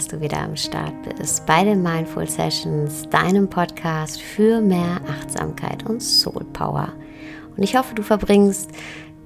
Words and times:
Dass 0.00 0.08
du 0.08 0.22
wieder 0.22 0.40
am 0.40 0.56
Start 0.56 0.94
bist 1.18 1.44
bei 1.44 1.62
den 1.62 1.82
Mindful 1.82 2.26
Sessions, 2.26 3.06
deinem 3.10 3.50
Podcast 3.50 4.22
für 4.22 4.62
mehr 4.62 4.98
Achtsamkeit 5.06 5.84
und 5.84 6.00
Soul 6.00 6.46
Power. 6.54 6.94
Und 7.54 7.62
ich 7.62 7.76
hoffe, 7.76 7.94
du 7.94 8.02
verbringst 8.02 8.70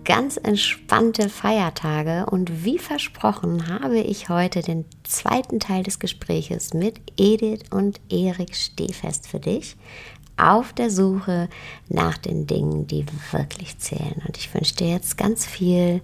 ganz 0.04 0.36
entspannte 0.36 1.28
Feiertage 1.28 2.26
und 2.28 2.64
wie 2.64 2.80
versprochen 2.80 3.68
habe 3.68 4.00
ich 4.00 4.28
heute 4.28 4.62
den 4.62 4.84
zweiten 5.04 5.60
Teil 5.60 5.84
des 5.84 6.00
Gespräches 6.00 6.74
mit 6.74 7.00
Edith 7.16 7.70
und 7.70 8.00
Erik 8.10 8.56
Stehfest 8.56 9.28
für 9.28 9.38
dich 9.38 9.76
auf 10.36 10.72
der 10.72 10.90
Suche 10.90 11.48
nach 11.88 12.18
den 12.18 12.48
Dingen, 12.48 12.88
die 12.88 13.06
wirklich 13.30 13.78
zählen. 13.78 14.20
Und 14.26 14.36
ich 14.38 14.52
wünsche 14.52 14.74
dir 14.74 14.88
jetzt 14.88 15.16
ganz 15.16 15.46
viel 15.46 16.02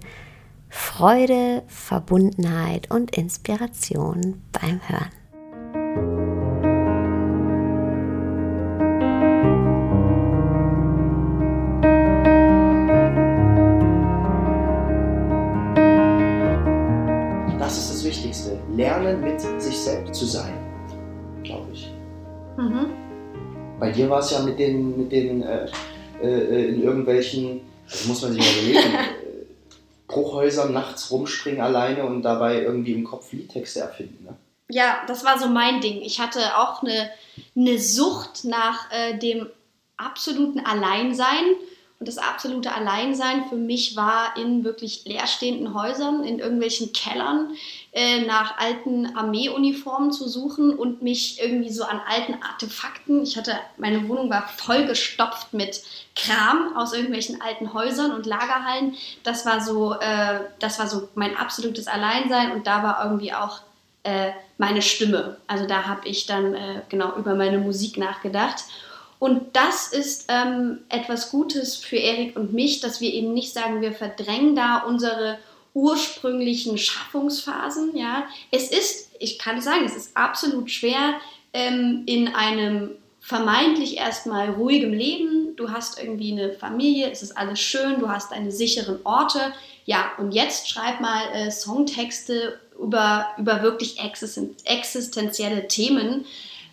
Freude, 0.73 1.63
Verbundenheit 1.67 2.89
und 2.89 3.17
Inspiration 3.17 4.41
beim 4.53 4.79
Hören. 4.87 5.11
Das 17.59 17.77
ist 17.77 17.91
das 17.91 18.05
Wichtigste. 18.05 18.57
Lernen 18.73 19.19
mit 19.19 19.41
sich 19.41 19.77
selbst 19.77 20.15
zu 20.17 20.25
sein, 20.25 20.53
glaube 21.43 21.67
ich. 21.73 21.93
Mhm. 22.55 22.85
Bei 23.77 23.91
dir 23.91 24.09
war 24.09 24.19
es 24.19 24.31
ja 24.31 24.41
mit 24.41 24.57
den, 24.57 24.97
mit 24.97 25.11
den 25.11 25.43
äh, 25.43 25.67
äh, 26.23 26.69
in 26.69 26.81
irgendwelchen, 26.81 27.59
das 27.89 28.05
muss 28.07 28.21
man 28.21 28.31
sich 28.31 28.41
mal 28.41 28.63
überlegen, 28.63 28.93
Bruchhäusern 30.11 30.73
nachts 30.73 31.09
rumspringen 31.11 31.61
alleine 31.61 32.05
und 32.05 32.21
dabei 32.21 32.61
irgendwie 32.61 32.93
im 32.93 33.03
Kopf 33.03 33.31
Liedtexte 33.31 33.79
erfinden. 33.79 34.25
Ne? 34.25 34.35
Ja, 34.69 35.01
das 35.07 35.25
war 35.25 35.39
so 35.39 35.47
mein 35.47 35.81
Ding. 35.81 36.01
Ich 36.01 36.19
hatte 36.19 36.57
auch 36.57 36.83
eine, 36.83 37.09
eine 37.55 37.79
Sucht 37.79 38.45
nach 38.45 38.91
äh, 38.91 39.17
dem 39.17 39.47
absoluten 39.97 40.65
Alleinsein. 40.65 41.43
Und 42.01 42.07
das 42.07 42.17
absolute 42.17 42.73
Alleinsein 42.73 43.45
für 43.47 43.57
mich 43.57 43.95
war 43.95 44.35
in 44.35 44.63
wirklich 44.63 45.05
leerstehenden 45.05 45.75
Häusern, 45.75 46.23
in 46.23 46.39
irgendwelchen 46.39 46.93
Kellern, 46.93 47.55
äh, 47.91 48.21
nach 48.21 48.57
alten 48.57 49.15
Armeeuniformen 49.15 50.11
zu 50.11 50.27
suchen 50.27 50.73
und 50.73 51.03
mich 51.03 51.39
irgendwie 51.39 51.69
so 51.69 51.83
an 51.83 52.01
alten 52.03 52.41
Artefakten. 52.41 53.21
Ich 53.21 53.37
hatte, 53.37 53.53
meine 53.77 54.09
Wohnung 54.09 54.31
war 54.31 54.47
vollgestopft 54.47 55.53
mit 55.53 55.79
Kram 56.15 56.75
aus 56.75 56.93
irgendwelchen 56.93 57.39
alten 57.39 57.71
Häusern 57.71 58.13
und 58.13 58.25
Lagerhallen. 58.25 58.95
Das 59.21 59.45
war 59.45 59.61
so, 59.61 59.93
äh, 59.93 60.39
das 60.57 60.79
war 60.79 60.87
so 60.87 61.07
mein 61.13 61.37
absolutes 61.37 61.85
Alleinsein 61.85 62.51
und 62.51 62.65
da 62.65 62.81
war 62.81 63.03
irgendwie 63.03 63.31
auch 63.31 63.59
äh, 64.01 64.31
meine 64.57 64.81
Stimme. 64.81 65.37
Also 65.45 65.67
da 65.67 65.83
habe 65.83 66.07
ich 66.07 66.25
dann 66.25 66.55
äh, 66.55 66.81
genau 66.89 67.15
über 67.15 67.35
meine 67.35 67.59
Musik 67.59 67.99
nachgedacht. 67.99 68.63
Und 69.21 69.55
das 69.55 69.89
ist 69.89 70.25
ähm, 70.29 70.79
etwas 70.89 71.29
Gutes 71.29 71.75
für 71.75 71.95
Erik 71.95 72.35
und 72.35 72.53
mich, 72.53 72.79
dass 72.79 73.01
wir 73.01 73.13
eben 73.13 73.35
nicht 73.35 73.53
sagen, 73.53 73.79
wir 73.81 73.93
verdrängen 73.93 74.55
da 74.55 74.79
unsere 74.79 75.37
ursprünglichen 75.75 76.79
Schaffungsphasen. 76.79 77.95
Ja, 77.95 78.25
es 78.49 78.71
ist, 78.71 79.11
ich 79.19 79.37
kann 79.37 79.61
sagen, 79.61 79.85
es 79.85 79.95
ist 79.95 80.17
absolut 80.17 80.71
schwer 80.71 81.19
ähm, 81.53 82.01
in 82.07 82.29
einem 82.29 82.95
vermeintlich 83.19 83.97
erstmal 83.97 84.49
ruhigem 84.49 84.91
Leben. 84.91 85.55
Du 85.55 85.69
hast 85.69 86.01
irgendwie 86.01 86.31
eine 86.31 86.53
Familie, 86.53 87.11
es 87.11 87.21
ist 87.21 87.37
alles 87.37 87.59
schön, 87.59 87.99
du 87.99 88.09
hast 88.09 88.31
deine 88.31 88.51
sicheren 88.51 89.01
Orte. 89.03 89.53
Ja, 89.85 90.13
und 90.17 90.31
jetzt 90.31 90.67
schreib 90.67 90.99
mal 90.99 91.21
äh, 91.31 91.51
Songtexte 91.51 92.59
über, 92.81 93.27
über 93.37 93.61
wirklich 93.61 93.99
existenzielle 93.99 95.67
Themen. 95.67 96.25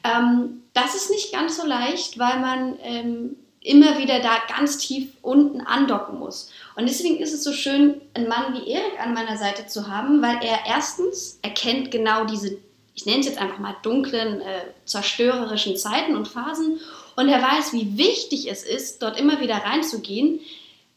Ähm, 0.04 0.62
das 0.74 0.94
ist 0.94 1.10
nicht 1.10 1.32
ganz 1.32 1.56
so 1.56 1.66
leicht, 1.66 2.18
weil 2.18 2.40
man 2.40 2.78
ähm, 2.82 3.36
immer 3.60 3.98
wieder 3.98 4.20
da 4.20 4.38
ganz 4.48 4.78
tief 4.78 5.10
unten 5.22 5.60
andocken 5.60 6.18
muss. 6.18 6.50
Und 6.76 6.88
deswegen 6.88 7.18
ist 7.18 7.34
es 7.34 7.44
so 7.44 7.52
schön, 7.52 8.00
einen 8.14 8.28
Mann 8.28 8.54
wie 8.54 8.70
Erik 8.70 9.00
an 9.00 9.14
meiner 9.14 9.36
Seite 9.36 9.66
zu 9.66 9.88
haben, 9.88 10.22
weil 10.22 10.38
er 10.42 10.60
erstens 10.66 11.38
erkennt 11.42 11.90
genau 11.90 12.24
diese, 12.24 12.56
ich 12.94 13.06
nenne 13.06 13.20
es 13.20 13.26
jetzt 13.26 13.38
einfach 13.38 13.58
mal 13.58 13.76
dunklen, 13.82 14.40
äh, 14.40 14.60
zerstörerischen 14.84 15.76
Zeiten 15.76 16.16
und 16.16 16.28
Phasen 16.28 16.80
und 17.16 17.28
er 17.28 17.42
weiß, 17.42 17.72
wie 17.72 17.98
wichtig 17.98 18.48
es 18.50 18.62
ist, 18.62 19.02
dort 19.02 19.18
immer 19.18 19.40
wieder 19.40 19.56
reinzugehen. 19.56 20.40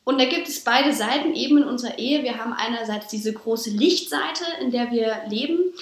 Und 0.03 0.19
da 0.19 0.25
gibt 0.25 0.47
es 0.47 0.63
beide 0.63 0.93
Seiten 0.93 1.33
eben 1.35 1.57
in 1.57 1.63
unserer 1.63 1.97
Ehe. 1.97 2.23
Wir 2.23 2.37
haben 2.37 2.53
einerseits 2.53 3.07
diese 3.07 3.33
große 3.33 3.69
Lichtseite, 3.71 4.45
in 4.61 4.71
der 4.71 4.91
wir 4.91 5.21
leben 5.29 5.73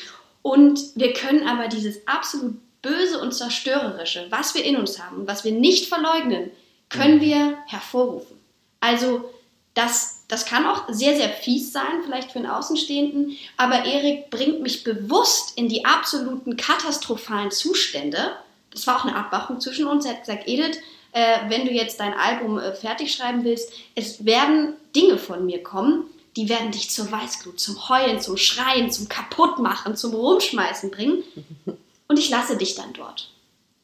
und 0.42 0.80
wir 0.96 1.14
können 1.14 1.48
aber 1.48 1.68
dieses 1.68 2.08
absolut 2.08 2.56
Böse 2.82 3.20
und 3.20 3.34
Zerstörerische, 3.34 4.28
was 4.30 4.56
wir 4.56 4.64
in 4.64 4.78
uns 4.78 5.00
haben, 5.00 5.28
was 5.28 5.44
wir 5.44 5.52
nicht 5.52 5.88
verleugnen, 5.88 6.52
können 6.90 7.18
mhm. 7.18 7.22
wir 7.22 7.58
hervorrufen. 7.68 8.40
Also 8.80 9.30
das, 9.74 10.24
das 10.28 10.46
kann 10.46 10.66
auch 10.66 10.84
sehr, 10.90 11.16
sehr 11.16 11.30
fies 11.30 11.72
sein, 11.72 12.04
vielleicht 12.04 12.32
für 12.32 12.40
einen 12.40 12.50
Außenstehenden, 12.50 13.38
aber 13.58 13.86
Erik 13.86 14.30
bringt 14.30 14.62
mich 14.62 14.84
bewusst 14.84 15.58
in 15.58 15.70
die 15.70 15.86
absoluten 15.86 16.58
katastrophalen 16.58 17.52
Zustände. 17.52 18.32
Das 18.72 18.88
war 18.88 18.98
auch 18.98 19.06
eine 19.06 19.16
Abwachung 19.16 19.62
zwischen 19.62 19.86
uns. 19.86 20.06
Er 20.06 20.14
hat 20.14 20.22
gesagt, 20.22 20.48
Edith, 20.48 20.78
äh, 21.12 21.38
wenn 21.48 21.66
du 21.66 21.72
jetzt 21.72 22.00
dein 22.00 22.14
Album 22.14 22.60
äh, 22.60 22.74
fertig 22.74 23.14
schreiben 23.14 23.44
willst, 23.44 23.72
es 23.96 24.26
werden 24.26 24.74
Dinge 24.96 25.18
von 25.18 25.46
mir 25.46 25.64
kommen, 25.64 26.06
die 26.36 26.50
werden 26.50 26.72
dich 26.72 26.90
zur 26.90 27.12
Weißglut, 27.12 27.60
zum 27.60 27.90
Heulen, 27.90 28.22
zum 28.22 28.38
Schreien, 28.38 28.92
zum 28.92 29.10
Kaputtmachen, 29.10 29.96
zum 29.96 30.14
Rumschmeißen 30.14 30.92
bringen. 30.92 31.24
und 32.10 32.20
ich 32.20 32.30
lasse 32.30 32.58
dich 32.58 32.76
dann 32.76 32.92
dort. 32.92 33.30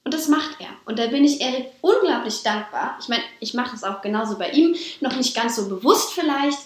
Und 0.04 0.14
das 0.14 0.28
macht 0.28 0.58
er. 0.60 0.68
Und 0.86 1.00
da 1.00 1.08
bin 1.08 1.24
ich 1.24 1.42
Erik 1.42 1.68
unglaublich 1.82 2.44
dankbar. 2.44 2.98
Ich 3.00 3.08
meine, 3.08 3.24
ich 3.40 3.54
mache 3.54 3.76
es 3.76 3.84
auch 3.84 4.02
genauso 4.02 4.38
bei 4.38 4.50
ihm, 4.50 4.76
noch 5.00 5.16
nicht 5.16 5.36
ganz 5.36 5.56
so 5.56 5.70
bewusst 5.70 6.12
vielleicht. 6.14 6.60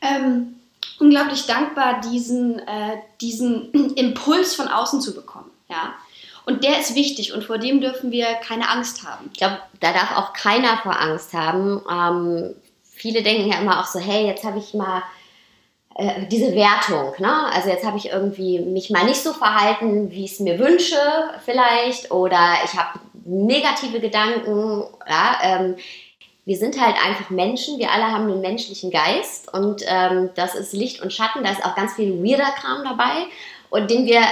Ähm, 0.00 0.54
unglaublich 0.98 1.46
dankbar, 1.46 2.00
diesen, 2.00 2.60
äh, 2.60 2.98
diesen 3.20 3.72
Impuls 3.96 4.54
von 4.54 4.68
außen 4.68 5.00
zu 5.00 5.14
bekommen. 5.14 5.50
Ja? 5.68 5.94
Und 6.46 6.64
der 6.64 6.80
ist 6.80 6.94
wichtig 6.94 7.34
und 7.34 7.44
vor 7.44 7.58
dem 7.58 7.80
dürfen 7.80 8.10
wir 8.10 8.26
keine 8.36 8.70
Angst 8.70 9.06
haben. 9.06 9.28
Ich 9.32 9.38
glaube, 9.38 9.58
da 9.80 9.92
darf 9.92 10.16
auch 10.16 10.32
keiner 10.32 10.78
vor 10.78 10.98
Angst 10.98 11.34
haben. 11.34 11.82
Ähm, 11.90 12.54
viele 12.90 13.22
denken 13.22 13.50
ja 13.50 13.60
immer 13.60 13.80
auch 13.80 13.86
so, 13.86 13.98
hey, 13.98 14.26
jetzt 14.26 14.44
habe 14.44 14.58
ich 14.58 14.72
mal 14.72 15.02
äh, 15.98 16.26
diese 16.30 16.54
Wertung. 16.54 17.12
Ne? 17.18 17.52
Also 17.52 17.70
jetzt 17.70 17.84
habe 17.84 17.98
ich 17.98 18.10
irgendwie 18.10 18.60
mich 18.60 18.88
mal 18.88 19.04
nicht 19.04 19.20
so 19.20 19.32
verhalten, 19.32 20.12
wie 20.12 20.24
ich 20.26 20.32
es 20.34 20.40
mir 20.40 20.60
wünsche 20.60 20.96
vielleicht 21.44 22.12
oder 22.12 22.38
ich 22.64 22.78
habe 22.78 23.00
negative 23.24 23.98
Gedanken. 23.98 24.84
Ja? 25.08 25.38
Ähm, 25.42 25.74
wir 26.44 26.56
sind 26.56 26.80
halt 26.80 26.94
einfach 27.04 27.30
Menschen, 27.30 27.80
wir 27.80 27.90
alle 27.90 28.12
haben 28.12 28.30
einen 28.30 28.40
menschlichen 28.40 28.92
Geist 28.92 29.52
und 29.52 29.82
ähm, 29.88 30.30
das 30.36 30.54
ist 30.54 30.72
Licht 30.72 31.02
und 31.02 31.12
Schatten, 31.12 31.42
da 31.42 31.50
ist 31.50 31.64
auch 31.64 31.74
ganz 31.74 31.94
viel 31.94 32.24
weirder 32.24 32.52
Kram 32.52 32.84
dabei 32.84 33.26
und 33.68 33.90
den 33.90 34.06
wir 34.06 34.22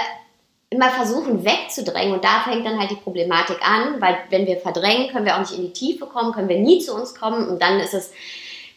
immer 0.71 0.91
versuchen 0.91 1.45
wegzudrängen 1.45 2.15
und 2.15 2.23
da 2.23 2.43
fängt 2.45 2.65
dann 2.65 2.79
halt 2.79 2.93
die 2.93 2.97
Problematik 2.97 3.59
an, 3.61 4.01
weil 4.01 4.19
wenn 4.31 4.47
wir 4.47 4.59
verdrängen, 4.59 5.09
können 5.11 5.27
wir 5.27 5.35
auch 5.35 5.41
nicht 5.41 5.59
in 5.59 5.63
die 5.63 5.73
Tiefe 5.73 6.07
kommen, 6.07 6.33
können 6.33 6.49
wir 6.49 6.61
nie 6.61 6.79
zu 6.79 6.95
uns 6.95 7.17
kommen 7.17 7.49
und 7.49 7.61
dann 7.61 7.81
ist 7.81 7.93
es 7.93 8.13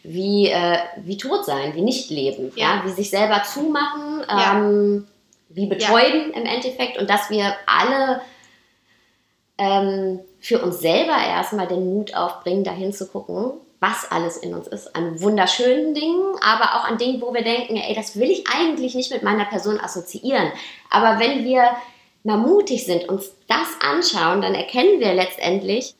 wie, 0.02 0.48
äh, 0.48 0.78
wie 0.98 1.16
tot 1.16 1.44
sein, 1.44 1.74
wie 1.74 1.82
nicht 1.82 2.10
leben, 2.10 2.52
ja. 2.56 2.76
ja? 2.76 2.82
wie 2.84 2.90
sich 2.90 3.10
selber 3.10 3.42
zumachen, 3.42 4.24
ähm, 4.28 5.06
wie 5.48 5.66
betäuben 5.66 6.32
ja. 6.32 6.40
im 6.40 6.46
Endeffekt 6.46 6.98
und 6.98 7.10
dass 7.10 7.30
wir 7.30 7.54
alle 7.66 8.22
ähm, 9.58 10.20
für 10.40 10.62
uns 10.62 10.80
selber 10.80 11.16
erstmal 11.16 11.66
den 11.66 11.84
Mut 11.92 12.14
aufbringen, 12.14 12.64
dahin 12.64 12.92
zu 12.92 13.06
gucken, 13.08 13.52
was 13.78 14.10
alles 14.10 14.36
in 14.36 14.54
uns 14.54 14.68
ist, 14.68 14.94
an 14.94 15.20
wunderschönen 15.20 15.94
Dingen, 15.94 16.34
aber 16.42 16.76
auch 16.76 16.84
an 16.84 16.98
Dingen, 16.98 17.20
wo 17.20 17.32
wir 17.32 17.42
denken, 17.42 17.76
ey, 17.76 17.94
das 17.94 18.18
will 18.18 18.30
ich 18.30 18.44
eigentlich 18.48 18.94
nicht 18.94 19.12
mit 19.12 19.22
meiner 19.22 19.46
Person 19.46 19.80
assoziieren. 19.80 20.52
Aber 20.90 21.18
wenn 21.18 21.44
wir 21.44 21.64
mal 22.22 22.36
mutig 22.36 22.84
sind, 22.84 23.08
uns 23.08 23.32
das 23.48 23.68
anschauen, 23.80 24.42
dann 24.42 24.54
erkennen 24.54 25.00
wir 25.00 25.14
letztendlich, 25.14 25.94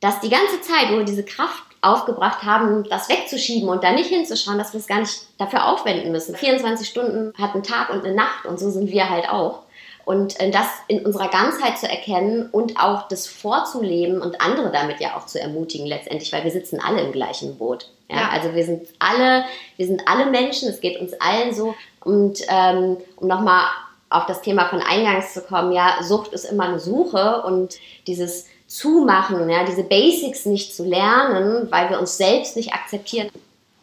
dass 0.00 0.20
die 0.20 0.30
ganze 0.30 0.60
Zeit, 0.62 0.90
wo 0.90 0.98
wir 0.98 1.04
diese 1.04 1.24
Kraft 1.24 1.67
aufgebracht 1.80 2.42
haben, 2.42 2.84
das 2.88 3.08
wegzuschieben 3.08 3.68
und 3.68 3.84
da 3.84 3.92
nicht 3.92 4.08
hinzuschauen, 4.08 4.58
dass 4.58 4.72
wir 4.72 4.80
es 4.80 4.86
gar 4.86 5.00
nicht 5.00 5.22
dafür 5.38 5.66
aufwenden 5.66 6.10
müssen. 6.10 6.34
24 6.34 6.88
Stunden 6.88 7.32
hat 7.38 7.54
ein 7.54 7.62
Tag 7.62 7.90
und 7.90 8.04
eine 8.04 8.14
Nacht 8.14 8.46
und 8.46 8.58
so 8.58 8.70
sind 8.70 8.90
wir 8.90 9.08
halt 9.08 9.28
auch. 9.28 9.60
Und 10.04 10.40
äh, 10.40 10.50
das 10.50 10.66
in 10.88 11.04
unserer 11.04 11.28
Ganzheit 11.28 11.78
zu 11.78 11.86
erkennen 11.86 12.48
und 12.50 12.80
auch 12.80 13.08
das 13.08 13.26
vorzuleben 13.26 14.22
und 14.22 14.40
andere 14.40 14.72
damit 14.72 15.00
ja 15.00 15.16
auch 15.16 15.26
zu 15.26 15.38
ermutigen 15.38 15.86
letztendlich, 15.86 16.32
weil 16.32 16.44
wir 16.44 16.50
sitzen 16.50 16.80
alle 16.80 17.02
im 17.02 17.12
gleichen 17.12 17.58
Boot. 17.58 17.90
Ja? 18.08 18.16
ja. 18.16 18.28
Also 18.30 18.54
wir 18.54 18.64
sind 18.64 18.88
alle, 18.98 19.44
wir 19.76 19.86
sind 19.86 20.02
alle 20.06 20.26
Menschen, 20.30 20.68
es 20.70 20.80
geht 20.80 20.98
uns 20.98 21.12
allen 21.20 21.54
so. 21.54 21.74
Und 22.02 22.40
ähm, 22.48 22.96
um 23.16 23.28
nochmal 23.28 23.64
auf 24.10 24.24
das 24.26 24.40
Thema 24.40 24.68
von 24.70 24.80
Eingangs 24.80 25.34
zu 25.34 25.42
kommen, 25.42 25.72
ja, 25.72 26.02
Sucht 26.02 26.32
ist 26.32 26.44
immer 26.44 26.64
eine 26.64 26.78
Suche 26.78 27.42
und 27.42 27.76
dieses 28.06 28.46
zumachen, 28.68 29.48
ja, 29.48 29.64
diese 29.64 29.82
Basics 29.82 30.44
nicht 30.44 30.76
zu 30.76 30.84
lernen, 30.84 31.66
weil 31.70 31.90
wir 31.90 31.98
uns 31.98 32.16
selbst 32.16 32.54
nicht 32.54 32.72
akzeptieren. 32.72 33.30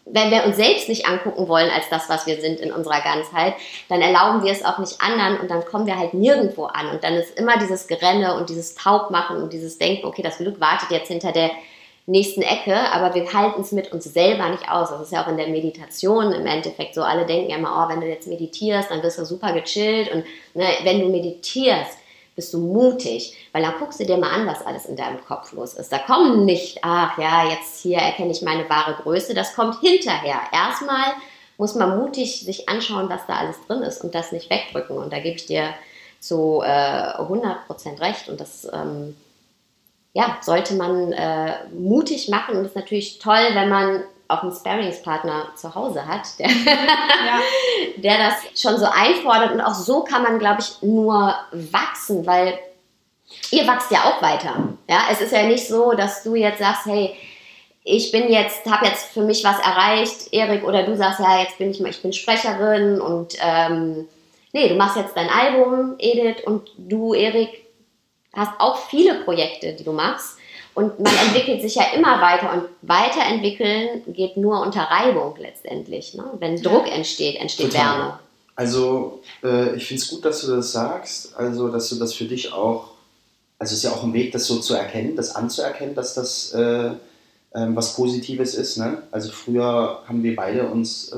wenn 0.07 0.29
wir 0.29 0.45
uns 0.45 0.57
selbst 0.57 0.87
nicht 0.87 1.07
angucken 1.07 1.47
wollen 1.47 1.71
als 1.71 1.89
das, 1.89 2.07
was 2.09 2.27
wir 2.27 2.39
sind 2.39 2.59
in 2.59 2.71
unserer 2.71 3.01
Ganzheit, 3.01 3.55
dann 3.89 4.03
erlauben 4.03 4.43
wir 4.43 4.51
es 4.51 4.63
auch 4.63 4.77
nicht 4.77 5.01
anderen 5.01 5.39
und 5.39 5.49
dann 5.49 5.65
kommen 5.65 5.87
wir 5.87 5.97
halt 5.97 6.13
nirgendwo 6.13 6.65
an. 6.65 6.91
Und 6.91 7.03
dann 7.03 7.15
ist 7.15 7.39
immer 7.39 7.57
dieses 7.57 7.87
Gerenne 7.87 8.35
und 8.35 8.51
dieses 8.51 8.75
Taubmachen 8.75 9.41
und 9.41 9.51
dieses 9.51 9.79
Denken, 9.79 10.05
okay, 10.05 10.21
das 10.21 10.37
Glück 10.37 10.59
wartet 10.59 10.91
jetzt 10.91 11.07
hinter 11.07 11.31
der 11.31 11.49
nächsten 12.05 12.43
Ecke, 12.43 12.75
aber 12.91 13.15
wir 13.15 13.33
halten 13.33 13.61
es 13.61 13.71
mit 13.71 13.91
uns 13.91 14.03
selber 14.03 14.47
nicht 14.49 14.69
aus. 14.69 14.91
Das 14.91 15.01
ist 15.01 15.11
ja 15.11 15.23
auch 15.23 15.27
in 15.27 15.37
der 15.37 15.47
Meditation 15.47 16.31
im 16.33 16.45
Endeffekt 16.45 16.93
so. 16.93 17.01
Alle 17.01 17.25
denken 17.25 17.49
ja 17.49 17.57
immer, 17.57 17.83
oh, 17.83 17.91
wenn 17.91 18.01
du 18.01 18.07
jetzt 18.07 18.27
meditierst, 18.27 18.91
dann 18.91 19.01
wirst 19.01 19.17
du 19.17 19.25
super 19.25 19.53
gechillt. 19.53 20.11
Und 20.13 20.23
ne, 20.53 20.67
wenn 20.83 20.99
du 21.01 21.09
meditierst, 21.09 21.97
bist 22.35 22.53
du 22.53 22.59
mutig, 22.59 23.35
weil 23.51 23.63
dann 23.63 23.75
guckst 23.79 23.99
du 23.99 24.05
dir 24.05 24.17
mal 24.17 24.29
an, 24.29 24.45
was 24.45 24.65
alles 24.65 24.85
in 24.85 24.97
deinem 24.97 25.23
Kopf 25.25 25.53
los 25.53 25.73
ist. 25.73 25.91
Da 25.91 25.99
kommen 25.99 26.45
nicht, 26.45 26.79
ach 26.81 27.17
ja, 27.17 27.49
jetzt 27.49 27.81
hier 27.81 27.97
erkenne 27.97 28.31
ich 28.31 28.41
meine 28.41 28.69
wahre 28.69 29.01
Größe, 29.01 29.33
das 29.33 29.55
kommt 29.55 29.79
hinterher. 29.79 30.39
Erstmal 30.51 31.13
muss 31.57 31.75
man 31.75 31.97
mutig 31.97 32.41
sich 32.41 32.67
anschauen, 32.67 33.09
was 33.09 33.25
da 33.27 33.37
alles 33.37 33.57
drin 33.65 33.81
ist 33.81 34.03
und 34.03 34.13
das 34.13 34.31
nicht 34.31 34.49
wegdrücken. 34.49 34.97
Und 34.97 35.13
da 35.13 35.19
gebe 35.19 35.37
ich 35.37 35.45
dir 35.45 35.73
zu 36.19 36.61
äh, 36.63 37.17
100% 37.17 38.01
recht 38.01 38.29
und 38.29 38.41
das 38.41 38.67
ähm, 38.73 39.15
ja, 40.13 40.37
sollte 40.41 40.75
man 40.75 41.13
äh, 41.13 41.67
mutig 41.73 42.29
machen 42.29 42.55
und 42.55 42.63
das 42.63 42.71
ist 42.71 42.77
natürlich 42.77 43.19
toll, 43.19 43.49
wenn 43.53 43.69
man 43.69 44.03
auch 44.27 44.44
einen 44.44 44.51
Sparingspartner 44.51 45.50
zu 45.56 45.75
Hause 45.75 46.07
hat, 46.07 46.39
der, 46.39 46.50
ja. 46.50 47.39
der 47.98 48.18
das 48.18 48.62
schon 48.62 48.77
so 48.77 48.86
einfordert. 48.86 49.51
Und 49.51 49.62
auch 49.62 49.74
so 49.74 50.04
kann 50.04 50.24
man, 50.24 50.39
glaube 50.39 50.62
ich, 50.62 50.81
nur 50.81 51.36
wachsen, 51.51 52.25
weil 52.25 52.57
ihr 53.51 53.68
wachst 53.68 53.92
ja 53.92 54.00
auch 54.06 54.22
weiter. 54.22 54.56
Ja, 54.89 55.04
es 55.12 55.22
ist 55.22 55.31
ja 55.31 55.44
nicht 55.44 55.68
so, 55.68 55.92
dass 55.92 56.24
du 56.24 56.36
jetzt 56.36 56.60
sagst, 56.60 56.86
hey, 56.86 57.16
ich 57.83 58.12
bin 58.12 58.31
jetzt, 58.31 58.66
habe 58.66 58.88
jetzt 58.88 59.13
für 59.13 59.22
mich 59.22 59.44
was 59.44 59.60
erreicht, 59.60 60.33
Erik, 60.33 60.63
oder 60.63 60.83
du 60.83 60.98
sagst, 60.98 61.19
ja, 61.19 61.42
jetzt 61.42 61.60
bin 61.60 61.69
ich 61.69 61.80
mal, 61.80 61.89
ich 61.89 62.01
bin 62.01 62.13
Sprecherin 62.13 63.00
und 63.00 63.36
ähm, 63.39 64.07
nee, 64.54 64.69
du 64.69 64.75
machst 64.75 64.98
jetzt 64.98 65.16
dein 65.16 65.30
Album, 65.30 65.95
Edith, 66.00 66.44
und 66.45 66.71
du, 66.78 67.13
Erik, 67.13 67.63
hast 68.33 68.60
auch 68.60 68.78
viele 68.88 69.24
Projekte, 69.24 69.74
die 69.74 69.83
du 69.83 69.92
machst. 69.92 70.38
Und 70.75 71.00
man 71.00 71.13
entwickelt 71.25 71.62
sich 71.62 71.75
ja 71.75 71.86
immer 71.95 72.22
weiter 72.22 72.54
und 72.54 72.63
weiterentwickeln 72.81 74.04
geht 74.07 74.36
nur 74.36 74.62
unter 74.62 74.81
Reibung 74.81 75.36
letztendlich. 75.39 76.13
Ne? 76.13 76.25
Wenn 76.39 76.62
Druck 76.62 76.92
entsteht, 76.92 77.38
entsteht 77.38 77.72
Total. 77.72 78.00
Wärme. 78.00 78.19
Also 78.57 79.22
äh, 79.42 79.75
ich 79.75 79.86
finde 79.86 80.04
es 80.04 80.10
gut, 80.10 80.25
dass 80.25 80.42
du 80.42 80.48
das 80.54 80.74
sagst, 80.74 81.36
also 81.38 81.69
dass 81.69 81.89
du 81.89 81.95
das 81.95 82.13
für 82.13 82.25
dich 82.25 82.51
auch, 82.51 82.92
also 83.57 83.72
es 83.72 83.77
ist 83.77 83.83
ja 83.83 83.92
auch 83.92 84.04
ein 84.04 84.13
Weg, 84.13 84.33
das 84.33 84.48
so 84.48 84.60
zu 84.60 84.74
erkennen, 84.74 85.16
das 85.16 85.36
anzuerkennen, 85.36 85.95
dass 85.95 86.13
das 86.13 86.54
äh, 86.54 86.88
äh, 86.88 86.94
was 87.51 87.95
Positives 87.95 88.54
ist. 88.56 88.78
Ne? 88.78 89.04
Also 89.12 89.31
früher 89.31 90.04
haben 90.06 90.24
wir 90.24 90.36
beide 90.36 90.68
uns 90.68 91.10
äh, 91.10 91.16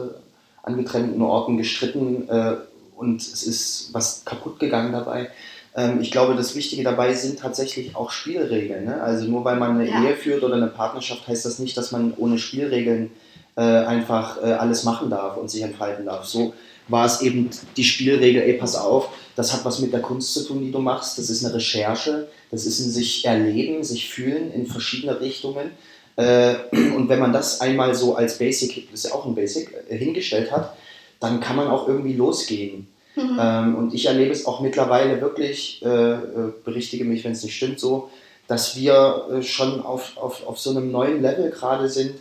an 0.61 0.77
getrennten 0.77 1.21
Orten 1.21 1.57
gestritten 1.57 2.29
äh, 2.29 2.57
und 2.95 3.21
es 3.21 3.43
ist 3.43 3.89
was 3.91 4.23
kaputt 4.23 4.59
gegangen 4.59 4.91
dabei. 4.91 5.31
Ähm, 5.77 6.01
ich 6.01 6.11
glaube, 6.11 6.35
das 6.35 6.55
Wichtige 6.55 6.83
dabei 6.83 7.13
sind 7.13 7.39
tatsächlich 7.39 7.95
auch 7.95 8.11
Spielregeln. 8.11 8.85
Ne? 8.85 9.01
Also 9.01 9.27
nur 9.27 9.45
weil 9.45 9.57
man 9.57 9.79
eine 9.79 9.89
ja. 9.89 10.03
Ehe 10.03 10.15
führt 10.15 10.43
oder 10.43 10.55
eine 10.55 10.67
Partnerschaft, 10.67 11.27
heißt 11.27 11.45
das 11.45 11.59
nicht, 11.59 11.77
dass 11.77 11.91
man 11.91 12.13
ohne 12.17 12.39
Spielregeln 12.39 13.11
äh, 13.55 13.61
einfach 13.61 14.41
äh, 14.43 14.53
alles 14.53 14.83
machen 14.83 15.09
darf 15.09 15.37
und 15.37 15.49
sich 15.49 15.61
entfalten 15.61 16.07
darf. 16.07 16.25
So 16.25 16.53
war 16.87 17.05
es 17.05 17.21
eben 17.21 17.49
die 17.75 17.83
Spielregel, 17.83 18.41
ey, 18.41 18.53
pass 18.53 18.75
auf, 18.75 19.09
das 19.35 19.53
hat 19.53 19.63
was 19.65 19.79
mit 19.79 19.93
der 19.93 20.01
Kunst 20.01 20.33
zu 20.33 20.45
tun, 20.45 20.61
die 20.61 20.71
du 20.71 20.79
machst. 20.79 21.17
Das 21.17 21.29
ist 21.29 21.45
eine 21.45 21.53
Recherche, 21.53 22.27
das 22.49 22.65
ist 22.65 22.79
ein 22.79 22.89
sich 22.89 23.25
erleben, 23.25 23.83
sich 23.83 24.09
fühlen 24.09 24.51
in 24.51 24.65
verschiedene 24.65 25.19
Richtungen. 25.21 25.71
Äh, 26.15 26.55
und 26.95 27.09
wenn 27.09 27.19
man 27.19 27.33
das 27.33 27.61
einmal 27.61 27.93
so 27.93 28.15
als 28.15 28.39
Basic, 28.39 28.89
das 28.91 29.03
ist 29.03 29.09
ja 29.11 29.15
auch 29.15 29.25
ein 29.25 29.35
Basic, 29.35 29.69
äh, 29.89 29.97
hingestellt 29.97 30.51
hat, 30.51 30.75
dann 31.19 31.39
kann 31.39 31.55
man 31.55 31.67
auch 31.67 31.87
irgendwie 31.87 32.13
losgehen. 32.13 32.87
Mhm. 33.17 33.37
Ähm, 33.39 33.75
und 33.75 33.93
ich 33.93 34.05
erlebe 34.05 34.31
es 34.31 34.45
auch 34.45 34.61
mittlerweile 34.61 35.19
wirklich, 35.19 35.83
äh, 35.83 35.87
äh 35.87 36.53
berichtige 36.63 37.03
mich, 37.03 37.23
wenn 37.23 37.31
es 37.31 37.43
nicht 37.43 37.55
stimmt, 37.55 37.79
so, 37.79 38.09
dass 38.47 38.77
wir 38.77 39.25
äh, 39.31 39.41
schon 39.41 39.81
auf, 39.81 40.15
auf, 40.17 40.45
auf 40.47 40.59
so 40.59 40.69
einem 40.69 40.91
neuen 40.91 41.21
Level 41.21 41.49
gerade 41.49 41.89
sind, 41.89 42.15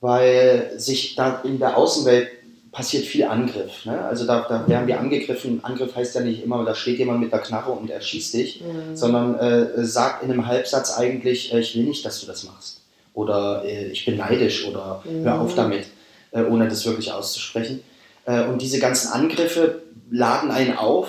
weil 0.00 0.72
sich 0.76 1.14
da 1.14 1.42
in 1.44 1.58
der 1.58 1.76
Außenwelt 1.76 2.28
passiert 2.72 3.04
viel 3.04 3.24
Angriff. 3.24 3.84
Ne? 3.84 4.00
Also 4.00 4.26
da, 4.26 4.46
da 4.48 4.66
werden 4.68 4.86
wir 4.86 4.98
angegriffen. 4.98 5.62
Angriff 5.64 5.94
heißt 5.94 6.14
ja 6.14 6.20
nicht 6.20 6.42
immer, 6.42 6.64
da 6.64 6.74
steht 6.74 6.98
jemand 6.98 7.20
mit 7.20 7.32
der 7.32 7.40
Knarre 7.40 7.72
und 7.72 7.90
er 7.90 8.00
schießt 8.00 8.34
dich, 8.34 8.62
mhm. 8.62 8.96
sondern 8.96 9.34
äh, 9.38 9.84
sagt 9.84 10.22
in 10.22 10.30
einem 10.30 10.46
Halbsatz 10.46 10.96
eigentlich, 10.96 11.52
äh, 11.52 11.60
ich 11.60 11.76
will 11.76 11.84
nicht, 11.84 12.04
dass 12.04 12.20
du 12.20 12.26
das 12.26 12.44
machst. 12.44 12.80
Oder 13.12 13.64
äh, 13.64 13.88
ich 13.88 14.04
bin 14.04 14.16
neidisch 14.16 14.66
oder 14.66 15.02
mhm. 15.04 15.24
hör 15.24 15.40
auf 15.40 15.54
damit, 15.54 15.86
äh, 16.30 16.42
ohne 16.42 16.68
das 16.68 16.86
wirklich 16.86 17.12
auszusprechen. 17.12 17.82
Äh, 18.30 18.44
und 18.44 18.62
diese 18.62 18.78
ganzen 18.78 19.12
Angriffe 19.12 19.82
laden 20.10 20.50
einen 20.50 20.76
auf. 20.76 21.08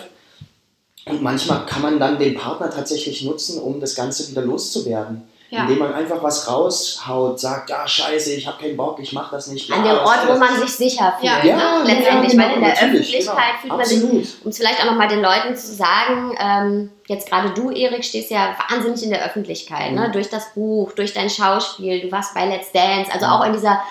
Und 1.05 1.21
manchmal 1.21 1.65
kann 1.65 1.81
man 1.81 1.99
dann 1.99 2.19
den 2.19 2.35
Partner 2.35 2.69
tatsächlich 2.69 3.23
nutzen, 3.23 3.59
um 3.59 3.79
das 3.79 3.95
Ganze 3.95 4.29
wieder 4.29 4.43
loszuwerden. 4.43 5.27
Ja. 5.49 5.63
Indem 5.63 5.79
man 5.79 5.93
einfach 5.93 6.23
was 6.23 6.47
raushaut, 6.47 7.37
sagt, 7.37 7.71
ja 7.71 7.85
scheiße, 7.85 8.31
ich 8.31 8.47
habe 8.47 8.61
keinen 8.61 8.77
Bock, 8.77 8.99
ich 9.01 9.11
mache 9.11 9.35
das 9.35 9.47
nicht. 9.47 9.69
An 9.69 9.83
dem 9.83 9.97
Ort, 9.97 10.25
wo 10.25 10.37
man 10.37 10.57
sich 10.57 10.69
sicher 10.69 11.13
fühlt. 11.19 11.29
Ja, 11.29 11.43
ja 11.43 11.79
ne? 11.79 11.91
letztendlich, 11.91 12.33
ja, 12.33 12.39
genau, 12.39 12.47
weil 12.47 12.55
in 12.55 12.61
der 12.63 12.73
Öffentlichkeit 12.73 13.35
genau, 13.61 13.61
fühlt 13.61 13.77
man 13.77 13.85
sich, 13.85 14.43
um 14.45 14.49
es 14.49 14.57
vielleicht 14.57 14.79
auch 14.79 14.85
nochmal 14.85 15.09
den 15.09 15.21
Leuten 15.21 15.53
zu 15.57 15.75
sagen, 15.75 16.37
ähm, 16.39 16.91
jetzt 17.07 17.27
gerade 17.27 17.49
du, 17.49 17.69
Erik, 17.69 18.05
stehst 18.05 18.31
ja 18.31 18.55
wahnsinnig 18.69 19.03
in 19.03 19.09
der 19.09 19.25
Öffentlichkeit, 19.25 19.91
ne? 19.91 19.99
mhm. 19.99 20.05
ne? 20.05 20.11
durch 20.11 20.29
das 20.29 20.53
Buch, 20.53 20.93
durch 20.93 21.13
dein 21.13 21.29
Schauspiel, 21.29 21.99
du 21.99 22.09
warst 22.13 22.33
bei 22.33 22.45
Let's 22.45 22.71
Dance, 22.71 23.11
also 23.11 23.25
mhm. 23.25 23.31
auch 23.33 23.45
in 23.45 23.51
dieser 23.51 23.81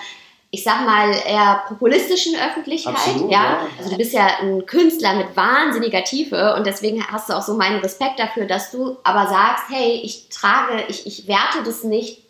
ich 0.53 0.65
sag 0.65 0.85
mal, 0.85 1.09
eher 1.25 1.63
populistischen 1.69 2.35
Öffentlichkeit. 2.35 2.93
Absolut, 2.93 3.31
ja? 3.31 3.43
ja? 3.43 3.67
Also 3.77 3.91
du 3.91 3.97
bist 3.97 4.13
ja 4.13 4.27
ein 4.41 4.65
Künstler 4.65 5.15
mit 5.15 5.35
wahnsinniger 5.35 6.03
Tiefe 6.03 6.55
und 6.55 6.67
deswegen 6.67 7.01
hast 7.07 7.29
du 7.29 7.33
auch 7.33 7.41
so 7.41 7.55
meinen 7.55 7.79
Respekt 7.79 8.19
dafür, 8.19 8.45
dass 8.45 8.69
du 8.69 8.97
aber 9.03 9.29
sagst, 9.29 9.65
hey, 9.69 10.01
ich 10.03 10.27
trage, 10.27 10.83
ich, 10.89 11.07
ich 11.07 11.27
werte 11.27 11.63
das 11.63 11.85
nicht, 11.85 12.23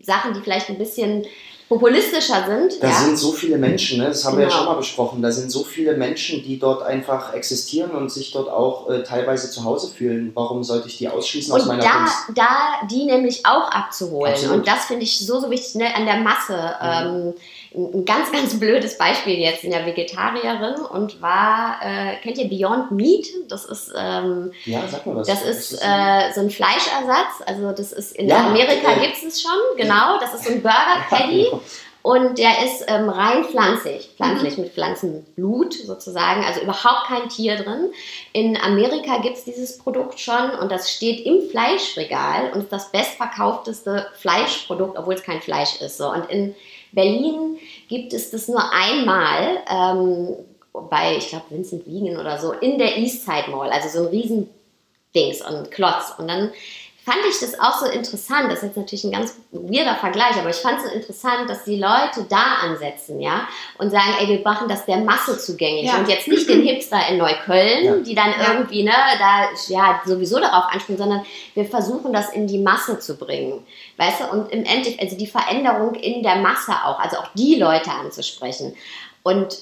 Sachen, 0.00 0.32
die 0.32 0.40
vielleicht 0.40 0.70
ein 0.70 0.78
bisschen 0.78 1.26
populistischer 1.68 2.44
sind. 2.46 2.82
Da 2.82 2.88
ja? 2.88 2.94
sind 2.94 3.18
so 3.18 3.32
viele 3.32 3.58
Menschen, 3.58 3.98
ne? 3.98 4.06
das 4.06 4.24
haben 4.24 4.36
genau. 4.36 4.38
wir 4.38 4.42
ja 4.44 4.48
genau. 4.48 4.58
schon 4.58 4.72
mal 4.72 4.78
besprochen, 4.78 5.22
da 5.22 5.32
sind 5.32 5.50
so 5.50 5.64
viele 5.64 5.96
Menschen, 5.96 6.42
die 6.44 6.58
dort 6.58 6.82
einfach 6.82 7.34
existieren 7.34 7.90
und 7.90 8.10
sich 8.10 8.30
dort 8.32 8.48
auch 8.48 8.88
äh, 8.88 9.02
teilweise 9.02 9.50
zu 9.50 9.64
Hause 9.64 9.92
fühlen. 9.92 10.30
Warum 10.34 10.62
sollte 10.62 10.88
ich 10.88 10.98
die 10.98 11.08
ausschließen 11.08 11.52
und 11.52 11.60
aus 11.60 11.66
meiner 11.66 11.82
da, 11.82 11.92
Kunst? 11.92 12.16
da 12.34 12.86
die 12.88 13.04
nämlich 13.04 13.44
auch 13.44 13.68
abzuholen. 13.70 14.32
Absolut. 14.32 14.56
Und 14.58 14.68
das 14.68 14.84
finde 14.84 15.02
ich 15.02 15.18
so, 15.18 15.40
so 15.40 15.50
wichtig 15.50 15.74
ne? 15.74 15.94
an 15.94 16.06
der 16.06 16.18
Masse. 16.18 16.54
Mhm. 16.80 17.26
Ähm, 17.26 17.34
ein 17.76 18.04
ganz, 18.04 18.32
ganz 18.32 18.58
blödes 18.58 18.96
Beispiel 18.96 19.38
jetzt 19.38 19.62
in 19.62 19.70
der 19.70 19.84
Vegetarierin 19.84 20.76
und 20.76 21.20
war, 21.20 21.78
äh, 21.82 22.16
kennt 22.22 22.38
ihr 22.38 22.48
Beyond 22.48 22.90
Meat? 22.90 23.26
Das 23.48 23.66
ist, 23.66 23.92
ähm, 23.96 24.52
ja, 24.64 24.82
sag 24.88 25.04
mal 25.04 25.16
was. 25.16 25.26
Das 25.26 25.44
ist 25.44 25.74
äh, 25.74 26.32
so 26.34 26.40
ein 26.40 26.50
Fleischersatz. 26.50 27.42
Also 27.44 27.72
das 27.72 27.92
ist 27.92 28.16
in 28.16 28.28
ja, 28.28 28.46
Amerika 28.46 28.92
okay. 28.92 29.06
gibt 29.06 29.22
es 29.22 29.42
schon, 29.42 29.52
genau. 29.76 30.18
Das 30.20 30.34
ist 30.34 30.44
so 30.44 30.52
ein 30.52 30.62
Burger 30.62 31.04
Patty. 31.10 31.48
Und 32.06 32.38
der 32.38 32.64
ist 32.64 32.84
ähm, 32.86 33.08
rein 33.08 33.44
pflanzlich, 33.44 34.10
pflanzlich 34.16 34.56
mhm. 34.56 34.62
mit 34.62 34.74
Pflanzenblut 34.74 35.74
sozusagen, 35.74 36.44
also 36.44 36.60
überhaupt 36.60 37.08
kein 37.08 37.28
Tier 37.28 37.56
drin. 37.56 37.90
In 38.32 38.56
Amerika 38.56 39.18
gibt 39.18 39.36
es 39.36 39.42
dieses 39.42 39.76
Produkt 39.76 40.20
schon 40.20 40.50
und 40.60 40.70
das 40.70 40.92
steht 40.92 41.26
im 41.26 41.50
Fleischregal 41.50 42.52
und 42.54 42.60
ist 42.60 42.72
das 42.72 42.92
bestverkaufteste 42.92 44.06
Fleischprodukt, 44.14 44.96
obwohl 44.96 45.14
es 45.14 45.24
kein 45.24 45.42
Fleisch 45.42 45.80
ist. 45.80 45.98
So. 45.98 46.12
Und 46.12 46.30
in 46.30 46.54
Berlin 46.96 47.58
gibt 47.88 48.12
es 48.12 48.30
das 48.30 48.48
nur 48.48 48.72
einmal 48.72 49.58
ähm, 49.70 50.34
bei, 50.90 51.16
ich 51.16 51.28
glaube, 51.28 51.44
Vincent 51.50 51.86
Wiegen 51.86 52.18
oder 52.18 52.38
so, 52.38 52.52
in 52.52 52.78
der 52.78 52.96
Eastside 52.96 53.50
Mall, 53.50 53.70
also 53.70 53.88
so 53.88 54.06
ein 54.06 54.10
Riesendings 54.10 55.42
und 55.48 55.70
Klotz. 55.70 56.14
Und 56.18 56.26
dann 56.26 56.50
fand 57.06 57.24
ich 57.30 57.38
das 57.38 57.58
auch 57.60 57.78
so 57.78 57.86
interessant. 57.86 58.50
Das 58.50 58.58
ist 58.58 58.64
jetzt 58.64 58.76
natürlich 58.76 59.04
ein 59.04 59.12
ganz 59.12 59.36
weirder 59.52 59.94
Vergleich, 59.94 60.36
aber 60.36 60.50
ich 60.50 60.56
fand 60.56 60.78
es 60.78 60.86
so 60.86 60.90
interessant, 60.90 61.48
dass 61.48 61.62
die 61.62 61.78
Leute 61.78 62.26
da 62.28 62.56
ansetzen, 62.64 63.20
ja, 63.20 63.46
und 63.78 63.90
sagen, 63.90 64.12
ey, 64.18 64.26
wir 64.26 64.40
machen 64.40 64.68
das 64.68 64.84
der 64.86 64.96
Masse 64.98 65.38
zugänglich 65.38 65.86
ja. 65.86 65.98
und 65.98 66.08
jetzt 66.08 66.26
nicht 66.26 66.48
den 66.48 66.62
Hipster 66.62 66.98
in 67.08 67.18
Neukölln, 67.18 67.84
ja. 67.84 67.96
die 67.98 68.14
dann 68.16 68.32
ja. 68.32 68.54
irgendwie, 68.54 68.82
ne, 68.82 68.92
da 69.20 69.48
ja 69.68 70.02
sowieso 70.04 70.40
darauf 70.40 70.64
anspringen, 70.72 70.98
sondern 70.98 71.24
wir 71.54 71.64
versuchen 71.64 72.12
das 72.12 72.32
in 72.32 72.48
die 72.48 72.58
Masse 72.58 72.98
zu 72.98 73.16
bringen, 73.16 73.64
weißt 73.98 74.22
du, 74.22 74.24
und 74.32 74.50
im 74.50 74.64
Endeffekt, 74.64 75.00
also 75.00 75.16
die 75.16 75.28
Veränderung 75.28 75.94
in 75.94 76.24
der 76.24 76.36
Masse 76.36 76.72
auch, 76.84 76.98
also 76.98 77.18
auch 77.18 77.28
die 77.36 77.54
Leute 77.54 77.92
anzusprechen 77.92 78.74
und 79.22 79.56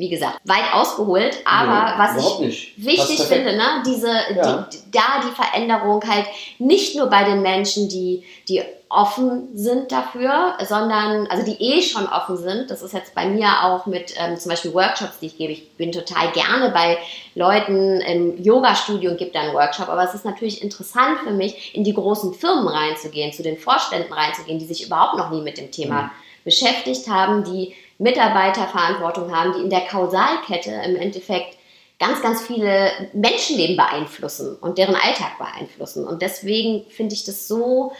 wie 0.00 0.08
gesagt, 0.08 0.40
weit 0.44 0.72
ausgeholt, 0.72 1.36
aber 1.44 1.92
nee, 1.92 1.98
was 1.98 2.40
ich 2.40 2.74
wichtig 2.78 3.20
finde, 3.20 3.54
ne, 3.54 3.82
diese, 3.86 4.08
ja. 4.08 4.66
die, 4.72 4.78
da 4.90 5.20
die 5.22 5.34
Veränderung 5.34 6.02
halt 6.08 6.24
nicht 6.58 6.96
nur 6.96 7.08
bei 7.08 7.24
den 7.24 7.42
Menschen, 7.42 7.88
die, 7.90 8.24
die 8.48 8.62
offen 8.88 9.50
sind 9.54 9.92
dafür, 9.92 10.54
sondern, 10.66 11.26
also 11.26 11.44
die 11.44 11.62
eh 11.62 11.82
schon 11.82 12.06
offen 12.06 12.38
sind, 12.38 12.70
das 12.70 12.80
ist 12.80 12.94
jetzt 12.94 13.14
bei 13.14 13.26
mir 13.26 13.48
auch 13.62 13.84
mit 13.84 14.14
ähm, 14.16 14.38
zum 14.38 14.50
Beispiel 14.50 14.72
Workshops, 14.72 15.18
die 15.20 15.26
ich 15.26 15.36
gebe, 15.36 15.52
ich 15.52 15.76
bin 15.76 15.92
total 15.92 16.32
gerne 16.32 16.70
bei 16.70 16.96
Leuten 17.34 18.00
im 18.00 18.42
Yoga-Studio 18.42 19.10
und 19.10 19.18
gebe 19.18 19.32
da 19.32 19.42
einen 19.42 19.54
Workshop, 19.54 19.90
aber 19.90 20.02
es 20.02 20.14
ist 20.14 20.24
natürlich 20.24 20.62
interessant 20.62 21.18
für 21.24 21.30
mich, 21.30 21.74
in 21.74 21.84
die 21.84 21.94
großen 21.94 22.32
Firmen 22.32 22.68
reinzugehen, 22.68 23.32
zu 23.32 23.42
den 23.42 23.58
Vorständen 23.58 24.12
reinzugehen, 24.12 24.58
die 24.58 24.66
sich 24.66 24.86
überhaupt 24.86 25.18
noch 25.18 25.30
nie 25.30 25.42
mit 25.42 25.58
dem 25.58 25.70
Thema 25.70 26.04
mhm 26.04 26.10
beschäftigt 26.44 27.08
haben, 27.08 27.44
die 27.44 27.74
Mitarbeiterverantwortung 27.98 29.34
haben, 29.34 29.52
die 29.54 29.60
in 29.60 29.70
der 29.70 29.82
Kausalkette 29.82 30.70
im 30.86 30.96
Endeffekt 30.96 31.56
ganz, 31.98 32.22
ganz 32.22 32.42
viele 32.42 32.90
Menschenleben 33.12 33.76
beeinflussen 33.76 34.56
und 34.56 34.78
deren 34.78 34.94
Alltag 34.94 35.38
beeinflussen. 35.38 36.06
Und 36.06 36.22
deswegen 36.22 36.86
finde 36.90 37.14
ich 37.14 37.24
das 37.24 37.46
so 37.46 37.92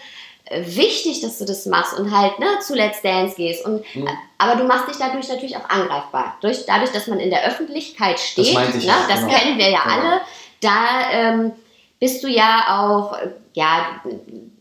äh, 0.47 0.63
wichtig, 0.65 1.21
dass 1.21 1.39
du 1.39 1.45
das 1.45 1.67
machst 1.67 1.99
und 1.99 2.17
halt 2.17 2.39
ne, 2.39 2.47
zu 2.61 2.75
Let's 2.75 3.03
Dance 3.03 3.37
gehst. 3.37 3.65
Und, 3.65 3.85
mhm. 3.95 4.09
aber 4.39 4.57
du 4.57 4.65
machst 4.65 4.89
dich 4.89 4.97
dadurch 4.97 5.29
natürlich 5.29 5.57
auch 5.57 5.69
angreifbar. 5.69 6.39
Durch, 6.41 6.65
dadurch, 6.67 6.91
dass 6.93 7.07
man 7.09 7.21
in 7.21 7.29
der 7.29 7.47
Öffentlichkeit 7.47 8.19
steht, 8.19 8.57
das, 8.57 8.75
ne, 8.75 8.93
das 9.07 9.21
genau. 9.21 9.35
kennen 9.35 9.59
wir 9.59 9.69
ja 9.69 9.83
genau. 9.83 9.95
alle, 9.95 10.21
da 10.61 11.11
ähm, 11.13 11.53
bist 12.01 12.25
du 12.25 12.29
ja 12.29 12.81
auch, 12.81 13.19
ja, 13.53 14.01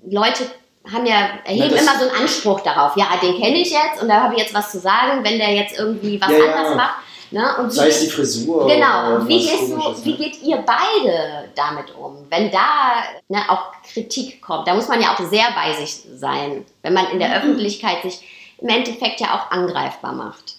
Leute 0.05 0.43
haben 0.91 1.05
ja, 1.05 1.29
erheben 1.45 1.75
ja, 1.75 1.81
immer 1.81 1.99
so 1.99 2.09
einen 2.09 2.21
Anspruch 2.21 2.61
darauf. 2.61 2.95
Ja, 2.95 3.07
den 3.21 3.39
kenne 3.39 3.57
ich 3.57 3.71
jetzt 3.71 4.01
und 4.01 4.07
da 4.07 4.21
habe 4.21 4.33
ich 4.33 4.41
jetzt 4.41 4.53
was 4.53 4.71
zu 4.71 4.79
sagen, 4.79 5.23
wenn 5.23 5.37
der 5.37 5.53
jetzt 5.53 5.77
irgendwie 5.77 6.19
was 6.19 6.31
ja, 6.31 6.37
anders 6.37 6.75
macht. 6.75 6.95
Ne? 7.31 7.57
Und 7.59 7.71
Sei 7.71 7.89
es 7.89 8.01
die 8.01 8.09
Frisur. 8.09 8.67
Genau. 8.67 9.15
Und 9.15 9.27
wie, 9.27 9.39
gehst 9.39 9.69
du, 9.69 10.05
wie 10.05 10.15
geht 10.15 10.41
ihr 10.41 10.57
beide 10.57 11.49
damit 11.55 11.95
um? 11.95 12.25
Wenn 12.29 12.49
da 12.49 13.03
ne, 13.27 13.39
auch 13.49 13.71
Kritik 13.83 14.41
kommt, 14.41 14.67
da 14.67 14.73
muss 14.73 14.87
man 14.87 14.99
ja 14.99 15.13
auch 15.13 15.29
sehr 15.29 15.45
bei 15.55 15.73
sich 15.73 16.01
sein, 16.15 16.65
wenn 16.81 16.93
man 16.93 17.11
in 17.11 17.19
der 17.19 17.29
mhm. 17.29 17.35
Öffentlichkeit 17.35 18.01
sich 18.01 18.21
im 18.57 18.69
Endeffekt 18.69 19.21
ja 19.21 19.35
auch 19.35 19.51
angreifbar 19.51 20.13
macht. 20.13 20.55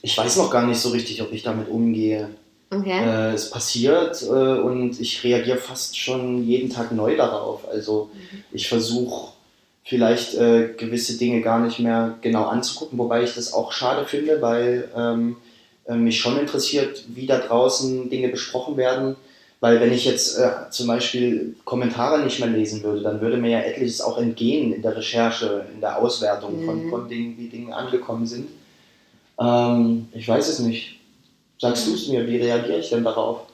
Ich 0.00 0.16
weiß 0.16 0.36
noch 0.36 0.50
gar 0.50 0.64
nicht 0.64 0.78
so 0.78 0.90
richtig, 0.90 1.22
ob 1.22 1.32
ich 1.32 1.42
damit 1.42 1.68
umgehe. 1.68 2.30
Okay. 2.74 3.04
Äh, 3.04 3.32
es 3.32 3.50
passiert 3.50 4.22
äh, 4.22 4.26
und 4.26 5.00
ich 5.00 5.22
reagiere 5.24 5.58
fast 5.58 5.98
schon 5.98 6.44
jeden 6.44 6.70
Tag 6.70 6.92
neu 6.92 7.16
darauf. 7.16 7.68
Also 7.68 8.10
mhm. 8.12 8.44
ich 8.52 8.68
versuche 8.68 9.32
vielleicht 9.84 10.34
äh, 10.34 10.70
gewisse 10.76 11.18
Dinge 11.18 11.42
gar 11.42 11.60
nicht 11.60 11.78
mehr 11.78 12.16
genau 12.22 12.44
anzugucken, 12.44 12.98
wobei 12.98 13.22
ich 13.22 13.34
das 13.34 13.52
auch 13.52 13.72
schade 13.72 14.06
finde, 14.06 14.40
weil 14.40 14.88
ähm, 14.96 15.36
äh, 15.86 15.94
mich 15.94 16.18
schon 16.18 16.38
interessiert, 16.38 17.04
wie 17.08 17.26
da 17.26 17.38
draußen 17.38 18.08
Dinge 18.08 18.28
besprochen 18.28 18.76
werden. 18.76 19.16
Weil 19.60 19.80
wenn 19.80 19.92
ich 19.92 20.04
jetzt 20.04 20.38
äh, 20.38 20.70
zum 20.70 20.88
Beispiel 20.88 21.56
Kommentare 21.64 22.22
nicht 22.22 22.38
mehr 22.40 22.48
lesen 22.48 22.82
würde, 22.82 23.00
dann 23.00 23.20
würde 23.20 23.38
mir 23.38 23.50
ja 23.50 23.60
etliches 23.60 24.00
auch 24.00 24.18
entgehen 24.18 24.74
in 24.74 24.82
der 24.82 24.96
Recherche, 24.96 25.64
in 25.72 25.80
der 25.80 25.98
Auswertung 25.98 26.60
mhm. 26.60 26.66
von, 26.66 26.90
von 26.90 27.08
Dingen, 27.08 27.36
wie 27.38 27.48
Dinge 27.48 27.74
angekommen 27.74 28.26
sind. 28.26 28.48
Ähm, 29.40 30.08
ich 30.12 30.28
weiß 30.28 30.48
es 30.48 30.58
nicht. 30.58 30.93
Sagst 31.64 31.86
du 31.86 31.94
es 31.94 32.08
mir, 32.08 32.26
wie 32.26 32.36
reagiere 32.36 32.80
ich 32.80 32.90
denn 32.90 33.04
darauf? 33.04 33.46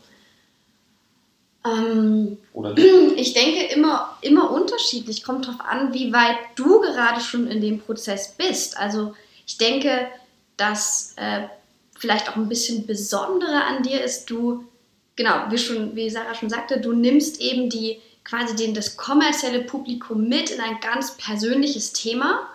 Ähm, 1.64 2.38
Oder 2.54 2.76
ich 3.16 3.34
denke 3.34 3.72
immer, 3.72 4.18
immer 4.20 4.50
unterschiedlich. 4.50 5.22
Kommt 5.22 5.46
darauf 5.46 5.60
an, 5.60 5.94
wie 5.94 6.12
weit 6.12 6.36
du 6.56 6.80
gerade 6.80 7.20
schon 7.20 7.46
in 7.46 7.60
dem 7.60 7.78
Prozess 7.78 8.34
bist. 8.36 8.76
Also 8.76 9.14
ich 9.46 9.58
denke, 9.58 10.08
dass 10.56 11.14
äh, 11.18 11.42
vielleicht 12.00 12.28
auch 12.28 12.34
ein 12.34 12.48
bisschen 12.48 12.84
Besondere 12.84 13.62
an 13.62 13.84
dir 13.84 14.02
ist, 14.02 14.28
du, 14.28 14.64
genau, 15.14 15.44
wie, 15.50 15.58
schon, 15.58 15.94
wie 15.94 16.10
Sarah 16.10 16.34
schon 16.34 16.50
sagte, 16.50 16.80
du 16.80 16.92
nimmst 16.92 17.40
eben 17.40 17.70
die 17.70 18.00
quasi 18.24 18.56
den, 18.56 18.74
das 18.74 18.96
kommerzielle 18.96 19.60
Publikum 19.60 20.28
mit 20.28 20.50
in 20.50 20.60
ein 20.60 20.80
ganz 20.80 21.16
persönliches 21.16 21.92
Thema 21.92 22.48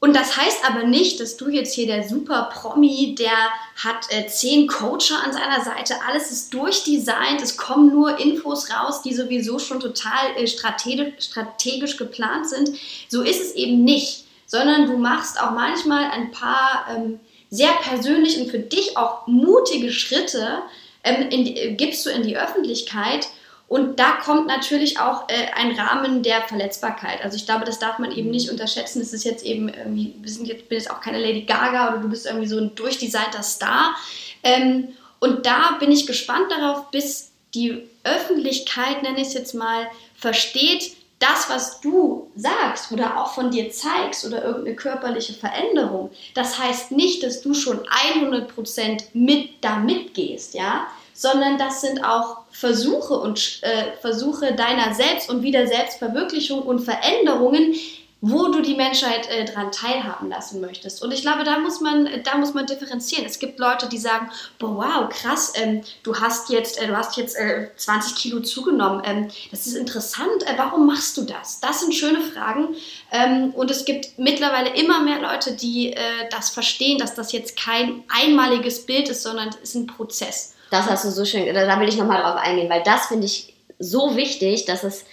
und 0.00 0.14
das 0.14 0.36
heißt 0.36 0.64
aber 0.64 0.84
nicht, 0.84 1.18
dass 1.18 1.36
du 1.36 1.48
jetzt 1.48 1.74
hier 1.74 1.86
der 1.86 2.08
super 2.08 2.50
Promi, 2.52 3.16
der 3.16 3.32
hat 3.76 4.06
äh, 4.10 4.28
zehn 4.28 4.68
Coacher 4.68 5.22
an 5.24 5.32
seiner 5.32 5.64
Seite, 5.64 5.96
alles 6.06 6.30
ist 6.30 6.54
durchdesignt, 6.54 7.42
es 7.42 7.56
kommen 7.56 7.92
nur 7.92 8.18
Infos 8.18 8.70
raus, 8.70 9.02
die 9.02 9.12
sowieso 9.12 9.58
schon 9.58 9.80
total 9.80 10.36
äh, 10.36 10.46
strategisch, 10.46 11.24
strategisch 11.26 11.96
geplant 11.96 12.48
sind. 12.48 12.70
So 13.08 13.22
ist 13.22 13.40
es 13.40 13.54
eben 13.54 13.82
nicht, 13.82 14.24
sondern 14.46 14.86
du 14.86 14.96
machst 14.96 15.40
auch 15.40 15.50
manchmal 15.50 16.10
ein 16.12 16.30
paar 16.30 16.86
ähm, 16.94 17.18
sehr 17.50 17.72
persönliche 17.82 18.42
und 18.42 18.50
für 18.50 18.60
dich 18.60 18.96
auch 18.96 19.26
mutige 19.26 19.90
Schritte, 19.90 20.62
ähm, 21.02 21.28
in, 21.30 21.46
äh, 21.56 21.74
gibst 21.74 22.06
du 22.06 22.10
in 22.10 22.22
die 22.22 22.36
Öffentlichkeit 22.36 23.28
und 23.68 24.00
da 24.00 24.12
kommt 24.12 24.46
natürlich 24.46 24.98
auch 24.98 25.28
äh, 25.28 25.52
ein 25.54 25.72
Rahmen 25.72 26.22
der 26.22 26.40
Verletzbarkeit. 26.42 27.22
Also 27.22 27.36
ich 27.36 27.44
glaube, 27.44 27.66
das 27.66 27.78
darf 27.78 27.98
man 27.98 28.10
eben 28.12 28.30
nicht 28.30 28.50
unterschätzen. 28.50 29.02
Es 29.02 29.12
ist 29.12 29.24
jetzt 29.24 29.44
eben 29.44 29.68
irgendwie, 29.68 30.14
wir 30.18 30.30
sind 30.30 30.48
jetzt, 30.48 30.70
bin 30.70 30.78
jetzt 30.78 30.90
auch 30.90 31.02
keine 31.02 31.18
Lady 31.18 31.42
Gaga 31.42 31.90
oder 31.90 31.98
du 31.98 32.08
bist 32.08 32.24
irgendwie 32.24 32.46
so 32.46 32.58
ein 32.58 32.74
durchdesignter 32.74 33.42
Star. 33.42 33.94
Ähm, 34.42 34.88
und 35.20 35.44
da 35.44 35.76
bin 35.80 35.92
ich 35.92 36.06
gespannt 36.06 36.50
darauf, 36.50 36.90
bis 36.90 37.32
die 37.54 37.82
Öffentlichkeit, 38.04 39.02
nenne 39.02 39.20
ich 39.20 39.28
es 39.28 39.34
jetzt 39.34 39.54
mal, 39.54 39.86
versteht, 40.16 40.92
das, 41.18 41.50
was 41.50 41.80
du 41.80 42.30
sagst 42.36 42.92
oder 42.92 43.20
auch 43.20 43.34
von 43.34 43.50
dir 43.50 43.70
zeigst 43.70 44.24
oder 44.24 44.44
irgendeine 44.44 44.76
körperliche 44.76 45.34
Veränderung, 45.34 46.10
das 46.34 46.58
heißt 46.58 46.92
nicht, 46.92 47.22
dass 47.24 47.42
du 47.42 47.54
schon 47.54 47.80
100% 47.80 49.02
mit 49.14 49.50
da 49.60 49.76
mitgehst, 49.76 50.54
ja, 50.54 50.86
sondern 51.12 51.58
das 51.58 51.80
sind 51.80 52.04
auch 52.04 52.38
Versuche 52.58 53.14
und 53.14 53.60
äh, 53.62 53.96
Versuche 54.00 54.52
deiner 54.52 54.92
Selbst 54.92 55.30
und 55.30 55.42
wieder 55.42 55.68
Selbstverwirklichung 55.68 56.60
und 56.62 56.80
Veränderungen, 56.80 57.76
wo 58.20 58.48
du 58.48 58.62
die 58.62 58.74
Menschheit 58.74 59.30
äh, 59.30 59.44
dran 59.44 59.70
teilhaben 59.70 60.28
lassen 60.28 60.60
möchtest. 60.60 61.00
Und 61.00 61.12
ich 61.12 61.22
glaube, 61.22 61.44
da 61.44 61.60
muss 61.60 61.80
man, 61.80 62.08
da 62.24 62.36
muss 62.36 62.54
man 62.54 62.66
differenzieren. 62.66 63.24
Es 63.24 63.38
gibt 63.38 63.60
Leute, 63.60 63.88
die 63.88 63.98
sagen, 63.98 64.28
boah, 64.58 64.74
wow, 64.76 65.08
krass, 65.08 65.52
ähm, 65.54 65.82
du 66.02 66.16
hast 66.16 66.50
jetzt, 66.50 66.82
äh, 66.82 66.88
du 66.88 66.96
hast 66.96 67.16
jetzt 67.16 67.36
äh, 67.36 67.68
20 67.76 68.16
Kilo 68.16 68.40
zugenommen. 68.40 69.02
Ähm, 69.04 69.28
das 69.52 69.68
ist 69.68 69.76
interessant. 69.76 70.42
Äh, 70.42 70.54
warum 70.56 70.84
machst 70.84 71.16
du 71.16 71.22
das? 71.22 71.60
Das 71.60 71.78
sind 71.78 71.94
schöne 71.94 72.20
Fragen. 72.22 72.74
Ähm, 73.12 73.52
und 73.54 73.70
es 73.70 73.84
gibt 73.84 74.18
mittlerweile 74.18 74.70
immer 74.70 75.00
mehr 75.00 75.20
Leute, 75.20 75.52
die 75.52 75.92
äh, 75.92 76.00
das 76.32 76.50
verstehen, 76.50 76.98
dass 76.98 77.14
das 77.14 77.30
jetzt 77.30 77.56
kein 77.56 78.02
einmaliges 78.08 78.84
Bild 78.84 79.08
ist, 79.08 79.22
sondern 79.22 79.50
es 79.50 79.56
ist 79.58 79.74
ein 79.76 79.86
Prozess. 79.86 80.56
Das 80.70 80.86
hast 80.86 81.04
du 81.04 81.10
so 81.10 81.24
schön, 81.24 81.52
da 81.52 81.80
will 81.80 81.88
ich 81.88 81.96
nochmal 81.96 82.22
drauf 82.22 82.36
eingehen, 82.36 82.68
weil 82.68 82.82
das 82.82 83.06
finde 83.06 83.26
ich 83.26 83.54
so 83.78 84.16
wichtig, 84.16 84.64
dass 84.64 84.84
es 84.84 85.04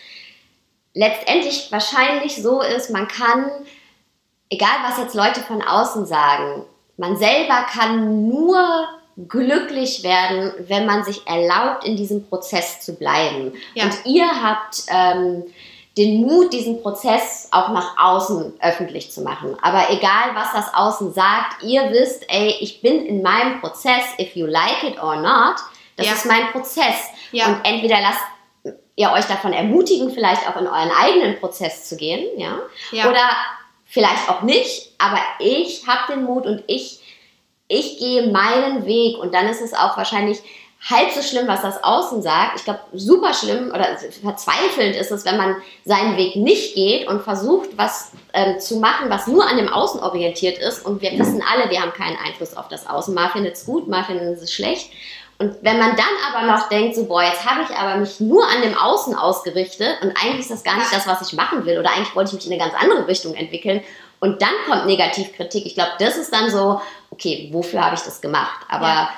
letztendlich 0.93 1.71
wahrscheinlich 1.71 2.41
so 2.41 2.61
ist, 2.61 2.89
man 2.89 3.07
kann, 3.07 3.51
egal 4.49 4.77
was 4.87 4.97
jetzt 4.97 5.15
Leute 5.15 5.41
von 5.41 5.61
außen 5.61 6.05
sagen, 6.05 6.63
man 6.97 7.17
selber 7.17 7.65
kann 7.69 8.27
nur 8.27 8.87
glücklich 9.27 10.03
werden, 10.03 10.53
wenn 10.67 10.85
man 10.85 11.03
sich 11.03 11.25
erlaubt, 11.27 11.85
in 11.85 11.95
diesem 11.95 12.27
Prozess 12.27 12.81
zu 12.81 12.95
bleiben. 12.95 13.53
Ja. 13.73 13.85
Und 13.85 14.05
ihr 14.05 14.27
habt 14.43 14.83
ähm, 14.89 15.43
den 15.97 16.21
Mut, 16.21 16.51
diesen 16.51 16.81
Prozess 16.81 17.47
auch 17.51 17.69
nach 17.69 17.95
außen 17.97 18.53
öffentlich 18.61 19.11
zu 19.11 19.21
machen. 19.21 19.55
Aber 19.61 19.89
egal, 19.89 20.33
was 20.33 20.51
das 20.51 20.73
Außen 20.73 21.13
sagt, 21.13 21.63
ihr 21.63 21.89
wisst, 21.91 22.25
ey, 22.29 22.55
ich 22.59 22.81
bin 22.81 23.05
in 23.05 23.21
meinem 23.21 23.61
Prozess, 23.61 24.03
if 24.19 24.35
you 24.35 24.45
like 24.45 24.83
it 24.83 25.01
or 25.01 25.15
not, 25.15 25.55
das 25.95 26.07
ja. 26.07 26.13
ist 26.13 26.25
mein 26.25 26.51
Prozess. 26.51 27.09
Ja. 27.31 27.47
Und 27.47 27.61
entweder 27.63 28.01
lasst 28.01 28.75
ihr 28.97 29.11
euch 29.11 29.25
davon 29.25 29.53
ermutigen, 29.53 30.11
vielleicht 30.11 30.47
auch 30.49 30.59
in 30.59 30.67
euren 30.67 30.91
eigenen 30.91 31.39
Prozess 31.39 31.87
zu 31.87 31.97
gehen, 31.97 32.25
ja, 32.37 32.59
ja. 32.91 33.09
oder 33.09 33.29
vielleicht 33.85 34.29
auch 34.29 34.41
nicht, 34.41 34.91
aber 34.97 35.19
ich 35.39 35.85
habe 35.87 36.13
den 36.13 36.23
Mut 36.23 36.45
und 36.45 36.63
ich, 36.67 36.99
ich 37.67 37.99
gehe 37.99 38.31
meinen 38.31 38.85
Weg 38.85 39.17
und 39.17 39.33
dann 39.33 39.47
ist 39.47 39.61
es 39.61 39.73
auch 39.73 39.97
wahrscheinlich 39.97 40.39
halb 40.89 41.11
so 41.11 41.23
schlimm, 41.23 41.47
was 41.47 41.63
das 41.63 41.83
Außen 41.83 42.21
sagt. 42.21 42.59
Ich 42.59 42.63
glaube, 42.63 42.81
super 42.93 43.33
schlimm 43.33 43.69
oder 43.69 43.97
verzweifelnd 44.21 44.95
ist 44.95 45.11
es, 45.11 45.25
wenn 45.25 45.37
man 45.37 45.55
seinen 45.83 46.15
Weg 46.15 46.35
nicht 46.35 46.75
geht 46.75 47.07
und 47.07 47.23
versucht, 47.23 47.69
was 47.75 48.11
ähm, 48.33 48.59
zu 48.59 48.77
machen, 48.77 49.09
was 49.09 49.25
nur 49.25 49.47
an 49.47 49.57
dem 49.57 49.67
Außen 49.67 49.99
orientiert 49.99 50.59
ist. 50.59 50.85
Und 50.85 51.01
wir 51.01 51.11
wissen 51.17 51.43
alle, 51.51 51.71
wir 51.71 51.81
haben 51.81 51.91
keinen 51.93 52.17
Einfluss 52.17 52.55
auf 52.55 52.67
das 52.67 52.87
Außen. 52.87 53.15
Mal 53.15 53.29
findet 53.29 53.55
es 53.55 53.65
gut, 53.65 53.87
mal 53.87 54.03
findet 54.03 54.39
es 54.39 54.53
schlecht. 54.53 54.91
Und 55.39 55.55
wenn 55.61 55.79
man 55.79 55.95
dann 55.97 56.05
aber 56.31 56.45
noch 56.45 56.69
denkt, 56.69 56.95
so, 56.95 57.05
boah, 57.05 57.23
jetzt 57.23 57.45
habe 57.45 57.63
ich 57.63 57.75
aber 57.75 57.97
mich 57.97 58.19
nur 58.19 58.47
an 58.47 58.61
dem 58.61 58.77
Außen 58.77 59.15
ausgerichtet 59.15 59.97
und 60.01 60.11
eigentlich 60.11 60.41
ist 60.41 60.51
das 60.51 60.63
gar 60.63 60.77
nicht 60.77 60.93
das, 60.93 61.07
was 61.07 61.27
ich 61.27 61.35
machen 61.35 61.65
will 61.65 61.77
oder 61.77 61.91
eigentlich 61.91 62.15
wollte 62.15 62.29
ich 62.29 62.35
mich 62.35 62.45
in 62.45 62.53
eine 62.53 62.71
ganz 62.71 62.81
andere 62.81 63.05
Richtung 63.05 63.33
entwickeln 63.33 63.81
und 64.21 64.41
dann 64.41 64.53
kommt 64.65 64.85
Negativkritik. 64.85 65.65
Ich 65.65 65.73
glaube, 65.73 65.91
das 65.99 66.15
ist 66.15 66.31
dann 66.31 66.49
so, 66.49 66.79
okay, 67.09 67.49
wofür 67.51 67.83
habe 67.83 67.95
ich 67.95 68.01
das 68.01 68.21
gemacht? 68.21 68.61
Aber 68.69 68.87
ja 68.87 69.09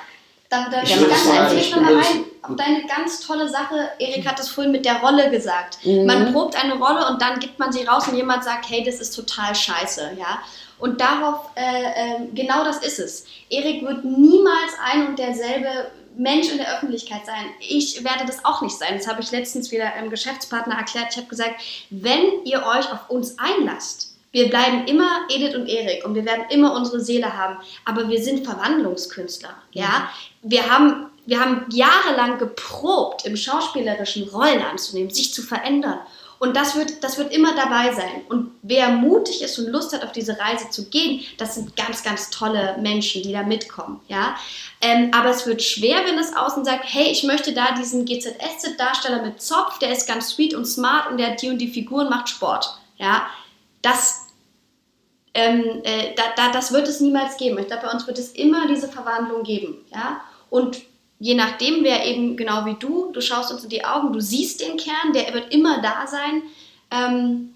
dann, 0.48 0.70
dann 0.70 0.84
ich 0.84 1.08
ganz 1.08 1.26
ehrlich 1.26 1.74
nochmal 1.74 1.96
rein 1.96 2.24
auf 2.42 2.56
deine 2.56 2.86
ganz 2.86 3.20
tolle 3.20 3.48
Sache. 3.48 3.90
Erik 3.98 4.26
hat 4.26 4.40
es 4.40 4.48
vorhin 4.48 4.72
mit 4.72 4.84
der 4.84 5.00
Rolle 5.00 5.30
gesagt. 5.30 5.84
Mhm. 5.84 6.06
Man 6.06 6.32
probt 6.32 6.62
eine 6.62 6.74
Rolle 6.74 7.06
und 7.08 7.20
dann 7.20 7.38
gibt 7.38 7.58
man 7.58 7.72
sie 7.72 7.84
raus 7.84 8.08
und 8.08 8.16
jemand 8.16 8.44
sagt, 8.44 8.70
hey, 8.70 8.82
das 8.84 9.00
ist 9.00 9.14
total 9.14 9.54
scheiße, 9.54 10.12
ja. 10.18 10.40
Und 10.78 11.00
darauf, 11.00 11.50
äh, 11.56 11.60
äh, 11.60 12.26
genau 12.34 12.64
das 12.64 12.78
ist 12.78 12.98
es. 12.98 13.26
Erik 13.50 13.82
wird 13.82 14.04
niemals 14.04 14.72
ein 14.84 15.08
und 15.08 15.18
derselbe 15.18 15.90
Mensch 16.16 16.50
in 16.50 16.58
der 16.58 16.76
Öffentlichkeit 16.76 17.26
sein. 17.26 17.46
Ich 17.60 18.04
werde 18.04 18.24
das 18.26 18.44
auch 18.44 18.62
nicht 18.62 18.78
sein. 18.78 18.96
Das 18.96 19.08
habe 19.08 19.20
ich 19.20 19.30
letztens 19.30 19.70
wieder 19.70 19.92
einem 19.92 20.10
Geschäftspartner 20.10 20.76
erklärt. 20.76 21.08
Ich 21.10 21.16
habe 21.16 21.28
gesagt, 21.28 21.60
wenn 21.90 22.44
ihr 22.44 22.64
euch 22.64 22.90
auf 22.92 23.08
uns 23.10 23.36
einlasst, 23.38 24.17
wir 24.32 24.48
bleiben 24.48 24.86
immer 24.86 25.20
Edith 25.30 25.54
und 25.54 25.68
Erik 25.68 26.04
und 26.04 26.14
wir 26.14 26.24
werden 26.24 26.44
immer 26.50 26.74
unsere 26.74 27.00
Seele 27.00 27.36
haben, 27.36 27.56
aber 27.84 28.08
wir 28.08 28.22
sind 28.22 28.44
Verwandlungskünstler. 28.44 29.54
Ja, 29.72 30.10
mhm. 30.42 30.50
wir 30.50 30.70
haben 30.70 31.06
wir 31.28 31.40
haben 31.40 31.66
jahrelang 31.70 32.38
geprobt, 32.38 33.26
im 33.26 33.36
schauspielerischen 33.36 34.26
Rollen 34.30 34.62
anzunehmen, 34.62 35.10
sich 35.10 35.34
zu 35.34 35.42
verändern. 35.42 35.98
Und 36.38 36.56
das 36.56 36.74
wird, 36.74 37.04
das 37.04 37.18
wird 37.18 37.34
immer 37.34 37.54
dabei 37.54 37.92
sein. 37.92 38.22
Und 38.28 38.52
wer 38.62 38.88
mutig 38.90 39.42
ist 39.42 39.58
und 39.58 39.66
Lust 39.66 39.92
hat, 39.92 40.04
auf 40.04 40.12
diese 40.12 40.38
Reise 40.38 40.70
zu 40.70 40.88
gehen, 40.88 41.20
das 41.36 41.56
sind 41.56 41.76
ganz, 41.76 42.02
ganz 42.02 42.30
tolle 42.30 42.78
Menschen, 42.80 43.22
die 43.22 43.32
da 43.32 43.42
mitkommen. 43.42 44.00
Ja? 44.08 44.36
Ähm, 44.80 45.10
aber 45.12 45.30
es 45.30 45.46
wird 45.46 45.62
schwer, 45.62 45.98
wenn 46.06 46.16
das 46.16 46.34
Außen 46.34 46.64
sagt, 46.64 46.84
hey, 46.86 47.10
ich 47.10 47.24
möchte 47.24 47.52
da 47.52 47.72
diesen 47.72 48.06
GZSZ-Darsteller 48.06 49.22
mit 49.22 49.42
Zopf, 49.42 49.78
der 49.80 49.92
ist 49.92 50.06
ganz 50.06 50.30
sweet 50.30 50.54
und 50.54 50.64
smart 50.64 51.10
und 51.10 51.18
der 51.18 51.32
hat 51.32 51.42
die 51.42 51.50
und 51.50 51.58
die 51.58 51.68
Figuren, 51.68 52.08
macht 52.08 52.28
Sport. 52.28 52.78
Ja? 52.96 53.26
Das, 53.82 54.26
ähm, 55.34 55.82
äh, 55.84 56.14
da, 56.16 56.22
da, 56.36 56.52
das 56.52 56.72
wird 56.72 56.88
es 56.88 57.00
niemals 57.00 57.36
geben. 57.36 57.58
Ich 57.58 57.66
glaube, 57.66 57.86
bei 57.86 57.92
uns 57.92 58.06
wird 58.06 58.18
es 58.18 58.32
immer 58.32 58.66
diese 58.66 58.88
Verwandlung 58.88 59.42
geben. 59.42 59.84
Ja? 59.92 60.20
Und 60.50 60.78
je 61.18 61.34
nachdem, 61.34 61.84
wer 61.84 62.04
eben 62.04 62.36
genau 62.36 62.64
wie 62.64 62.74
du, 62.74 63.10
du 63.12 63.20
schaust 63.20 63.52
uns 63.52 63.64
in 63.64 63.70
die 63.70 63.84
Augen, 63.84 64.12
du 64.12 64.20
siehst 64.20 64.60
den 64.60 64.76
Kern, 64.76 65.12
der 65.14 65.32
wird 65.34 65.52
immer 65.52 65.80
da 65.80 66.06
sein. 66.06 66.42
Ähm, 66.90 67.54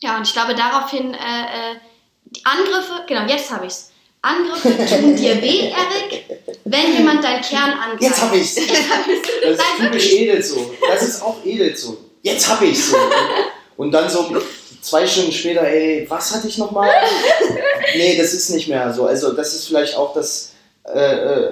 ja, 0.00 0.16
und 0.16 0.26
ich 0.26 0.32
glaube, 0.32 0.54
daraufhin 0.54 1.14
äh, 1.14 1.16
äh, 1.16 1.76
die 2.24 2.44
Angriffe, 2.44 3.04
genau, 3.06 3.22
jetzt 3.26 3.50
habe 3.50 3.66
ich 3.66 3.72
es. 3.72 3.92
Angriffe 4.20 4.68
tun 4.86 5.14
dir 5.14 5.40
weh, 5.40 5.70
Erik, 5.70 6.24
wenn 6.64 6.92
jemand 6.92 7.22
deinen 7.22 7.40
Kern 7.40 7.70
angreift. 7.70 8.02
Jetzt 8.02 8.22
habe 8.22 8.36
ich 8.36 8.42
es. 8.42 8.54
Das 8.56 9.58
ist 9.58 9.62
typisch 9.78 10.12
edel 10.12 10.42
so. 10.42 10.74
Das 10.88 11.02
ist 11.02 11.22
auch 11.22 11.44
edel 11.44 11.76
so. 11.76 11.96
Jetzt 12.22 12.48
habe 12.48 12.66
ich 12.66 12.78
es 12.78 12.90
so. 12.90 12.96
Und 13.76 13.92
dann 13.92 14.10
so 14.10 14.28
zwei 14.80 15.06
Stunden 15.06 15.32
später, 15.32 15.62
ey, 15.62 16.06
was 16.08 16.34
hatte 16.34 16.48
ich 16.48 16.58
nochmal? 16.58 16.90
nee, 17.96 18.16
das 18.16 18.32
ist 18.32 18.50
nicht 18.50 18.68
mehr 18.68 18.92
so. 18.92 19.06
Also 19.06 19.32
das 19.32 19.54
ist 19.54 19.66
vielleicht 19.66 19.96
auch 19.96 20.14
das, 20.14 20.52
äh, 20.84 20.98
äh 20.98 21.50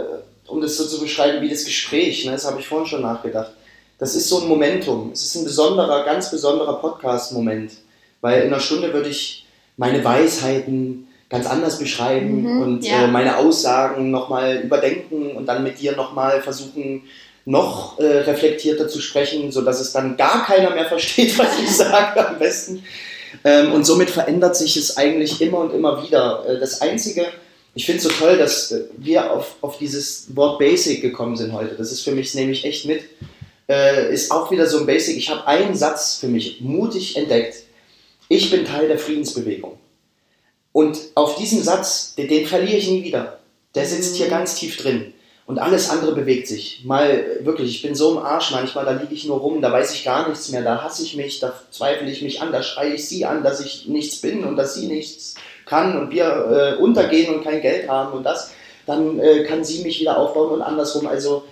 um 0.48 0.60
das 0.60 0.76
so 0.76 0.86
zu 0.86 1.00
beschreiben 1.00 1.42
wie 1.42 1.48
das 1.48 1.64
Gespräch, 1.64 2.24
ne? 2.24 2.32
das 2.32 2.46
habe 2.46 2.60
ich 2.60 2.68
vorhin 2.68 2.86
schon 2.86 3.02
nachgedacht. 3.02 3.50
Das 3.98 4.14
ist 4.14 4.28
so 4.28 4.42
ein 4.42 4.48
Momentum. 4.48 5.10
Es 5.12 5.24
ist 5.24 5.34
ein 5.36 5.44
besonderer, 5.44 6.04
ganz 6.04 6.30
besonderer 6.30 6.80
Podcast-Moment. 6.80 7.72
Weil 8.20 8.42
in 8.42 8.48
einer 8.48 8.60
Stunde 8.60 8.92
würde 8.92 9.08
ich 9.08 9.46
meine 9.76 10.04
Weisheiten 10.04 11.08
ganz 11.28 11.46
anders 11.46 11.78
beschreiben 11.78 12.42
mhm, 12.42 12.62
und 12.62 12.84
ja. 12.84 13.04
äh, 13.04 13.06
meine 13.08 13.38
Aussagen 13.38 14.10
nochmal 14.10 14.56
überdenken 14.56 15.32
und 15.32 15.46
dann 15.46 15.62
mit 15.62 15.80
dir 15.80 15.96
nochmal 15.96 16.40
versuchen, 16.42 17.02
noch 17.44 17.98
äh, 17.98 18.18
reflektierter 18.18 18.88
zu 18.88 19.00
sprechen, 19.00 19.50
sodass 19.52 19.80
es 19.80 19.92
dann 19.92 20.16
gar 20.16 20.44
keiner 20.44 20.70
mehr 20.70 20.86
versteht, 20.86 21.38
was 21.38 21.58
ich 21.58 21.70
sage 21.76 22.28
am 22.28 22.38
besten. 22.38 22.84
Ähm, 23.44 23.72
und 23.72 23.84
somit 23.84 24.10
verändert 24.10 24.56
sich 24.56 24.76
es 24.76 24.96
eigentlich 24.96 25.40
immer 25.40 25.58
und 25.58 25.72
immer 25.72 26.02
wieder. 26.02 26.44
Äh, 26.46 26.58
das 26.58 26.80
Einzige, 26.80 27.26
ich 27.74 27.86
finde 27.86 27.98
es 27.98 28.04
so 28.04 28.10
toll, 28.10 28.38
dass 28.38 28.72
äh, 28.72 28.84
wir 28.96 29.32
auf, 29.32 29.56
auf 29.60 29.78
dieses 29.78 30.34
Wort 30.34 30.58
Basic 30.58 31.00
gekommen 31.02 31.36
sind 31.36 31.52
heute. 31.52 31.74
Das 31.74 31.92
ist 31.92 32.02
für 32.02 32.12
mich, 32.12 32.34
nehme 32.34 32.52
ich 32.52 32.64
echt 32.64 32.86
mit. 32.86 33.02
Äh, 33.68 34.12
ist 34.12 34.30
auch 34.30 34.50
wieder 34.50 34.66
so 34.66 34.78
ein 34.78 34.86
Basic. 34.86 35.16
Ich 35.16 35.28
habe 35.28 35.46
einen 35.46 35.74
Satz 35.74 36.16
für 36.16 36.28
mich 36.28 36.60
mutig 36.60 37.16
entdeckt. 37.16 37.64
Ich 38.28 38.50
bin 38.50 38.64
Teil 38.64 38.88
der 38.88 38.98
Friedensbewegung. 38.98 39.78
Und 40.72 40.98
auf 41.14 41.36
diesen 41.36 41.62
Satz, 41.62 42.14
den, 42.16 42.28
den 42.28 42.46
verliere 42.46 42.76
ich 42.76 42.88
nie 42.88 43.02
wieder. 43.02 43.40
Der 43.74 43.86
sitzt 43.86 44.16
hier 44.16 44.28
ganz 44.28 44.56
tief 44.56 44.76
drin. 44.76 45.12
Und 45.46 45.60
alles 45.60 45.90
andere 45.90 46.12
bewegt 46.12 46.48
sich. 46.48 46.82
Mal 46.84 47.38
wirklich, 47.40 47.76
ich 47.76 47.82
bin 47.82 47.94
so 47.94 48.10
im 48.12 48.18
Arsch 48.18 48.50
manchmal, 48.50 48.84
da 48.84 48.90
liege 48.90 49.14
ich 49.14 49.26
nur 49.26 49.38
rum, 49.38 49.62
da 49.62 49.70
weiß 49.70 49.94
ich 49.94 50.04
gar 50.04 50.28
nichts 50.28 50.48
mehr, 50.50 50.62
da 50.62 50.82
hasse 50.82 51.04
ich 51.04 51.16
mich, 51.16 51.38
da 51.38 51.52
zweifle 51.70 52.10
ich 52.10 52.20
mich 52.20 52.42
an, 52.42 52.50
da 52.50 52.64
schreie 52.64 52.94
ich 52.94 53.08
sie 53.08 53.24
an, 53.24 53.44
dass 53.44 53.60
ich 53.60 53.86
nichts 53.86 54.20
bin 54.20 54.44
und 54.44 54.56
dass 54.56 54.74
sie 54.74 54.88
nichts 54.88 55.36
kann 55.64 55.96
und 55.98 56.10
wir 56.10 56.76
äh, 56.78 56.82
untergehen 56.82 57.32
und 57.32 57.44
kein 57.44 57.60
Geld 57.60 57.88
haben 57.88 58.12
und 58.12 58.24
das, 58.24 58.50
dann 58.86 59.20
äh, 59.20 59.44
kann 59.44 59.64
sie 59.64 59.82
mich 59.82 60.00
wieder 60.00 60.18
aufbauen 60.18 60.50
und 60.50 60.62
andersrum. 60.62 61.06
Also 61.06 61.44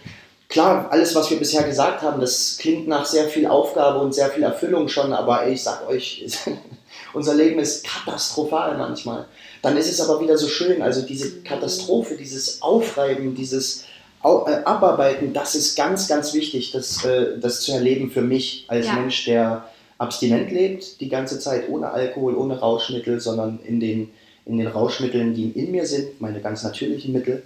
klar, 0.48 0.88
alles, 0.90 1.14
was 1.14 1.30
wir 1.30 1.38
bisher 1.38 1.62
gesagt 1.62 2.02
haben, 2.02 2.20
das 2.20 2.58
klingt 2.58 2.88
nach 2.88 3.06
sehr 3.06 3.28
viel 3.28 3.46
Aufgabe 3.46 4.00
und 4.00 4.12
sehr 4.12 4.30
viel 4.30 4.42
Erfüllung 4.42 4.88
schon, 4.88 5.12
aber 5.12 5.46
ich 5.46 5.62
sag 5.62 5.88
euch, 5.88 6.24
unser 7.12 7.34
Leben 7.34 7.60
ist 7.60 7.86
katastrophal 7.86 8.76
manchmal. 8.76 9.26
Dann 9.64 9.78
ist 9.78 9.90
es 9.90 9.98
aber 9.98 10.20
wieder 10.20 10.36
so 10.36 10.46
schön, 10.46 10.82
also 10.82 11.00
diese 11.00 11.40
Katastrophe, 11.40 12.16
dieses 12.16 12.60
Aufreiben, 12.60 13.34
dieses 13.34 13.84
äh, 14.22 14.26
Abarbeiten, 14.26 15.32
das 15.32 15.54
ist 15.54 15.74
ganz, 15.74 16.06
ganz 16.06 16.34
wichtig, 16.34 16.70
das, 16.72 17.02
äh, 17.06 17.38
das 17.40 17.62
zu 17.62 17.72
erleben 17.72 18.10
für 18.10 18.20
mich 18.20 18.66
als 18.68 18.86
ja. 18.86 18.92
Mensch, 18.92 19.24
der 19.24 19.64
abstinent 19.96 20.52
lebt, 20.52 21.00
die 21.00 21.08
ganze 21.08 21.38
Zeit 21.38 21.70
ohne 21.70 21.90
Alkohol, 21.90 22.34
ohne 22.34 22.60
Rauschmittel, 22.60 23.20
sondern 23.20 23.58
in 23.64 23.80
den, 23.80 24.10
in 24.44 24.58
den 24.58 24.66
Rauschmitteln, 24.66 25.34
die 25.34 25.48
in 25.52 25.70
mir 25.70 25.86
sind, 25.86 26.20
meine 26.20 26.42
ganz 26.42 26.62
natürlichen 26.62 27.14
Mittel. 27.14 27.42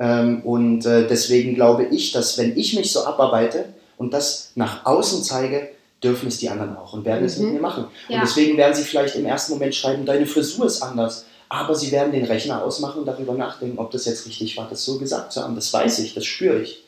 Ähm, 0.00 0.42
und 0.42 0.84
äh, 0.84 1.06
deswegen 1.06 1.54
glaube 1.54 1.84
ich, 1.84 2.10
dass 2.10 2.38
wenn 2.38 2.56
ich 2.56 2.74
mich 2.74 2.90
so 2.90 3.04
abarbeite 3.04 3.66
und 3.98 4.12
das 4.12 4.50
nach 4.56 4.84
außen 4.84 5.22
zeige, 5.22 5.68
dürfen 6.02 6.26
es 6.26 6.38
die 6.38 6.50
anderen 6.50 6.76
auch 6.76 6.92
und 6.92 7.04
werden 7.04 7.20
mhm. 7.20 7.26
es 7.26 7.38
mit 7.38 7.46
mhm. 7.46 7.54
mir 7.54 7.60
machen. 7.60 7.84
Ja. 8.08 8.16
Und 8.16 8.22
deswegen 8.26 8.56
werden 8.56 8.74
sie 8.74 8.82
vielleicht 8.82 9.14
im 9.14 9.26
ersten 9.26 9.52
Moment 9.52 9.76
schreiben, 9.76 10.04
deine 10.04 10.26
Frisur 10.26 10.66
ist 10.66 10.82
anders. 10.82 11.24
Aber 11.48 11.74
sie 11.74 11.92
werden 11.92 12.12
den 12.12 12.24
Rechner 12.24 12.62
ausmachen 12.64 13.00
und 13.00 13.06
darüber 13.06 13.34
nachdenken, 13.34 13.78
ob 13.78 13.90
das 13.90 14.04
jetzt 14.04 14.26
richtig 14.26 14.56
war, 14.56 14.66
das 14.68 14.84
so 14.84 14.98
gesagt 14.98 15.32
zu 15.32 15.42
haben. 15.42 15.54
Das 15.54 15.72
weiß 15.72 16.00
ich, 16.00 16.14
das 16.14 16.24
spüre 16.24 16.60
ich. 16.60 16.82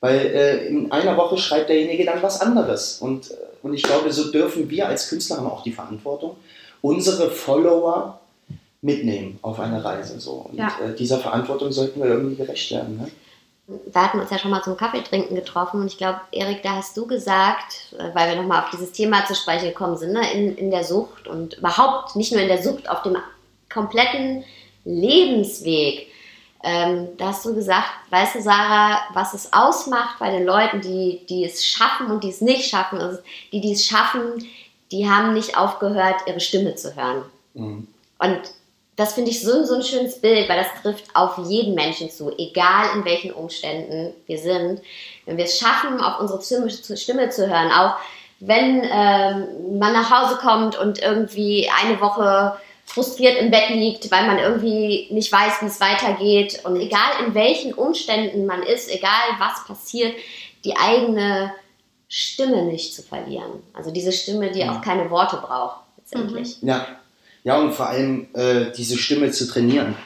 Weil 0.00 0.18
äh, 0.18 0.66
in 0.66 0.92
einer 0.92 1.16
Woche 1.16 1.38
schreibt 1.38 1.70
derjenige 1.70 2.04
dann 2.04 2.22
was 2.22 2.40
anderes. 2.40 2.98
Und, 3.00 3.30
äh, 3.30 3.34
und 3.62 3.74
ich 3.74 3.82
glaube, 3.82 4.12
so 4.12 4.30
dürfen 4.30 4.70
wir 4.70 4.88
als 4.88 5.08
Künstler 5.08 5.38
haben 5.38 5.46
auch 5.46 5.62
die 5.62 5.72
Verantwortung, 5.72 6.36
unsere 6.82 7.30
Follower 7.30 8.20
mitnehmen 8.82 9.38
auf 9.42 9.58
eine 9.58 9.82
Reise. 9.82 10.20
So. 10.20 10.46
Und 10.50 10.58
ja. 10.58 10.68
äh, 10.84 10.94
dieser 10.94 11.18
Verantwortung 11.18 11.72
sollten 11.72 12.00
wir 12.00 12.08
irgendwie 12.08 12.36
gerecht 12.36 12.70
werden. 12.70 12.98
Ne? 12.98 13.10
Wir 13.66 14.02
hatten 14.02 14.20
uns 14.20 14.30
ja 14.30 14.38
schon 14.38 14.50
mal 14.50 14.62
zum 14.62 14.76
Kaffeetrinken 14.76 15.34
getroffen 15.34 15.80
und 15.80 15.86
ich 15.86 15.96
glaube, 15.96 16.20
Erik, 16.32 16.62
da 16.62 16.76
hast 16.76 16.94
du 16.98 17.06
gesagt, 17.06 17.94
äh, 17.98 18.14
weil 18.14 18.28
wir 18.28 18.36
nochmal 18.36 18.62
auf 18.62 18.70
dieses 18.70 18.92
Thema 18.92 19.24
zu 19.24 19.34
sprechen 19.34 19.68
gekommen 19.68 19.96
sind, 19.96 20.12
ne, 20.12 20.32
in, 20.34 20.54
in 20.56 20.70
der 20.70 20.84
Sucht 20.84 21.26
und 21.26 21.54
überhaupt 21.54 22.14
nicht 22.14 22.30
nur 22.32 22.42
in 22.42 22.48
der 22.48 22.62
Sucht, 22.62 22.90
auf 22.90 23.02
dem 23.02 23.16
kompletten 23.74 24.44
Lebensweg, 24.84 26.08
ähm, 26.62 27.08
da 27.18 27.26
hast 27.26 27.44
du 27.44 27.54
gesagt, 27.54 27.90
weißt 28.08 28.36
du, 28.36 28.42
Sarah, 28.42 29.00
was 29.12 29.34
es 29.34 29.52
ausmacht 29.52 30.18
bei 30.18 30.30
den 30.30 30.46
Leuten, 30.46 30.80
die, 30.80 31.20
die 31.28 31.44
es 31.44 31.64
schaffen 31.64 32.10
und 32.10 32.24
die 32.24 32.30
es 32.30 32.40
nicht 32.40 32.70
schaffen, 32.70 33.00
also 33.00 33.18
die, 33.52 33.60
die 33.60 33.72
es 33.72 33.84
schaffen, 33.84 34.46
die 34.90 35.08
haben 35.08 35.34
nicht 35.34 35.58
aufgehört, 35.58 36.22
ihre 36.26 36.40
Stimme 36.40 36.74
zu 36.74 36.96
hören. 36.96 37.22
Mhm. 37.52 37.86
Und 38.18 38.40
das 38.96 39.12
finde 39.12 39.30
ich 39.30 39.42
so, 39.42 39.64
so 39.64 39.74
ein 39.74 39.82
schönes 39.82 40.20
Bild, 40.20 40.48
weil 40.48 40.56
das 40.56 40.82
trifft 40.82 41.04
auf 41.14 41.36
jeden 41.48 41.74
Menschen 41.74 42.10
zu, 42.10 42.32
egal 42.38 42.96
in 42.96 43.04
welchen 43.04 43.32
Umständen 43.32 44.14
wir 44.26 44.38
sind. 44.38 44.80
Wenn 45.26 45.36
wir 45.36 45.44
es 45.44 45.58
schaffen, 45.58 46.00
auf 46.00 46.20
unsere 46.20 46.40
Stimme, 46.40 46.70
Stimme 46.70 47.28
zu 47.28 47.48
hören, 47.48 47.72
auch 47.72 47.96
wenn 48.40 48.82
ähm, 48.84 49.78
man 49.78 49.92
nach 49.92 50.10
Hause 50.10 50.36
kommt 50.36 50.78
und 50.78 51.02
irgendwie 51.02 51.68
eine 51.82 52.00
Woche 52.00 52.56
frustriert 52.84 53.40
im 53.40 53.50
Bett 53.50 53.70
liegt, 53.70 54.10
weil 54.10 54.26
man 54.26 54.38
irgendwie 54.38 55.08
nicht 55.10 55.32
weiß, 55.32 55.62
wie 55.62 55.66
es 55.66 55.80
weitergeht. 55.80 56.60
Und 56.64 56.76
egal 56.76 57.24
in 57.26 57.34
welchen 57.34 57.74
Umständen 57.74 58.46
man 58.46 58.62
ist, 58.62 58.90
egal 58.90 59.10
was 59.38 59.66
passiert, 59.66 60.14
die 60.64 60.76
eigene 60.76 61.52
Stimme 62.08 62.64
nicht 62.64 62.94
zu 62.94 63.02
verlieren. 63.02 63.62
Also 63.72 63.90
diese 63.90 64.12
Stimme, 64.12 64.50
die 64.52 64.64
auch 64.64 64.80
keine 64.80 65.10
Worte 65.10 65.36
braucht, 65.36 65.78
letztendlich. 65.96 66.62
Mhm. 66.62 66.68
Ja. 66.68 66.86
ja, 67.42 67.58
und 67.58 67.72
vor 67.72 67.88
allem 67.88 68.28
äh, 68.34 68.70
diese 68.76 68.96
Stimme 68.96 69.30
zu 69.30 69.48
trainieren. 69.48 69.96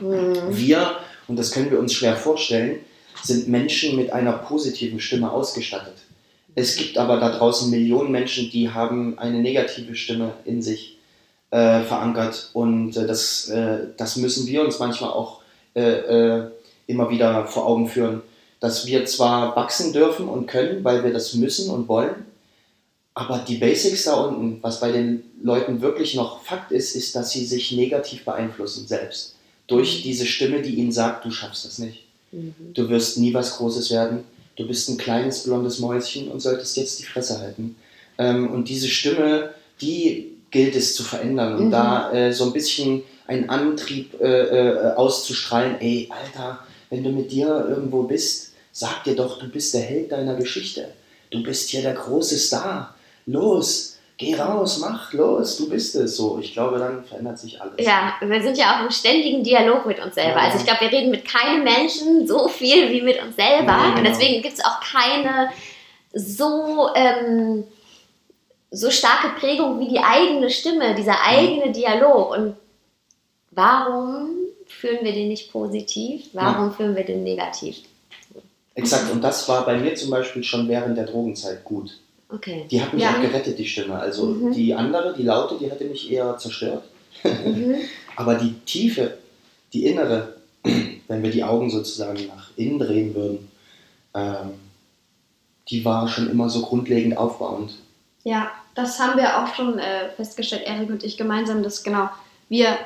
Mhm. 0.00 0.36
Wir, 0.50 0.96
und 1.26 1.36
das 1.36 1.50
können 1.50 1.70
wir 1.70 1.78
uns 1.78 1.92
schwer 1.92 2.16
vorstellen, 2.16 2.80
sind 3.22 3.48
Menschen 3.48 3.96
mit 3.96 4.12
einer 4.12 4.32
positiven 4.32 5.00
Stimme 5.00 5.30
ausgestattet. 5.30 5.96
Es 6.54 6.76
gibt 6.76 6.98
aber 6.98 7.18
da 7.18 7.36
draußen 7.36 7.70
Millionen 7.70 8.10
Menschen, 8.10 8.50
die 8.50 8.70
haben 8.70 9.18
eine 9.18 9.38
negative 9.38 9.94
Stimme 9.94 10.34
in 10.44 10.62
sich 10.62 10.98
äh, 11.50 11.82
verankert. 11.82 12.50
Und 12.52 12.96
äh, 12.96 13.06
das, 13.06 13.48
äh, 13.48 13.88
das 13.96 14.16
müssen 14.16 14.46
wir 14.46 14.64
uns 14.64 14.78
manchmal 14.78 15.10
auch 15.10 15.42
äh, 15.74 15.80
äh, 15.82 16.50
immer 16.86 17.10
wieder 17.10 17.46
vor 17.46 17.66
Augen 17.66 17.88
führen, 17.88 18.22
dass 18.60 18.86
wir 18.86 19.04
zwar 19.06 19.56
wachsen 19.56 19.92
dürfen 19.92 20.28
und 20.28 20.46
können, 20.46 20.84
weil 20.84 21.04
wir 21.04 21.12
das 21.12 21.34
müssen 21.34 21.70
und 21.70 21.88
wollen, 21.88 22.26
aber 23.14 23.44
die 23.46 23.56
Basics 23.56 24.04
da 24.04 24.14
unten, 24.14 24.62
was 24.62 24.80
bei 24.80 24.92
den 24.92 25.24
Leuten 25.42 25.80
wirklich 25.80 26.14
noch 26.14 26.42
Fakt 26.42 26.72
ist, 26.72 26.94
ist, 26.94 27.14
dass 27.14 27.30
sie 27.30 27.44
sich 27.44 27.72
negativ 27.72 28.24
beeinflussen 28.24 28.86
selbst. 28.86 29.34
Durch 29.66 29.98
mhm. 29.98 30.02
diese 30.02 30.26
Stimme, 30.26 30.62
die 30.62 30.76
ihnen 30.76 30.92
sagt, 30.92 31.24
du 31.24 31.30
schaffst 31.30 31.64
das 31.64 31.78
nicht. 31.78 32.04
Mhm. 32.32 32.54
Du 32.72 32.88
wirst 32.88 33.18
nie 33.18 33.34
was 33.34 33.56
Großes 33.56 33.90
werden. 33.90 34.24
Du 34.56 34.66
bist 34.66 34.88
ein 34.88 34.96
kleines 34.96 35.42
blondes 35.42 35.80
Mäuschen 35.80 36.28
und 36.28 36.40
solltest 36.40 36.76
jetzt 36.76 36.98
die 36.98 37.04
Fresse 37.04 37.40
halten. 37.40 37.76
Ähm, 38.18 38.50
und 38.50 38.68
diese 38.68 38.88
Stimme, 38.88 39.50
die 39.80 40.29
gilt 40.50 40.76
es 40.76 40.94
zu 40.94 41.04
verändern 41.04 41.56
und 41.56 41.66
mhm. 41.66 41.70
da 41.70 42.12
äh, 42.12 42.32
so 42.32 42.44
ein 42.44 42.52
bisschen 42.52 43.02
einen 43.26 43.48
Antrieb 43.48 44.20
äh, 44.20 44.26
äh, 44.26 44.94
auszustrahlen, 44.94 45.80
ey, 45.80 46.08
Alter, 46.10 46.58
wenn 46.90 47.04
du 47.04 47.10
mit 47.10 47.30
dir 47.30 47.66
irgendwo 47.68 48.02
bist, 48.02 48.52
sag 48.72 49.04
dir 49.04 49.14
doch, 49.14 49.38
du 49.38 49.48
bist 49.48 49.72
der 49.74 49.82
Held 49.82 50.10
deiner 50.10 50.34
Geschichte. 50.34 50.88
Du 51.30 51.42
bist 51.42 51.68
hier 51.70 51.82
der 51.82 51.94
große 51.94 52.36
Star. 52.36 52.96
Los, 53.26 53.98
geh 54.18 54.34
raus, 54.34 54.78
mach 54.78 55.12
los, 55.12 55.58
du 55.58 55.68
bist 55.68 55.94
es. 55.94 56.16
So, 56.16 56.40
ich 56.40 56.52
glaube, 56.52 56.80
dann 56.80 57.04
verändert 57.04 57.38
sich 57.38 57.60
alles. 57.60 57.74
Ja, 57.78 58.14
wir 58.20 58.42
sind 58.42 58.58
ja 58.58 58.76
auch 58.76 58.84
im 58.84 58.90
ständigen 58.90 59.44
Dialog 59.44 59.86
mit 59.86 60.04
uns 60.04 60.16
selber. 60.16 60.40
Ja. 60.40 60.46
Also 60.46 60.58
ich 60.58 60.64
glaube, 60.64 60.80
wir 60.80 60.90
reden 60.90 61.12
mit 61.12 61.24
keinem 61.24 61.62
Menschen 61.62 62.26
so 62.26 62.48
viel 62.48 62.90
wie 62.90 63.02
mit 63.02 63.22
uns 63.22 63.36
selber. 63.36 63.70
Ja, 63.70 63.94
genau. 63.94 63.98
Und 63.98 64.04
deswegen 64.04 64.42
gibt 64.42 64.54
es 64.54 64.64
auch 64.64 64.80
keine 64.80 65.50
so... 66.12 66.88
Ähm, 66.96 67.64
so 68.70 68.90
starke 68.90 69.38
Prägung 69.38 69.80
wie 69.80 69.88
die 69.88 69.98
eigene 69.98 70.50
Stimme, 70.50 70.94
dieser 70.94 71.20
eigene 71.22 71.72
Dialog. 71.72 72.36
Und 72.36 72.56
warum 73.50 74.30
führen 74.66 75.04
wir 75.04 75.12
den 75.12 75.28
nicht 75.28 75.50
positiv? 75.50 76.28
Warum 76.32 76.66
ja. 76.66 76.70
führen 76.70 76.96
wir 76.96 77.04
den 77.04 77.24
negativ? 77.24 77.78
Exakt, 78.74 79.10
und 79.10 79.22
das 79.22 79.48
war 79.48 79.64
bei 79.66 79.76
mir 79.76 79.94
zum 79.94 80.10
Beispiel 80.10 80.44
schon 80.44 80.68
während 80.68 80.96
der 80.96 81.06
Drogenzeit 81.06 81.64
gut. 81.64 81.98
Okay. 82.28 82.66
Die 82.70 82.80
hat 82.80 82.92
mich 82.92 83.02
ja. 83.02 83.10
auch 83.10 83.20
gerettet, 83.20 83.58
die 83.58 83.66
Stimme. 83.66 83.98
Also 83.98 84.26
mhm. 84.26 84.52
die 84.52 84.72
andere, 84.72 85.14
die 85.14 85.24
Laute, 85.24 85.56
die 85.58 85.70
hatte 85.70 85.84
mich 85.84 86.10
eher 86.10 86.38
zerstört. 86.38 86.84
Mhm. 87.24 87.76
Aber 88.16 88.36
die 88.36 88.54
Tiefe, 88.64 89.18
die 89.72 89.86
innere, 89.86 90.36
wenn 91.08 91.22
wir 91.22 91.30
die 91.30 91.42
Augen 91.42 91.70
sozusagen 91.70 92.28
nach 92.28 92.50
innen 92.56 92.78
drehen 92.78 93.14
würden, 93.14 93.50
ähm, 94.14 94.52
die 95.68 95.84
war 95.84 96.08
schon 96.08 96.30
immer 96.30 96.48
so 96.48 96.62
grundlegend 96.62 97.16
aufbauend. 97.16 97.74
Ja, 98.22 98.50
das 98.80 98.98
haben 98.98 99.18
wir 99.18 99.42
auch 99.42 99.54
schon 99.54 99.78
äh, 99.78 100.10
festgestellt, 100.16 100.62
Erik 100.66 100.90
und 100.90 101.04
ich 101.04 101.16
gemeinsam, 101.16 101.62
dass 101.62 101.82
genau 101.82 102.10
wir 102.48 102.76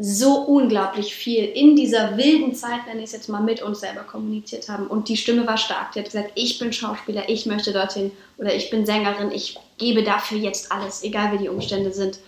so 0.00 0.42
unglaublich 0.42 1.14
viel 1.14 1.44
in 1.44 1.74
dieser 1.74 2.16
wilden 2.16 2.54
Zeit, 2.54 2.80
wenn 2.86 2.98
ich 2.98 3.06
es 3.06 3.12
jetzt 3.12 3.28
mal 3.28 3.42
mit 3.42 3.62
uns 3.62 3.80
selber 3.80 4.02
kommuniziert 4.02 4.68
haben. 4.68 4.86
Und 4.86 5.08
die 5.08 5.16
Stimme 5.16 5.44
war 5.46 5.56
stark. 5.56 5.92
Die 5.92 5.98
hat 5.98 6.06
gesagt, 6.06 6.30
ich 6.36 6.58
bin 6.60 6.72
Schauspieler, 6.72 7.28
ich 7.28 7.46
möchte 7.46 7.72
dorthin 7.72 8.12
oder 8.38 8.54
ich 8.54 8.70
bin 8.70 8.86
Sängerin, 8.86 9.32
ich 9.32 9.58
gebe 9.76 10.04
dafür 10.04 10.38
jetzt 10.38 10.70
alles, 10.70 11.02
egal 11.02 11.32
wie 11.32 11.38
die 11.38 11.48
Umstände 11.48 11.92
sind. 11.92 12.20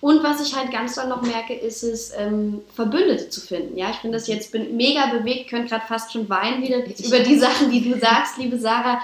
Und 0.00 0.22
was 0.22 0.46
ich 0.46 0.54
halt 0.54 0.70
ganz 0.70 0.94
doll 0.94 1.08
noch 1.08 1.22
merke, 1.22 1.54
ist 1.54 1.82
es, 1.82 2.12
ähm, 2.16 2.60
Verbündete 2.74 3.28
zu 3.28 3.40
finden. 3.40 3.76
Ja, 3.76 3.90
ich 3.90 3.96
finde 3.96 4.18
das 4.18 4.28
jetzt, 4.28 4.52
bin 4.52 4.76
mega 4.76 5.06
bewegt, 5.06 5.50
könnte 5.50 5.70
gerade 5.70 5.86
fast 5.86 6.12
schon 6.12 6.28
weinen 6.28 6.62
wieder 6.62 6.78
über 6.78 7.18
die 7.20 7.38
Sachen, 7.38 7.70
die 7.72 7.90
du 7.90 7.98
sagst, 7.98 8.38
liebe 8.38 8.58
Sarah. 8.58 9.00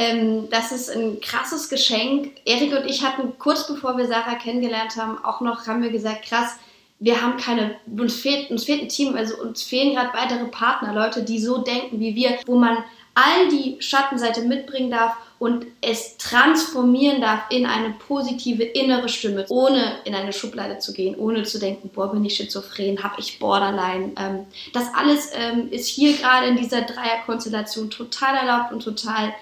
Ähm, 0.00 0.48
das 0.48 0.72
ist 0.72 0.88
ein 0.88 1.20
krasses 1.20 1.68
Geschenk. 1.68 2.32
Erik 2.46 2.72
und 2.72 2.86
ich 2.88 3.04
hatten 3.04 3.38
kurz 3.38 3.66
bevor 3.66 3.98
wir 3.98 4.06
Sarah 4.06 4.36
kennengelernt 4.36 4.96
haben, 4.96 5.22
auch 5.22 5.42
noch, 5.42 5.66
haben 5.66 5.82
wir 5.82 5.90
gesagt, 5.90 6.24
krass, 6.24 6.56
wir 7.00 7.20
haben 7.20 7.36
keine, 7.36 7.76
uns 7.86 8.14
fehlt, 8.14 8.50
uns 8.50 8.64
fehlt 8.64 8.80
ein 8.80 8.88
Team, 8.88 9.14
also 9.14 9.36
uns 9.36 9.62
fehlen 9.62 9.94
gerade 9.94 10.16
weitere 10.16 10.46
Partner, 10.46 10.94
Leute, 10.94 11.22
die 11.22 11.38
so 11.38 11.58
denken 11.58 12.00
wie 12.00 12.14
wir, 12.14 12.38
wo 12.46 12.58
man 12.58 12.78
all 13.14 13.48
die 13.50 13.76
Schattenseite 13.80 14.40
mitbringen 14.42 14.90
darf 14.90 15.16
und 15.38 15.66
es 15.82 16.16
transformieren 16.16 17.20
darf 17.20 17.42
in 17.50 17.66
eine 17.66 17.90
positive 17.90 18.62
innere 18.62 19.10
Stimme, 19.10 19.44
ohne 19.50 19.98
in 20.04 20.14
eine 20.14 20.32
Schublade 20.32 20.78
zu 20.78 20.94
gehen, 20.94 21.14
ohne 21.14 21.42
zu 21.42 21.58
denken, 21.58 21.90
boah, 21.92 22.10
bin 22.10 22.24
ich 22.24 22.36
schizophren, 22.36 23.02
habe 23.02 23.16
ich 23.18 23.38
Borderline. 23.38 24.12
Ähm, 24.18 24.46
das 24.72 24.84
alles 24.94 25.30
ähm, 25.34 25.70
ist 25.70 25.88
hier 25.88 26.16
gerade 26.16 26.46
in 26.46 26.56
dieser 26.56 26.80
Dreierkonstellation 26.80 27.90
total 27.90 28.36
erlaubt 28.36 28.72
und 28.72 28.82
total 28.82 29.34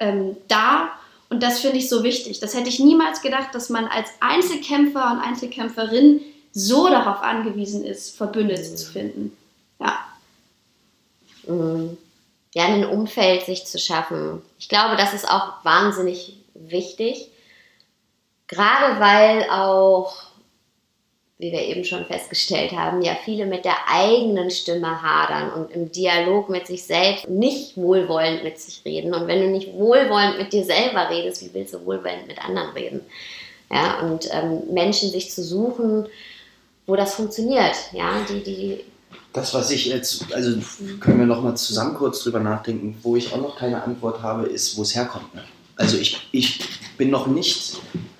ähm, 0.00 0.36
da. 0.48 0.90
Und 1.30 1.42
das 1.42 1.60
finde 1.60 1.78
ich 1.78 1.88
so 1.88 2.02
wichtig. 2.02 2.40
Das 2.40 2.54
hätte 2.54 2.68
ich 2.68 2.78
niemals 2.78 3.20
gedacht, 3.20 3.54
dass 3.54 3.68
man 3.68 3.86
als 3.86 4.08
Einzelkämpfer 4.20 5.12
und 5.12 5.20
Einzelkämpferin 5.20 6.20
so 6.52 6.88
darauf 6.88 7.22
angewiesen 7.22 7.84
ist, 7.84 8.16
Verbündete 8.16 8.70
mhm. 8.70 8.76
zu 8.76 8.92
finden. 8.92 9.36
Ja. 9.78 9.98
Mhm. 11.46 11.96
Ja, 12.54 12.64
ein 12.64 12.86
Umfeld 12.86 13.44
sich 13.44 13.66
zu 13.66 13.78
schaffen. 13.78 14.42
Ich 14.58 14.68
glaube, 14.68 14.96
das 14.96 15.12
ist 15.12 15.28
auch 15.28 15.64
wahnsinnig 15.64 16.36
wichtig. 16.54 17.28
Gerade 18.46 18.98
weil 18.98 19.50
auch, 19.50 20.16
wie 21.38 21.52
wir 21.52 21.62
eben 21.62 21.84
schon 21.84 22.04
festgestellt 22.04 22.72
haben, 22.72 23.00
ja 23.00 23.16
viele 23.24 23.46
mit 23.46 23.64
der 23.64 23.76
eigenen 23.88 24.50
Stimme 24.50 25.02
hadern 25.02 25.52
und 25.52 25.70
im 25.70 25.92
Dialog 25.92 26.48
mit 26.48 26.66
sich 26.66 26.82
selbst 26.82 27.28
nicht 27.28 27.76
wohlwollend 27.76 28.42
mit 28.42 28.58
sich 28.58 28.82
reden. 28.84 29.14
Und 29.14 29.28
wenn 29.28 29.40
du 29.40 29.48
nicht 29.48 29.72
wohlwollend 29.72 30.38
mit 30.38 30.52
dir 30.52 30.64
selber 30.64 31.08
redest, 31.10 31.44
wie 31.44 31.54
willst 31.54 31.74
du 31.74 31.86
wohlwollend 31.86 32.26
mit 32.26 32.44
anderen 32.44 32.70
reden? 32.70 33.00
Ja, 33.70 34.00
und 34.00 34.28
ähm, 34.32 34.62
Menschen 34.72 35.10
sich 35.10 35.30
zu 35.30 35.44
suchen, 35.44 36.06
wo 36.86 36.96
das 36.96 37.14
funktioniert. 37.14 37.76
Ja, 37.92 38.14
die, 38.28 38.42
die, 38.42 38.80
das, 39.32 39.54
was 39.54 39.70
ich 39.70 39.86
jetzt, 39.86 40.32
also 40.32 40.58
können 40.98 41.20
wir 41.20 41.26
noch 41.26 41.42
mal 41.42 41.54
zusammen 41.54 41.94
kurz 41.94 42.24
drüber 42.24 42.40
nachdenken, 42.40 42.96
wo 43.02 43.14
ich 43.14 43.32
auch 43.32 43.40
noch 43.40 43.56
keine 43.56 43.82
Antwort 43.82 44.22
habe, 44.22 44.46
ist, 44.46 44.76
wo 44.76 44.82
es 44.82 44.96
herkommt. 44.96 45.32
Ne? 45.34 45.44
Also 45.76 45.96
ich, 45.98 46.28
ich 46.32 46.60
bin 46.96 47.10
noch 47.10 47.28
nicht 47.28 47.76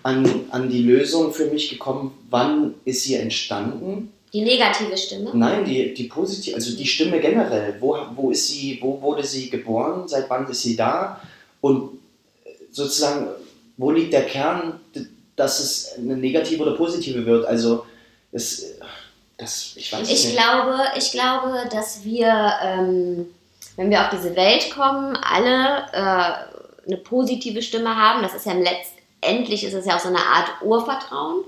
an, 0.09 0.45
an 0.51 0.71
die 0.71 0.83
Lösung 0.83 1.35
für 1.35 1.47
mich 1.47 1.69
gekommen, 1.69 2.13
wann 2.31 2.75
ist 2.87 3.05
sie 3.05 3.17
entstanden. 3.17 4.13
Die 4.33 4.41
negative 4.41 4.97
Stimme? 4.97 5.31
Nein, 5.35 5.65
die, 5.65 5.93
die 5.93 6.05
positive, 6.05 6.55
also 6.55 6.77
die 6.77 6.87
Stimme 6.87 7.21
generell. 7.21 7.77
Wo, 7.81 7.97
wo 8.15 8.31
ist 8.31 8.49
sie, 8.49 8.79
wo 8.81 9.01
wurde 9.03 9.25
sie 9.25 9.51
geboren, 9.51 10.09
seit 10.09 10.29
wann 10.31 10.49
ist 10.49 10.63
sie 10.63 10.77
da? 10.77 11.21
Und 11.61 11.99
sozusagen, 12.71 13.29
wo 13.77 13.91
liegt 13.91 14.13
der 14.15 14.25
Kern, 14.25 14.81
dass 15.37 15.61
es 15.61 15.99
eine 15.99 16.17
negative 16.17 16.63
oder 16.63 16.77
positive 16.77 17.25
wird? 17.27 17.47
Also 17.47 17.85
es, 18.33 18.75
das, 19.37 19.75
ich 19.77 19.93
weiß 19.93 20.11
ich 20.11 20.25
nicht. 20.25 20.37
Glaube, 20.37 20.79
ich 20.97 21.13
glaube, 21.13 21.69
dass 21.71 22.05
wir, 22.05 22.53
ähm, 22.63 23.27
wenn 23.77 23.91
wir 23.91 24.01
auf 24.01 24.11
diese 24.11 24.35
Welt 24.37 24.71
kommen, 24.71 25.17
alle 25.17 25.85
äh, 25.93 26.87
eine 26.87 26.97
positive 26.97 27.61
Stimme 27.63 27.95
haben. 27.95 28.23
Das 28.23 28.35
ist 28.35 28.47
ja 28.47 28.55
letztendlich 29.23 29.65
ist 29.65 29.75
es 29.75 29.87
ja 29.87 29.97
auch 29.97 30.01
so 30.01 30.09
eine 30.09 30.19
Art 30.19 30.63
Urvertrauen. 30.63 31.45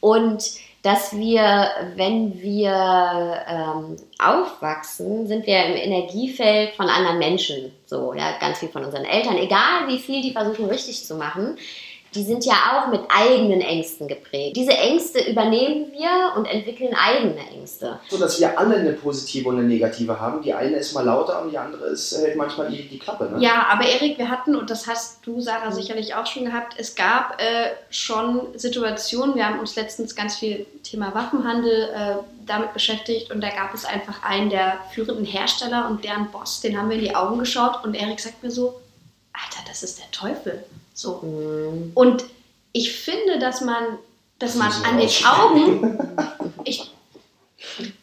Und 0.00 0.42
dass 0.82 1.14
wir, 1.14 1.68
wenn 1.96 2.40
wir 2.40 3.44
ähm, 3.46 3.96
aufwachsen, 4.18 5.26
sind 5.26 5.46
wir 5.46 5.62
im 5.66 5.76
Energiefeld 5.76 6.74
von 6.74 6.88
anderen 6.88 7.18
Menschen. 7.18 7.72
So, 7.84 8.14
ja, 8.14 8.38
ganz 8.38 8.60
viel 8.60 8.70
von 8.70 8.84
unseren 8.84 9.04
Eltern, 9.04 9.36
egal 9.36 9.88
wie 9.88 9.98
viel 9.98 10.22
die 10.22 10.32
versuchen 10.32 10.64
richtig 10.66 11.04
zu 11.04 11.16
machen 11.16 11.58
die 12.14 12.24
sind 12.24 12.44
ja 12.44 12.54
auch 12.72 12.88
mit 12.88 13.02
eigenen 13.08 13.60
Ängsten 13.60 14.08
geprägt. 14.08 14.56
Diese 14.56 14.72
Ängste 14.72 15.20
übernehmen 15.30 15.92
wir 15.92 16.34
und 16.36 16.46
entwickeln 16.46 16.92
eigene 16.94 17.38
Ängste. 17.50 18.00
So 18.08 18.18
dass 18.18 18.40
wir 18.40 18.58
alle 18.58 18.76
eine 18.76 18.94
positive 18.94 19.48
und 19.48 19.58
eine 19.58 19.68
negative 19.68 20.18
haben. 20.18 20.42
Die 20.42 20.52
eine 20.52 20.76
ist 20.76 20.92
mal 20.92 21.04
lauter 21.04 21.42
und 21.42 21.50
die 21.50 21.58
andere 21.58 21.86
ist, 21.86 22.16
hält 22.18 22.36
manchmal 22.36 22.68
die, 22.70 22.88
die 22.88 22.98
Klappe. 22.98 23.30
Ne? 23.30 23.40
Ja, 23.40 23.66
aber 23.70 23.84
Erik, 23.84 24.18
wir 24.18 24.28
hatten, 24.28 24.56
und 24.56 24.70
das 24.70 24.88
hast 24.88 25.24
du, 25.24 25.40
Sarah, 25.40 25.70
sicherlich 25.70 26.14
auch 26.16 26.26
schon 26.26 26.46
gehabt, 26.46 26.74
es 26.78 26.96
gab 26.96 27.40
äh, 27.40 27.70
schon 27.90 28.48
Situationen, 28.56 29.36
wir 29.36 29.46
haben 29.46 29.60
uns 29.60 29.76
letztens 29.76 30.16
ganz 30.16 30.36
viel 30.36 30.66
Thema 30.82 31.14
Waffenhandel 31.14 31.90
äh, 31.94 32.14
damit 32.46 32.72
beschäftigt 32.72 33.30
und 33.30 33.40
da 33.40 33.50
gab 33.50 33.72
es 33.72 33.84
einfach 33.84 34.24
einen 34.24 34.50
der 34.50 34.78
führenden 34.92 35.24
Hersteller 35.24 35.88
und 35.88 36.04
deren 36.04 36.30
Boss, 36.32 36.60
den 36.60 36.76
haben 36.76 36.88
wir 36.88 36.96
in 36.96 37.04
die 37.04 37.14
Augen 37.14 37.38
geschaut 37.38 37.84
und 37.84 37.94
Erik 37.94 38.18
sagt 38.18 38.42
mir 38.42 38.50
so, 38.50 38.80
Alter, 39.32 39.64
das 39.68 39.84
ist 39.84 40.00
der 40.00 40.10
Teufel. 40.10 40.64
So. 41.00 41.22
Mhm. 41.22 41.92
Und 41.94 42.24
ich 42.72 42.92
finde, 42.92 43.38
dass 43.38 43.62
man, 43.62 43.98
dass 44.38 44.54
man 44.54 44.70
an 44.84 44.98
den 44.98 45.08
Augen, 45.24 45.98
ich, 46.64 46.90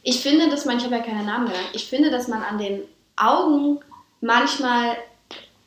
ich 0.02 0.20
finde, 0.20 0.50
dass 0.50 0.66
man, 0.66 0.78
ich 0.78 0.84
habe 0.84 0.96
ja 0.96 1.04
keine 1.04 1.24
Namen 1.24 1.46
genannt, 1.46 1.70
ich 1.74 1.86
finde, 1.86 2.10
dass 2.10 2.28
man 2.28 2.42
an 2.42 2.58
den 2.58 2.82
Augen 3.16 3.80
manchmal 4.20 4.98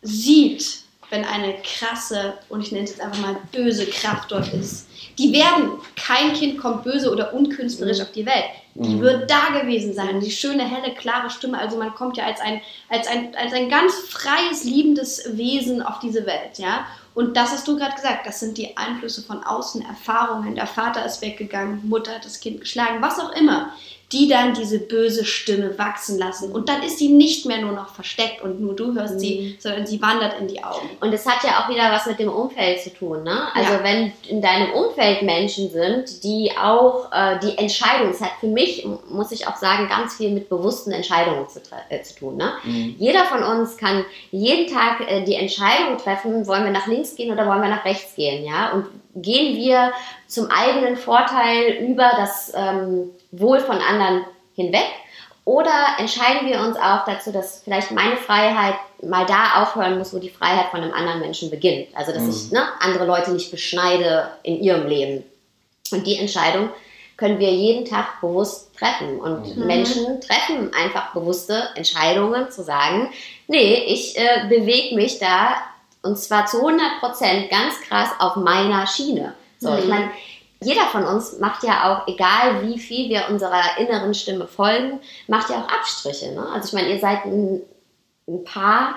sieht, 0.03 0.81
wenn 1.11 1.25
eine 1.25 1.55
krasse, 1.63 2.35
und 2.49 2.63
ich 2.63 2.73
nenne 2.73 2.85
es 2.85 2.91
jetzt 2.91 3.01
einfach 3.01 3.21
mal 3.21 3.37
böse 3.53 3.87
Kraft 3.87 4.31
dort 4.33 4.53
ist. 4.53 4.89
Die 5.19 5.33
werden, 5.33 5.73
kein 5.97 6.33
Kind 6.33 6.59
kommt 6.59 6.85
böse 6.85 7.13
oder 7.13 7.35
unkünstlerisch 7.35 7.99
mhm. 7.99 8.05
auf 8.05 8.13
die 8.13 8.27
Welt. 8.27 8.45
Die 8.75 8.95
mhm. 8.95 9.01
wird 9.01 9.31
da 9.31 9.61
gewesen 9.61 9.93
sein, 9.93 10.21
die 10.21 10.31
schöne, 10.31 10.65
helle, 10.65 10.95
klare 10.95 11.31
Stimme. 11.31 11.59
Also 11.59 11.77
man 11.77 11.95
kommt 11.95 12.17
ja 12.17 12.25
als 12.25 12.41
ein, 12.41 12.61
als 12.89 13.07
ein, 13.07 13.35
als 13.37 13.53
ein 13.53 13.69
ganz 13.69 13.95
freies, 14.09 14.65
liebendes 14.65 15.37
Wesen 15.37 15.83
auf 15.83 15.99
diese 15.99 16.27
Welt, 16.27 16.59
ja. 16.59 16.87
Und 17.15 17.37
das 17.37 17.51
hast 17.51 17.67
du 17.67 17.77
gerade 17.77 17.95
gesagt, 17.95 18.27
das 18.27 18.41
sind 18.41 18.57
die 18.57 18.77
Einflüsse 18.77 19.23
von 19.23 19.43
außen, 19.43 19.83
Erfahrungen. 19.83 20.55
Der 20.55 20.67
Vater 20.67 21.05
ist 21.05 21.23
weggegangen, 21.23 21.89
Mutter 21.89 22.15
hat 22.15 22.25
das 22.25 22.41
Kind 22.41 22.61
geschlagen, 22.61 23.03
was 23.03 23.19
auch 23.19 23.33
immer 23.33 23.73
die 24.13 24.27
dann 24.27 24.55
diese 24.55 24.81
böse 24.81 25.25
Stimme 25.25 25.79
wachsen 25.79 26.19
lassen. 26.19 26.51
Und 26.51 26.69
dann 26.69 26.83
ist 26.83 26.99
sie 26.99 27.09
nicht 27.09 27.47
mehr 27.47 27.59
nur 27.59 27.73
noch 27.73 27.95
versteckt 27.95 28.43
und 28.43 28.61
nur 28.61 28.75
du 28.75 28.95
hörst 28.95 29.15
mhm. 29.15 29.19
sie, 29.21 29.57
sondern 29.61 29.87
sie 29.87 30.03
wandert 30.03 30.41
in 30.41 30.49
die 30.49 30.65
Augen. 30.65 30.89
Und 31.01 31.13
es 31.13 31.27
hat 31.27 31.45
ja 31.45 31.61
auch 31.61 31.69
wieder 31.69 31.93
was 31.93 32.07
mit 32.07 32.19
dem 32.19 32.29
Umfeld 32.29 32.81
zu 32.81 32.93
tun. 32.93 33.23
Ne? 33.23 33.55
Also 33.55 33.75
ja. 33.75 33.85
wenn 33.85 34.13
in 34.29 34.43
deinem 34.43 34.73
Umfeld 34.73 35.23
Menschen 35.23 35.71
sind, 35.71 36.25
die 36.25 36.51
auch 36.61 37.13
äh, 37.13 37.39
die 37.39 37.57
Entscheidung, 37.57 38.11
es 38.11 38.21
hat 38.21 38.33
für 38.41 38.49
mich, 38.49 38.85
muss 39.09 39.31
ich 39.31 39.47
auch 39.47 39.57
sagen, 39.57 39.89
ganz 39.89 40.17
viel 40.17 40.31
mit 40.31 40.49
bewussten 40.49 40.91
Entscheidungen 40.91 41.49
zu, 41.49 41.61
äh, 41.89 42.03
zu 42.03 42.17
tun. 42.17 42.37
Ne? 42.37 42.53
Mhm. 42.65 42.97
Jeder 42.99 43.25
von 43.25 43.45
uns 43.45 43.77
kann 43.77 44.05
jeden 44.33 44.73
Tag 44.73 45.09
äh, 45.09 45.23
die 45.25 45.35
Entscheidung 45.35 45.99
treffen, 45.99 46.49
wollen 46.49 46.65
wir 46.65 46.73
nach 46.73 46.89
links 46.89 47.15
gehen 47.15 47.33
oder 47.33 47.47
wollen 47.47 47.63
wir 47.63 47.71
nach 47.71 47.85
rechts 47.85 48.17
gehen. 48.17 48.45
Ja? 48.45 48.73
Und 48.73 48.87
gehen 49.15 49.57
wir 49.57 49.93
zum 50.27 50.49
eigenen 50.51 50.97
Vorteil 50.97 51.85
über 51.85 52.11
das 52.17 52.53
ähm, 52.55 53.11
Wohl 53.33 53.61
von 53.61 53.79
anderen 53.79 54.25
hinweg? 54.55 54.87
Oder 55.45 55.97
entscheiden 55.99 56.49
wir 56.49 56.61
uns 56.61 56.77
auch 56.77 57.05
dazu, 57.07 57.33
dass 57.33 57.63
vielleicht 57.65 57.91
meine 57.91 58.17
Freiheit 58.17 58.75
mal 59.03 59.25
da 59.27 59.63
aufhören 59.63 59.99
muss, 59.99 60.13
wo 60.13 60.19
die 60.19 60.29
Freiheit 60.29 60.71
von 60.71 60.81
einem 60.81 60.93
anderen 60.93 61.21
Menschen 61.21 61.51
beginnt? 61.51 61.89
Also, 61.95 62.13
dass 62.13 62.23
mhm. 62.23 62.31
ich 62.31 62.53
ne, 62.53 62.63
andere 62.81 63.07
Leute 63.07 63.33
nicht 63.33 63.51
beschneide 63.51 64.31
in 64.43 64.61
ihrem 64.61 64.87
Leben. 64.87 65.25
Und 65.91 66.07
die 66.07 66.19
Entscheidung 66.19 66.71
können 67.17 67.39
wir 67.39 67.51
jeden 67.51 67.85
Tag 67.85 68.21
bewusst 68.21 68.75
treffen. 68.79 69.19
Und 69.19 69.57
mhm. 69.57 69.67
Menschen 69.67 70.21
treffen 70.21 70.73
einfach 70.75 71.13
bewusste 71.13 71.69
Entscheidungen 71.75 72.51
zu 72.51 72.63
sagen, 72.63 73.11
nee, 73.47 73.85
ich 73.87 74.17
äh, 74.19 74.47
bewege 74.49 74.95
mich 74.95 75.19
da 75.19 75.57
und 76.03 76.19
zwar 76.19 76.47
zu 76.47 76.59
100 76.59 77.01
Prozent 77.01 77.51
ganz 77.51 77.81
krass 77.83 78.09
auf 78.19 78.37
meiner 78.37 78.87
Schiene. 78.87 79.35
So, 79.59 79.71
mhm. 79.71 79.79
ich 79.79 79.87
meine, 79.87 80.11
jeder 80.63 80.87
von 80.87 81.05
uns 81.05 81.39
macht 81.39 81.63
ja 81.65 81.91
auch, 81.91 82.07
egal 82.07 82.67
wie 82.67 82.79
viel 82.79 83.09
wir 83.09 83.29
unserer 83.31 83.79
inneren 83.79 84.15
Stimme 84.15 84.47
folgen, 84.47 85.01
macht 85.27 85.51
ja 85.51 85.63
auch 85.63 85.69
Abstriche. 85.69 86.33
Ne? 86.33 86.47
Also 86.53 86.69
ich 86.69 86.73
meine, 86.75 86.95
ihr 86.95 87.01
seid 87.01 87.25
ein, 87.25 87.63
ein 88.29 88.45
Paar. 88.45 88.97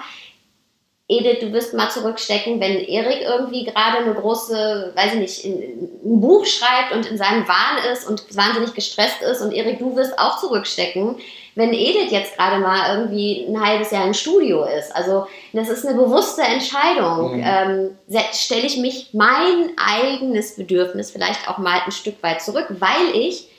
Edith, 1.10 1.40
du 1.42 1.52
wirst 1.52 1.74
mal 1.74 1.90
zurückstecken, 1.90 2.62
wenn 2.62 2.78
Erik 2.78 3.22
irgendwie 3.22 3.66
gerade 3.66 3.98
eine 3.98 4.14
große, 4.14 4.94
weiß 4.96 5.16
ich 5.16 5.20
nicht, 5.20 5.46
ein 5.46 6.22
Buch 6.22 6.46
schreibt 6.46 6.94
und 6.94 7.06
in 7.06 7.18
seinem 7.18 7.46
Wahn 7.48 7.92
ist 7.92 8.08
und 8.08 8.24
wahnsinnig 8.36 8.74
gestresst 8.74 9.22
ist 9.22 9.42
und 9.42 9.52
Erik, 9.52 9.80
du 9.80 9.98
wirst 9.98 10.18
auch 10.18 10.40
zurückstecken, 10.40 11.18
wenn 11.56 11.74
Edith 11.74 12.12
jetzt 12.12 12.38
gerade 12.38 12.60
mal 12.60 12.98
irgendwie 12.98 13.46
ein 13.48 13.64
halbes 13.64 13.92
Jahr 13.92 14.08
im 14.08 14.14
Studio 14.14 14.64
ist. 14.64 14.96
Also 14.96 15.28
das 15.52 15.70
ist 15.70 15.86
eine 15.86 16.02
bewusste 16.02 16.42
Entscheidung. 16.42 17.38
Mhm. 17.38 17.44
Ähm, 17.46 18.30
Stelle 18.34 18.66
ich 18.66 18.78
mich 18.78 19.10
mein 19.12 19.72
eigenes 19.78 20.56
Bedürfnis 20.56 21.12
vielleicht 21.12 21.50
auch 21.50 21.58
mal 21.58 21.82
ein 21.86 21.92
Stück 21.92 22.24
weit 22.24 22.42
zurück, 22.42 22.68
weil 22.80 23.14
ich 23.14 23.50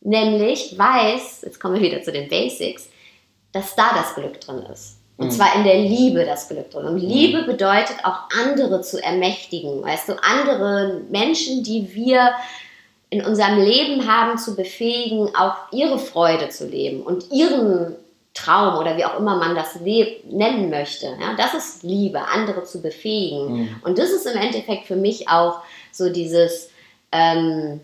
nämlich 0.00 0.76
weiß, 0.76 1.42
jetzt 1.42 1.60
kommen 1.60 1.76
wir 1.76 1.82
wieder 1.82 2.02
zu 2.02 2.10
den 2.10 2.28
Basics, 2.28 2.88
dass 3.52 3.76
da 3.76 3.90
das 3.94 4.14
Glück 4.16 4.40
drin 4.40 4.66
ist. 4.72 4.97
Und 5.18 5.26
mhm. 5.26 5.30
zwar 5.32 5.54
in 5.56 5.64
der 5.64 5.78
Liebe 5.78 6.24
das 6.24 6.48
Glück 6.48 6.70
drin. 6.70 6.86
Und 6.86 7.02
mhm. 7.02 7.08
Liebe 7.08 7.42
bedeutet 7.42 7.96
auch 8.04 8.30
andere 8.40 8.80
zu 8.80 9.02
ermächtigen. 9.02 9.82
Weißt 9.82 10.08
du, 10.08 10.14
andere 10.22 11.02
Menschen, 11.10 11.62
die 11.62 11.94
wir 11.94 12.30
in 13.10 13.24
unserem 13.24 13.58
Leben 13.58 14.06
haben, 14.06 14.38
zu 14.38 14.54
befähigen, 14.54 15.34
auch 15.34 15.54
ihre 15.72 15.98
Freude 15.98 16.48
zu 16.50 16.66
leben 16.66 17.02
und 17.02 17.32
ihren 17.32 17.96
Traum 18.34 18.78
oder 18.78 18.96
wie 18.96 19.04
auch 19.04 19.18
immer 19.18 19.36
man 19.36 19.56
das 19.56 19.80
nennen 19.80 20.70
möchte. 20.70 21.06
Ja, 21.20 21.34
das 21.36 21.54
ist 21.54 21.82
Liebe, 21.82 22.20
andere 22.20 22.64
zu 22.64 22.80
befähigen. 22.80 23.52
Mhm. 23.52 23.76
Und 23.82 23.98
das 23.98 24.10
ist 24.10 24.26
im 24.26 24.38
Endeffekt 24.38 24.86
für 24.86 24.96
mich 24.96 25.28
auch 25.28 25.60
so 25.90 26.10
dieses, 26.10 26.70
ähm, 27.10 27.80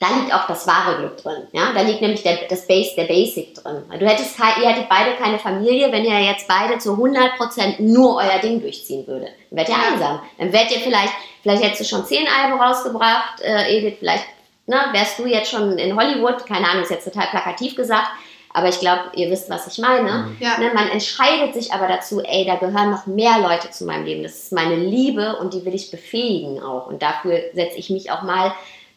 da 0.00 0.08
liegt 0.08 0.34
auch 0.34 0.46
das 0.46 0.66
wahre 0.66 0.98
Glück 0.98 1.16
drin. 1.18 1.46
Ja? 1.52 1.72
Da 1.72 1.82
liegt 1.82 2.00
nämlich 2.00 2.22
der, 2.22 2.36
das 2.48 2.66
Base, 2.66 2.90
der 2.96 3.04
Basic 3.04 3.54
drin. 3.54 3.82
Du 3.98 4.06
hättest, 4.06 4.38
ihr 4.38 4.68
hättet 4.68 4.88
beide 4.88 5.12
keine 5.16 5.38
Familie, 5.38 5.90
wenn 5.92 6.04
ihr 6.04 6.20
jetzt 6.20 6.48
beide 6.48 6.78
zu 6.78 6.94
100% 6.94 7.80
nur 7.80 8.16
euer 8.16 8.38
Ding 8.40 8.60
durchziehen 8.60 9.06
würdet. 9.06 9.30
Dann 9.50 9.58
wärt 9.58 9.68
ihr 9.68 9.74
ja. 9.74 9.92
einsam. 9.92 10.20
Dann 10.38 10.52
wärt 10.52 10.70
ihr 10.72 10.80
vielleicht, 10.80 11.12
vielleicht 11.42 11.62
hättest 11.62 11.80
du 11.80 11.84
schon 11.84 12.04
zehn 12.04 12.26
Alben 12.26 12.60
rausgebracht, 12.60 13.40
äh, 13.40 13.76
Edith, 13.76 13.96
vielleicht 14.00 14.24
ne, 14.66 14.76
wärst 14.92 15.18
du 15.18 15.26
jetzt 15.26 15.50
schon 15.50 15.78
in 15.78 15.96
Hollywood, 15.96 16.46
keine 16.46 16.68
Ahnung, 16.68 16.82
ist 16.82 16.90
jetzt 16.90 17.04
total 17.04 17.28
plakativ 17.28 17.76
gesagt, 17.76 18.08
aber 18.56 18.68
ich 18.68 18.78
glaube, 18.78 19.02
ihr 19.16 19.30
wisst, 19.30 19.50
was 19.50 19.66
ich 19.66 19.78
meine. 19.78 20.10
Mhm. 20.10 20.36
Ja. 20.38 20.58
Ne, 20.58 20.70
man 20.72 20.88
entscheidet 20.88 21.54
sich 21.54 21.72
aber 21.72 21.88
dazu, 21.88 22.20
ey, 22.20 22.44
da 22.44 22.54
gehören 22.54 22.90
noch 22.90 23.06
mehr 23.06 23.40
Leute 23.40 23.70
zu 23.70 23.84
meinem 23.84 24.04
Leben. 24.04 24.22
Das 24.22 24.34
ist 24.34 24.52
meine 24.52 24.76
Liebe 24.76 25.36
und 25.36 25.54
die 25.54 25.64
will 25.64 25.74
ich 25.74 25.90
befähigen 25.90 26.62
auch. 26.62 26.86
Und 26.86 27.02
dafür 27.02 27.40
setze 27.52 27.78
ich 27.78 27.90
mich 27.90 28.12
auch 28.12 28.22
mal 28.22 28.54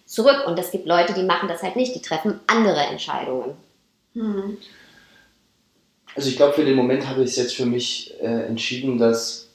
zurück. 0.08 0.48
Und 0.48 0.58
es 0.58 0.72
gibt 0.72 0.88
Leute, 0.88 1.14
die 1.14 1.24
machen 1.24 1.48
das 1.48 1.62
halt 1.62 1.76
nicht, 1.76 1.94
die 1.94 2.02
treffen 2.02 2.40
andere 2.48 2.80
Entscheidungen. 2.80 3.56
Hm. 4.14 4.58
Also 6.16 6.30
ich 6.30 6.38
glaube, 6.38 6.54
für 6.54 6.66
den 6.66 6.76
Moment 6.76 7.08
habe 7.08 7.24
ich 7.24 7.32
es 7.32 7.36
jetzt 7.36 7.56
für 7.56 7.68
mich 7.68 8.16
äh, 8.20 8.48
entschieden, 8.48 8.98
dass, 8.98 9.50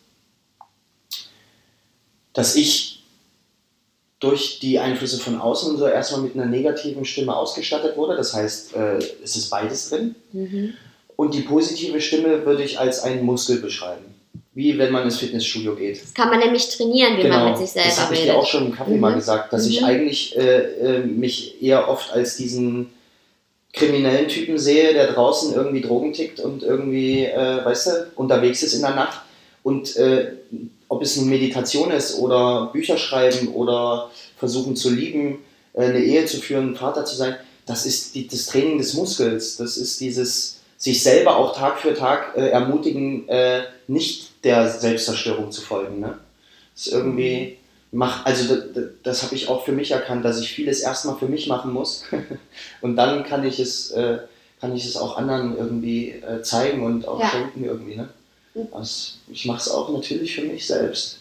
dass 2.32 2.54
ich 2.54 3.02
durch 4.20 4.60
die 4.60 4.78
Einflüsse 4.78 5.18
von 5.18 5.40
außen 5.40 5.76
so 5.76 5.88
erstmal 5.88 6.20
mit 6.20 6.34
einer 6.36 6.46
negativen 6.46 7.04
Stimme 7.04 7.34
ausgestattet 7.34 7.96
wurde. 7.96 8.14
Das 8.14 8.34
heißt, 8.34 8.76
äh, 8.76 8.98
es 9.24 9.34
ist 9.34 9.50
beides 9.50 9.88
drin. 9.88 10.14
Mhm. 10.32 10.74
Und 11.16 11.34
die 11.34 11.40
positive 11.40 12.00
Stimme 12.00 12.46
würde 12.46 12.62
ich 12.62 12.78
als 12.78 13.00
einen 13.00 13.24
Muskel 13.24 13.60
beschreiben 13.60 14.11
wie 14.54 14.76
wenn 14.76 14.92
man 14.92 15.04
ins 15.04 15.18
Fitnessstudio 15.18 15.74
geht. 15.74 16.02
Das 16.02 16.12
kann 16.12 16.28
man 16.28 16.38
nämlich 16.38 16.68
trainieren, 16.68 17.16
wie 17.16 17.22
genau. 17.22 17.40
man 17.40 17.50
mit 17.50 17.58
sich 17.58 17.70
selber 17.70 17.86
redet. 17.86 17.98
Das 17.98 18.04
habe 18.04 18.14
ich 18.14 18.22
dir 18.22 18.36
auch 18.36 18.46
schon 18.46 18.66
im 18.66 18.74
Kaffee 18.74 18.94
mhm. 18.94 19.00
mal 19.00 19.14
gesagt, 19.14 19.52
dass 19.52 19.64
mhm. 19.64 19.70
ich 19.70 19.84
eigentlich 19.84 20.36
äh, 20.36 20.58
äh, 20.58 20.98
mich 21.06 21.62
eher 21.62 21.88
oft 21.88 22.12
als 22.12 22.36
diesen 22.36 22.90
kriminellen 23.72 24.28
Typen 24.28 24.58
sehe, 24.58 24.92
der 24.92 25.12
draußen 25.12 25.54
irgendwie 25.54 25.80
Drogen 25.80 26.12
tickt 26.12 26.40
und 26.40 26.62
irgendwie, 26.62 27.24
äh, 27.24 27.64
weißt 27.64 27.86
du, 27.86 27.90
unterwegs 28.16 28.62
ist 28.62 28.74
in 28.74 28.82
der 28.82 28.94
Nacht. 28.94 29.22
Und 29.62 29.96
äh, 29.96 30.32
ob 30.88 31.00
es 31.00 31.16
eine 31.16 31.26
Meditation 31.26 31.90
ist 31.90 32.18
oder 32.18 32.68
Bücher 32.72 32.98
schreiben 32.98 33.48
oder 33.48 34.10
versuchen 34.36 34.76
zu 34.76 34.90
lieben, 34.90 35.38
äh, 35.72 35.84
eine 35.84 36.00
Ehe 36.00 36.26
zu 36.26 36.38
führen, 36.38 36.76
Vater 36.76 37.06
zu 37.06 37.16
sein, 37.16 37.36
das 37.64 37.86
ist 37.86 38.14
die, 38.14 38.26
das 38.26 38.44
Training 38.46 38.76
des 38.76 38.92
Muskels. 38.92 39.56
Das 39.56 39.78
ist 39.78 39.98
dieses 40.00 40.58
sich 40.76 41.02
selber 41.02 41.36
auch 41.36 41.56
Tag 41.56 41.78
für 41.78 41.94
Tag 41.94 42.36
äh, 42.36 42.48
ermutigen, 42.48 43.24
nicht 43.86 44.31
der 44.44 44.68
Selbstzerstörung 44.68 45.52
zu 45.52 45.62
folgen. 45.62 46.00
Ne? 46.00 46.18
Das 46.74 46.86
ist 46.86 46.92
irgendwie 46.92 47.58
mach, 47.92 48.24
also 48.24 48.56
das, 48.56 48.84
das 49.02 49.22
habe 49.22 49.34
ich 49.36 49.48
auch 49.48 49.64
für 49.64 49.72
mich 49.72 49.92
erkannt, 49.92 50.24
dass 50.24 50.40
ich 50.40 50.50
vieles 50.50 50.80
erstmal 50.80 51.16
für 51.16 51.28
mich 51.28 51.46
machen 51.46 51.72
muss 51.72 52.04
und 52.80 52.96
dann 52.96 53.22
kann 53.22 53.44
ich 53.44 53.60
es, 53.60 53.92
äh, 53.92 54.18
kann 54.60 54.74
ich 54.74 54.84
es 54.84 54.96
auch 54.96 55.16
anderen 55.16 55.56
irgendwie 55.56 56.10
äh, 56.10 56.42
zeigen 56.42 56.84
und 56.84 57.06
auch 57.06 57.20
ja. 57.20 57.28
schenken 57.28 57.64
irgendwie. 57.64 57.96
Ne? 57.96 58.08
Also 58.72 59.12
ich 59.30 59.44
mache 59.46 59.60
es 59.60 59.70
auch 59.70 59.90
natürlich 59.90 60.34
für 60.34 60.42
mich 60.42 60.66
selbst. 60.66 61.20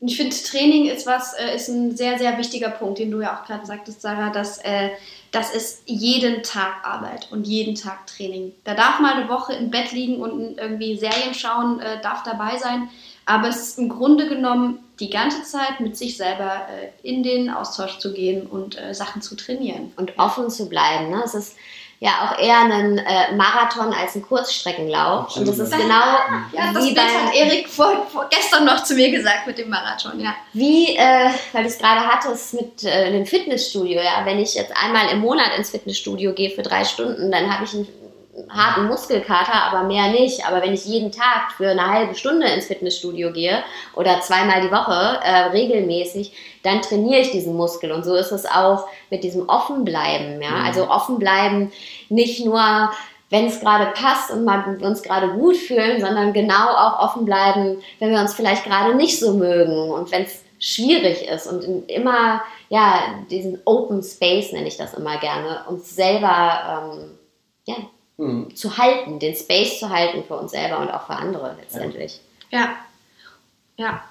Und 0.00 0.08
ich 0.08 0.16
finde, 0.16 0.36
Training 0.36 0.86
ist 0.86 1.06
was, 1.06 1.32
äh, 1.34 1.54
ist 1.54 1.68
ein 1.68 1.96
sehr, 1.96 2.18
sehr 2.18 2.36
wichtiger 2.36 2.68
Punkt, 2.68 2.98
den 2.98 3.10
du 3.10 3.20
ja 3.20 3.36
auch 3.36 3.46
gerade 3.46 3.64
sagtest, 3.64 4.02
Sarah, 4.02 4.30
dass 4.30 4.58
äh, 4.58 4.90
das 5.32 5.54
ist 5.54 5.82
jeden 5.86 6.42
Tag 6.42 6.84
Arbeit 6.84 7.28
und 7.30 7.46
jeden 7.46 7.74
Tag 7.74 8.06
Training. 8.06 8.52
Da 8.64 8.74
darf 8.74 9.00
mal 9.00 9.14
eine 9.14 9.28
Woche 9.28 9.54
im 9.54 9.70
Bett 9.70 9.92
liegen 9.92 10.20
und 10.20 10.58
irgendwie 10.58 10.96
Serien 10.96 11.34
schauen, 11.34 11.80
äh, 11.80 12.00
darf 12.02 12.22
dabei 12.22 12.58
sein. 12.58 12.88
Aber 13.24 13.48
es 13.48 13.56
ist 13.56 13.78
im 13.78 13.88
Grunde 13.88 14.28
genommen 14.28 14.78
die 15.00 15.10
ganze 15.10 15.42
Zeit 15.42 15.80
mit 15.80 15.96
sich 15.96 16.16
selber 16.16 16.68
äh, 16.70 17.08
in 17.08 17.22
den 17.22 17.50
Austausch 17.50 17.98
zu 17.98 18.12
gehen 18.12 18.46
und 18.46 18.78
äh, 18.78 18.94
Sachen 18.94 19.20
zu 19.20 19.34
trainieren. 19.34 19.92
Und 19.96 20.18
offen 20.18 20.48
zu 20.48 20.68
bleiben. 20.68 21.10
Ne? 21.10 21.22
Es 21.24 21.34
ist 21.34 21.56
ja 21.98 22.10
auch 22.24 22.38
eher 22.38 22.60
ein 22.60 22.98
äh, 22.98 23.34
Marathon 23.34 23.92
als 23.92 24.14
ein 24.14 24.22
Kurzstreckenlauf. 24.22 25.36
Und 25.36 25.48
das 25.48 25.58
ist 25.58 25.72
genau 25.72 26.18
ja, 26.52 26.72
das 26.72 26.84
wie 26.84 26.94
beim 26.94 27.06
hat 27.06 27.34
Erik 27.34 27.68
vor, 27.68 28.06
vor, 28.12 28.26
gestern 28.28 28.64
noch 28.64 28.82
zu 28.84 28.94
mir 28.94 29.10
gesagt 29.10 29.46
mit 29.46 29.58
dem 29.58 29.70
Marathon, 29.70 30.20
ja. 30.20 30.34
Wie, 30.52 30.96
äh, 30.96 31.30
weil 31.52 31.62
du 31.62 31.68
es 31.68 31.78
gerade 31.78 32.06
hattest 32.06 32.54
mit 32.54 32.84
äh, 32.84 33.12
dem 33.12 33.24
Fitnessstudio, 33.24 34.00
ja, 34.00 34.24
wenn 34.24 34.38
ich 34.38 34.54
jetzt 34.54 34.72
einmal 34.76 35.08
im 35.10 35.20
Monat 35.20 35.56
ins 35.56 35.70
Fitnessstudio 35.70 36.32
gehe 36.34 36.50
für 36.50 36.62
drei 36.62 36.84
Stunden, 36.84 37.30
dann 37.30 37.52
habe 37.52 37.64
ich 37.64 37.72
ein 37.72 37.88
harten 38.48 38.86
Muskelkater, 38.86 39.54
aber 39.54 39.86
mehr 39.86 40.08
nicht. 40.08 40.46
Aber 40.46 40.62
wenn 40.62 40.74
ich 40.74 40.84
jeden 40.84 41.12
Tag 41.12 41.52
für 41.56 41.68
eine 41.68 41.86
halbe 41.86 42.14
Stunde 42.14 42.46
ins 42.46 42.66
Fitnessstudio 42.66 43.32
gehe 43.32 43.62
oder 43.94 44.20
zweimal 44.20 44.60
die 44.60 44.70
Woche 44.70 45.20
äh, 45.22 45.46
regelmäßig, 45.50 46.32
dann 46.62 46.82
trainiere 46.82 47.20
ich 47.20 47.30
diesen 47.30 47.56
Muskel. 47.56 47.92
Und 47.92 48.04
so 48.04 48.14
ist 48.14 48.32
es 48.32 48.46
auch 48.46 48.86
mit 49.10 49.24
diesem 49.24 49.48
Offenbleiben. 49.48 50.40
Ja? 50.40 50.50
Mhm. 50.50 50.64
Also 50.66 50.90
Offenbleiben 50.90 51.72
nicht 52.08 52.44
nur 52.44 52.90
wenn 53.30 53.46
es 53.46 53.60
gerade 53.60 53.86
passt 53.92 54.30
und 54.30 54.44
wir 54.44 54.86
uns 54.86 55.02
gerade 55.02 55.30
gut 55.32 55.56
fühlen, 55.56 56.00
sondern 56.00 56.32
genau 56.32 56.68
auch 56.68 57.00
offen 57.00 57.24
bleiben, 57.24 57.82
wenn 57.98 58.10
wir 58.10 58.20
uns 58.20 58.34
vielleicht 58.34 58.64
gerade 58.64 58.94
nicht 58.94 59.18
so 59.18 59.34
mögen 59.34 59.90
und 59.90 60.12
wenn 60.12 60.22
es 60.22 60.44
schwierig 60.58 61.28
ist 61.28 61.46
und 61.46 61.90
immer, 61.90 62.42
ja, 62.68 63.00
diesen 63.30 63.60
Open 63.64 64.02
Space 64.02 64.52
nenne 64.52 64.68
ich 64.68 64.76
das 64.76 64.94
immer 64.94 65.18
gerne, 65.18 65.64
uns 65.68 65.94
selber, 65.94 66.92
ähm, 66.94 67.18
ja, 67.64 67.74
mhm. 68.16 68.54
zu 68.54 68.78
halten, 68.78 69.18
den 69.18 69.34
Space 69.34 69.78
zu 69.78 69.90
halten 69.90 70.24
für 70.24 70.36
uns 70.36 70.52
selber 70.52 70.78
und 70.78 70.90
auch 70.90 71.06
für 71.06 71.14
andere 71.14 71.56
letztendlich. 71.60 72.20
Ja, 72.50 72.76
ja. 73.76 74.02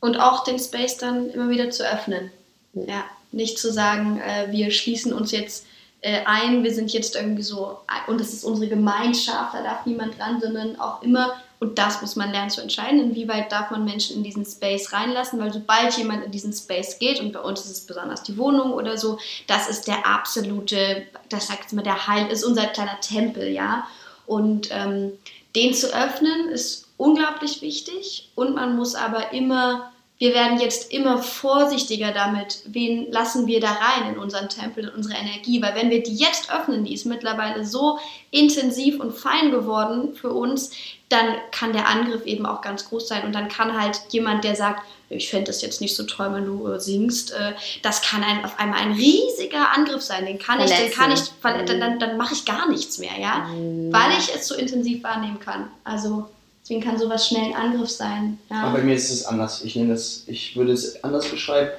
Und 0.00 0.16
auch 0.16 0.44
den 0.44 0.58
Space 0.58 0.96
dann 0.96 1.30
immer 1.30 1.50
wieder 1.50 1.70
zu 1.70 1.86
öffnen. 1.86 2.30
Mhm. 2.72 2.88
Ja, 2.88 3.04
nicht 3.32 3.58
zu 3.58 3.72
sagen, 3.72 4.20
äh, 4.20 4.50
wir 4.50 4.70
schließen 4.70 5.12
uns 5.12 5.30
jetzt 5.32 5.66
äh, 6.00 6.20
ein, 6.24 6.64
wir 6.64 6.72
sind 6.72 6.92
jetzt 6.92 7.16
irgendwie 7.16 7.42
so, 7.42 7.78
und 8.06 8.20
das 8.20 8.32
ist 8.32 8.44
unsere 8.44 8.68
Gemeinschaft, 8.68 9.54
da 9.54 9.62
darf 9.62 9.86
niemand 9.86 10.18
dran, 10.18 10.40
sondern 10.40 10.80
auch 10.80 11.02
immer 11.02 11.36
und 11.60 11.78
das 11.78 12.00
muss 12.00 12.16
man 12.16 12.32
lernen 12.32 12.48
zu 12.48 12.62
entscheiden, 12.62 13.00
inwieweit 13.00 13.52
darf 13.52 13.70
man 13.70 13.84
Menschen 13.84 14.16
in 14.16 14.24
diesen 14.24 14.46
Space 14.46 14.94
reinlassen, 14.94 15.38
weil 15.38 15.52
sobald 15.52 15.96
jemand 15.98 16.24
in 16.24 16.30
diesen 16.30 16.54
Space 16.54 16.98
geht, 16.98 17.20
und 17.20 17.32
bei 17.32 17.40
uns 17.40 17.60
ist 17.60 17.70
es 17.70 17.86
besonders 17.86 18.22
die 18.22 18.38
Wohnung 18.38 18.72
oder 18.72 18.96
so, 18.96 19.18
das 19.46 19.68
ist 19.68 19.86
der 19.86 20.06
absolute, 20.06 21.06
das 21.28 21.48
sagt 21.48 21.74
mal, 21.74 21.82
der 21.82 22.06
Heil, 22.06 22.28
ist 22.28 22.44
unser 22.44 22.66
kleiner 22.66 22.98
Tempel, 23.00 23.48
ja. 23.48 23.86
Und 24.26 24.70
ähm, 24.72 25.12
den 25.54 25.74
zu 25.74 25.94
öffnen 25.94 26.48
ist 26.48 26.86
unglaublich 26.96 27.60
wichtig 27.60 28.30
und 28.34 28.54
man 28.54 28.74
muss 28.76 28.94
aber 28.94 29.34
immer 29.34 29.92
wir 30.20 30.34
werden 30.34 30.60
jetzt 30.60 30.92
immer 30.92 31.22
vorsichtiger 31.22 32.12
damit, 32.12 32.60
wen 32.66 33.10
lassen 33.10 33.46
wir 33.46 33.58
da 33.58 33.72
rein 33.72 34.12
in 34.12 34.18
unseren 34.18 34.50
Tempel, 34.50 34.84
in 34.84 34.90
unsere 34.90 35.14
Energie. 35.14 35.62
Weil 35.62 35.74
wenn 35.74 35.88
wir 35.88 36.02
die 36.02 36.14
jetzt 36.14 36.52
öffnen, 36.52 36.84
die 36.84 36.92
ist 36.92 37.06
mittlerweile 37.06 37.64
so 37.64 37.98
intensiv 38.30 39.00
und 39.00 39.12
fein 39.12 39.50
geworden 39.50 40.14
für 40.14 40.30
uns, 40.30 40.72
dann 41.08 41.36
kann 41.52 41.72
der 41.72 41.88
Angriff 41.88 42.26
eben 42.26 42.44
auch 42.44 42.60
ganz 42.60 42.86
groß 42.90 43.08
sein. 43.08 43.24
Und 43.24 43.34
dann 43.34 43.48
kann 43.48 43.80
halt 43.80 43.98
jemand, 44.10 44.44
der 44.44 44.56
sagt, 44.56 44.82
ich 45.08 45.30
fände 45.30 45.46
das 45.46 45.62
jetzt 45.62 45.80
nicht 45.80 45.96
so 45.96 46.02
toll, 46.02 46.34
wenn 46.34 46.44
du 46.44 46.68
äh, 46.68 46.78
singst, 46.78 47.32
äh, 47.32 47.54
das 47.82 48.02
kann 48.02 48.22
ein, 48.22 48.44
auf 48.44 48.58
einmal 48.58 48.80
ein 48.80 48.92
riesiger 48.92 49.72
Angriff 49.74 50.02
sein. 50.02 50.26
Den 50.26 50.38
kann 50.38 50.58
Verletzen. 50.58 50.84
ich, 50.84 50.90
den 50.90 50.98
kann 50.98 51.12
ich, 51.12 51.20
dann, 51.66 51.80
dann, 51.80 51.98
dann 51.98 52.18
mache 52.18 52.34
ich 52.34 52.44
gar 52.44 52.68
nichts 52.68 52.98
mehr, 52.98 53.18
ja, 53.18 53.48
mhm. 53.48 53.90
weil 53.90 54.10
ich 54.18 54.34
es 54.34 54.46
so 54.46 54.54
intensiv 54.54 55.02
wahrnehmen 55.02 55.40
kann. 55.40 55.70
Also 55.82 56.28
Deswegen 56.70 56.88
kann 56.88 57.00
sowas 57.00 57.26
schnell 57.26 57.46
ein 57.46 57.54
Angriff 57.54 57.90
sein. 57.90 58.38
Ja. 58.48 58.62
Aber 58.62 58.78
bei 58.78 58.84
mir 58.84 58.94
ist 58.94 59.10
es 59.10 59.26
anders. 59.26 59.64
Ich 59.64 59.74
nehme 59.74 59.92
das, 59.92 60.22
ich 60.28 60.56
würde 60.56 60.70
es 60.70 61.02
anders 61.02 61.26
beschreiben. 61.26 61.70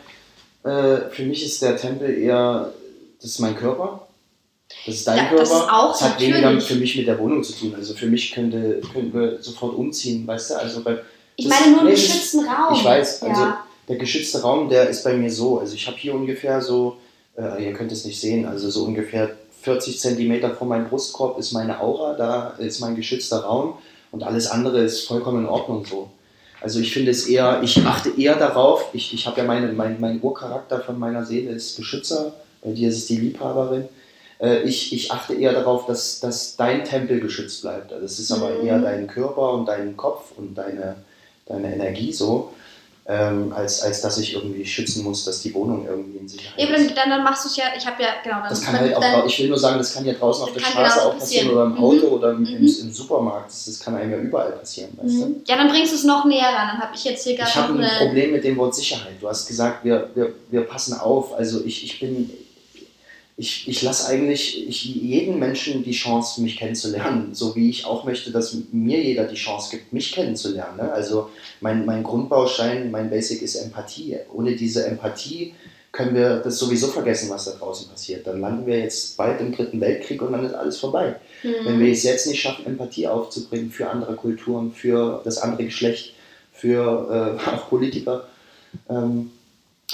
Äh, 0.65 1.09
für 1.11 1.23
mich 1.23 1.45
ist 1.45 1.61
der 1.61 1.77
Tempel 1.77 2.13
eher, 2.13 2.73
das 3.21 3.31
ist 3.31 3.39
mein 3.39 3.55
Körper. 3.55 4.05
Das 4.85 4.95
ist 4.95 5.07
dein 5.07 5.15
ja, 5.15 5.23
Körper. 5.29 5.43
Das, 5.43 5.49
ist 5.49 5.69
auch 5.69 5.91
das 5.93 6.01
hat 6.01 6.09
natürlich. 6.19 6.43
weniger 6.43 6.59
für 6.59 6.75
mich 6.75 6.97
mit 6.97 7.07
der 7.07 7.17
Wohnung 7.19 7.41
zu 7.41 7.53
tun. 7.53 7.73
Also 7.73 7.93
für 7.93 8.07
mich 8.07 8.33
könnte, 8.33 8.81
könnten 8.91 9.13
wir 9.17 9.41
sofort 9.41 9.75
umziehen, 9.75 10.27
weißt 10.27 10.49
du? 10.49 10.55
Also 10.55 10.83
bei, 10.83 10.97
ich 11.37 11.47
meine 11.47 11.71
nur 11.71 11.81
einen 11.81 11.91
geschützten 11.91 12.45
Raum. 12.45 12.75
Ich 12.75 12.83
weiß, 12.83 13.23
also 13.23 13.41
ja. 13.43 13.65
der 13.87 13.95
geschützte 13.95 14.41
Raum, 14.41 14.67
der 14.67 14.89
ist 14.89 15.05
bei 15.05 15.13
mir 15.13 15.31
so. 15.31 15.59
Also 15.59 15.73
ich 15.73 15.87
habe 15.87 15.95
hier 15.95 16.13
ungefähr 16.13 16.61
so, 16.61 16.97
äh, 17.37 17.63
ihr 17.63 17.71
könnt 17.71 17.93
es 17.93 18.03
nicht 18.03 18.19
sehen, 18.19 18.45
also 18.45 18.69
so 18.69 18.83
ungefähr 18.83 19.37
40 19.61 20.01
Zentimeter 20.01 20.53
vor 20.53 20.67
meinem 20.67 20.89
Brustkorb 20.89 21.39
ist 21.39 21.53
meine 21.53 21.79
Aura, 21.79 22.13
da 22.15 22.49
ist 22.57 22.81
mein 22.81 22.97
geschützter 22.97 23.39
Raum 23.45 23.75
und 24.11 24.23
alles 24.23 24.47
andere 24.47 24.79
ist 24.81 25.07
vollkommen 25.07 25.43
in 25.43 25.49
Ordnung 25.49 25.85
so. 25.85 26.09
Also 26.61 26.79
ich 26.79 26.93
finde 26.93 27.11
es 27.11 27.27
eher, 27.27 27.61
ich 27.63 27.83
achte 27.85 28.11
eher 28.17 28.35
darauf, 28.35 28.89
ich, 28.93 29.13
ich 29.13 29.25
habe 29.25 29.39
ja 29.39 29.43
meine, 29.45 29.71
mein, 29.73 29.99
mein 29.99 30.21
Urcharakter 30.21 30.79
von 30.79 30.99
meiner 30.99 31.25
Seele 31.25 31.51
ist 31.51 31.75
Beschützer, 31.75 32.33
bei 32.63 32.71
dir 32.71 32.89
ist 32.89 32.97
es 32.97 33.05
die 33.07 33.17
Liebhaberin. 33.17 33.89
Äh, 34.39 34.61
ich, 34.61 34.93
ich 34.93 35.11
achte 35.11 35.33
eher 35.33 35.53
darauf, 35.53 35.87
dass, 35.87 36.19
dass 36.19 36.55
dein 36.55 36.83
Tempel 36.83 37.19
geschützt 37.19 37.63
bleibt. 37.63 37.91
Also 37.91 38.05
es 38.05 38.19
ist 38.19 38.31
aber 38.31 38.49
mhm. 38.49 38.67
eher 38.67 38.79
dein 38.79 39.07
Körper 39.07 39.53
und 39.53 39.65
dein 39.65 39.97
Kopf 39.97 40.33
und 40.37 40.55
deine, 40.55 40.97
deine 41.47 41.73
Energie 41.73 42.13
so 42.13 42.53
ähm, 43.07 43.51
als, 43.51 43.81
als 43.81 44.01
dass 44.01 44.19
ich 44.19 44.35
irgendwie 44.35 44.65
schützen 44.65 45.03
muss, 45.03 45.25
dass 45.25 45.41
die 45.41 45.53
Wohnung 45.55 45.87
irgendwie 45.87 46.19
in 46.19 46.27
Sicherheit 46.27 46.59
Eben, 46.59 46.73
ist. 46.73 46.95
Dann, 46.95 47.09
dann 47.09 47.23
machst 47.23 47.45
du 47.45 47.49
es 47.49 47.57
ja, 47.57 47.65
ich 47.75 47.85
habe 47.85 48.01
ja, 48.01 48.09
genau. 48.23 48.39
Dann, 48.41 48.49
das 48.49 48.61
kann 48.61 48.79
halt 48.79 48.95
auch, 48.95 49.25
ich 49.25 49.39
will 49.39 49.49
nur 49.49 49.57
sagen, 49.57 49.79
das 49.79 49.93
kann 49.93 50.05
ja 50.05 50.13
draußen 50.13 50.43
auf 50.43 50.53
der 50.53 50.59
Straße 50.59 51.05
auch 51.05 51.17
passieren 51.17 51.49
oder 51.49 51.63
im 51.63 51.77
Auto 51.77 52.07
mhm. 52.07 52.13
oder 52.13 52.31
im, 52.31 52.41
mhm. 52.41 52.45
im, 52.45 52.63
im, 52.63 52.91
Supermarkt. 52.91 53.49
Das, 53.49 53.65
das, 53.65 53.79
kann 53.79 53.95
einem 53.95 54.11
ja 54.11 54.17
überall 54.17 54.51
passieren, 54.51 54.91
weißt 55.01 55.15
mhm. 55.15 55.19
du? 55.19 55.41
Ja, 55.47 55.57
dann 55.57 55.69
bringst 55.69 55.91
du 55.91 55.95
es 55.95 56.03
noch 56.03 56.25
näher 56.25 56.47
ran. 56.47 56.67
Dann 56.73 56.79
habe 56.79 56.95
ich 56.95 57.03
jetzt 57.03 57.23
hier 57.23 57.35
gerade 57.35 57.49
Ich 57.49 57.55
habe 57.55 57.79
ein 57.79 58.07
Problem 58.07 58.33
mit 58.33 58.43
dem 58.43 58.55
Wort 58.57 58.75
Sicherheit. 58.75 59.13
Du 59.19 59.27
hast 59.27 59.47
gesagt, 59.47 59.83
wir, 59.83 60.09
wir, 60.13 60.33
wir 60.51 60.61
passen 60.61 60.99
auf. 60.99 61.33
Also 61.33 61.65
ich, 61.65 61.83
ich 61.83 61.99
bin 61.99 62.29
ich, 63.41 63.67
ich 63.67 63.81
lasse 63.81 64.07
eigentlich 64.07 64.67
ich, 64.67 64.85
jedem 64.85 65.39
Menschen 65.39 65.83
die 65.83 65.93
Chance, 65.93 66.41
mich 66.41 66.57
kennenzulernen, 66.57 67.33
so 67.33 67.55
wie 67.55 67.71
ich 67.71 67.85
auch 67.85 68.03
möchte, 68.03 68.29
dass 68.29 68.55
mir 68.71 69.01
jeder 69.01 69.23
die 69.23 69.35
Chance 69.35 69.71
gibt, 69.71 69.91
mich 69.91 70.11
kennenzulernen. 70.11 70.77
Ne? 70.77 70.91
Also 70.91 71.31
mein, 71.59 71.83
mein 71.87 72.03
Grundbaustein, 72.03 72.91
mein 72.91 73.09
Basic 73.09 73.41
ist 73.41 73.55
Empathie. 73.55 74.17
Ohne 74.31 74.55
diese 74.55 74.85
Empathie 74.85 75.55
können 75.91 76.13
wir 76.13 76.37
das 76.37 76.59
sowieso 76.59 76.87
vergessen, 76.89 77.31
was 77.31 77.45
da 77.45 77.51
draußen 77.53 77.89
passiert. 77.89 78.27
Dann 78.27 78.41
landen 78.41 78.67
wir 78.67 78.77
jetzt 78.77 79.17
bald 79.17 79.41
im 79.41 79.55
Dritten 79.55 79.81
Weltkrieg 79.81 80.21
und 80.21 80.33
dann 80.33 80.45
ist 80.45 80.53
alles 80.53 80.77
vorbei. 80.77 81.15
Mhm. 81.41 81.53
Wenn 81.63 81.79
wir 81.79 81.91
es 81.91 82.03
jetzt 82.03 82.27
nicht 82.27 82.41
schaffen, 82.41 82.67
Empathie 82.67 83.07
aufzubringen 83.07 83.71
für 83.71 83.89
andere 83.89 84.15
Kulturen, 84.15 84.71
für 84.71 85.19
das 85.23 85.39
andere 85.39 85.65
Geschlecht, 85.65 86.13
für 86.53 87.39
äh, 87.43 87.49
auch 87.55 87.69
Politiker, 87.69 88.27
ähm, 88.87 89.31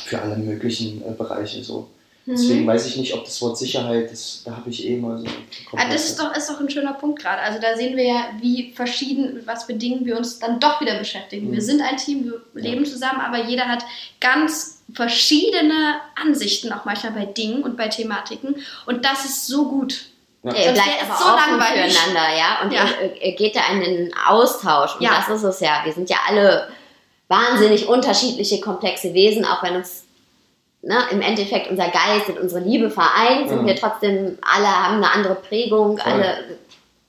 für 0.03 0.21
alle 0.21 0.35
möglichen 0.35 1.01
äh, 1.01 1.13
Bereiche 1.17 1.63
so 1.63 1.87
Deswegen 2.29 2.63
mhm. 2.63 2.67
weiß 2.67 2.85
ich 2.87 2.97
nicht, 2.97 3.13
ob 3.13 3.23
das 3.23 3.41
Wort 3.41 3.57
Sicherheit, 3.57 4.11
das, 4.11 4.41
da 4.43 4.57
habe 4.57 4.69
ich 4.69 4.85
eh 4.85 4.97
mal 4.97 5.17
so. 5.17 5.25
Ah, 5.77 5.89
das 5.89 6.09
ist 6.09 6.19
doch, 6.19 6.35
ist 6.35 6.49
doch 6.49 6.59
ein 6.59 6.69
schöner 6.69 6.93
Punkt 6.93 7.21
gerade. 7.21 7.41
Also 7.41 7.57
da 7.61 7.77
sehen 7.77 7.95
wir 7.95 8.03
ja, 8.03 8.25
wie 8.41 8.73
verschieden, 8.73 9.35
mit 9.35 9.47
was 9.47 9.63
für 9.63 9.73
Dingen 9.73 10.05
wir 10.05 10.17
uns 10.17 10.37
dann 10.37 10.59
doch 10.59 10.81
wieder 10.81 10.99
beschäftigen. 10.99 11.47
Mhm. 11.47 11.53
Wir 11.53 11.61
sind 11.61 11.81
ein 11.81 11.95
Team, 11.95 12.25
wir 12.53 12.61
leben 12.61 12.83
ja. 12.83 12.91
zusammen, 12.91 13.21
aber 13.21 13.45
jeder 13.45 13.69
hat 13.69 13.85
ganz 14.19 14.81
verschiedene 14.93 16.01
Ansichten, 16.21 16.73
auch 16.73 16.83
manchmal 16.83 17.13
bei 17.13 17.25
Dingen 17.25 17.63
und 17.63 17.77
bei 17.77 17.87
Thematiken. 17.87 18.57
Und 18.85 19.05
das 19.05 19.23
ist 19.23 19.47
so 19.47 19.69
gut. 19.69 20.07
Ja. 20.43 20.51
Er 20.51 20.73
bleibt 20.73 21.03
aber 21.03 21.17
so 21.17 21.25
offen 21.25 21.57
langweilig. 21.57 21.93
füreinander, 21.93 22.37
ja. 22.37 22.61
Und 22.61 22.73
ja. 22.73 22.89
Er, 23.21 23.31
geht 23.31 23.55
da 23.55 23.61
in 23.71 23.79
den 23.79 24.13
Austausch. 24.27 24.95
Und 24.95 25.03
ja. 25.03 25.11
das 25.15 25.29
ist 25.29 25.43
es 25.43 25.61
ja. 25.61 25.81
Wir 25.85 25.93
sind 25.93 26.09
ja 26.09 26.17
alle 26.27 26.67
wahnsinnig 27.29 27.87
unterschiedliche, 27.87 28.59
komplexe 28.59 29.13
Wesen, 29.13 29.45
auch 29.45 29.63
wenn 29.63 29.77
uns 29.77 30.06
ne, 30.81 30.97
im 31.11 31.21
Endeffekt 31.21 31.69
unser 31.69 31.89
Geist 31.89 32.29
und 32.29 32.39
unsere 32.39 32.61
Liebe 32.61 32.89
vereint, 32.89 33.49
sind 33.49 33.63
mhm. 33.63 33.67
wir 33.67 33.75
trotzdem, 33.75 34.37
alle 34.41 34.67
haben 34.67 34.97
eine 34.97 35.11
andere 35.11 35.35
Prägung, 35.35 35.97
Voll. 35.97 36.11
alle 36.11 36.37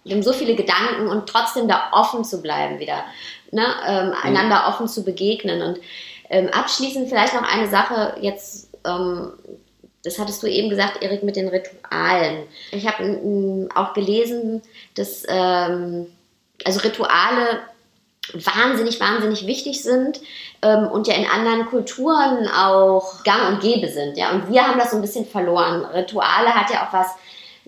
wir 0.09 0.17
haben 0.17 0.23
so 0.23 0.33
viele 0.33 0.55
Gedanken 0.55 1.09
und 1.09 1.29
trotzdem 1.29 1.69
da 1.69 1.91
offen 1.93 2.25
zu 2.25 2.41
bleiben 2.41 2.79
wieder, 2.79 3.05
ne, 3.53 3.67
ähm, 3.87 4.07
mhm. 4.09 4.15
einander 4.23 4.67
offen 4.69 4.89
zu 4.89 5.05
begegnen. 5.05 5.63
Und 5.63 5.81
ähm, 6.31 6.49
abschließend 6.49 7.09
vielleicht 7.09 7.35
noch 7.35 7.43
eine 7.43 7.69
Sache 7.69 8.17
jetzt, 8.21 8.71
ähm, 8.85 9.33
das 10.03 10.19
hattest 10.19 10.43
du 10.43 10.47
eben 10.47 10.71
gesagt, 10.71 11.03
Erik, 11.03 11.23
mit 11.23 11.37
den 11.37 11.49
Ritualen. 11.49 12.45
Ich 12.71 12.87
habe 12.87 13.69
auch 13.75 13.93
gelesen, 13.93 14.63
dass 14.95 15.25
ähm, 15.29 16.07
also 16.65 16.81
Rituale 16.81 17.61
wahnsinnig, 18.33 19.01
wahnsinnig 19.01 19.47
wichtig 19.47 19.83
sind 19.83 20.21
ähm, 20.63 20.89
und 20.89 21.07
ja 21.07 21.15
in 21.15 21.29
anderen 21.29 21.67
Kulturen 21.67 22.49
auch 22.49 23.23
gang 23.25 23.49
und 23.49 23.61
gäbe 23.61 23.89
sind. 23.89 24.17
Ja? 24.17 24.31
Und 24.31 24.51
wir 24.51 24.67
haben 24.67 24.79
das 24.79 24.91
so 24.91 24.97
ein 24.97 25.03
bisschen 25.03 25.27
verloren. 25.27 25.85
Rituale 25.85 26.55
hat 26.55 26.71
ja 26.71 26.87
auch 26.87 26.93
was 26.93 27.09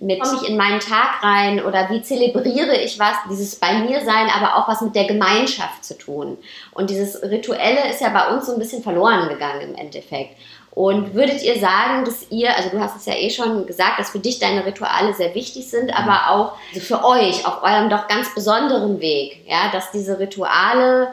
mit 0.00 0.18
ich 0.18 0.48
in 0.48 0.56
meinen 0.56 0.80
Tag 0.80 1.22
rein 1.22 1.62
oder 1.62 1.90
wie 1.90 2.02
zelebriere 2.02 2.74
ich 2.74 2.98
was, 2.98 3.16
dieses 3.28 3.56
bei 3.56 3.80
mir 3.80 4.00
sein, 4.00 4.28
aber 4.34 4.56
auch 4.56 4.66
was 4.66 4.80
mit 4.80 4.94
der 4.94 5.04
Gemeinschaft 5.04 5.84
zu 5.84 5.96
tun. 5.96 6.38
Und 6.72 6.88
dieses 6.88 7.22
Rituelle 7.22 7.90
ist 7.90 8.00
ja 8.00 8.08
bei 8.08 8.34
uns 8.34 8.46
so 8.46 8.54
ein 8.54 8.58
bisschen 8.58 8.82
verloren 8.82 9.28
gegangen 9.28 9.60
im 9.60 9.74
Endeffekt. 9.74 10.36
Und 10.70 11.14
würdet 11.14 11.42
ihr 11.42 11.58
sagen, 11.58 12.04
dass 12.04 12.30
ihr, 12.30 12.56
also 12.56 12.70
du 12.70 12.80
hast 12.80 12.96
es 12.96 13.04
ja 13.04 13.14
eh 13.14 13.28
schon 13.28 13.66
gesagt, 13.66 13.98
dass 13.98 14.10
für 14.10 14.20
dich 14.20 14.38
deine 14.38 14.64
Rituale 14.64 15.12
sehr 15.12 15.34
wichtig 15.34 15.68
sind, 15.68 15.92
aber 15.94 16.30
auch 16.30 16.52
für 16.80 17.04
euch 17.04 17.44
auf 17.44 17.62
eurem 17.62 17.90
doch 17.90 18.08
ganz 18.08 18.34
besonderen 18.34 19.00
Weg, 19.00 19.44
ja, 19.46 19.70
dass 19.72 19.90
diese 19.90 20.18
Rituale 20.18 21.12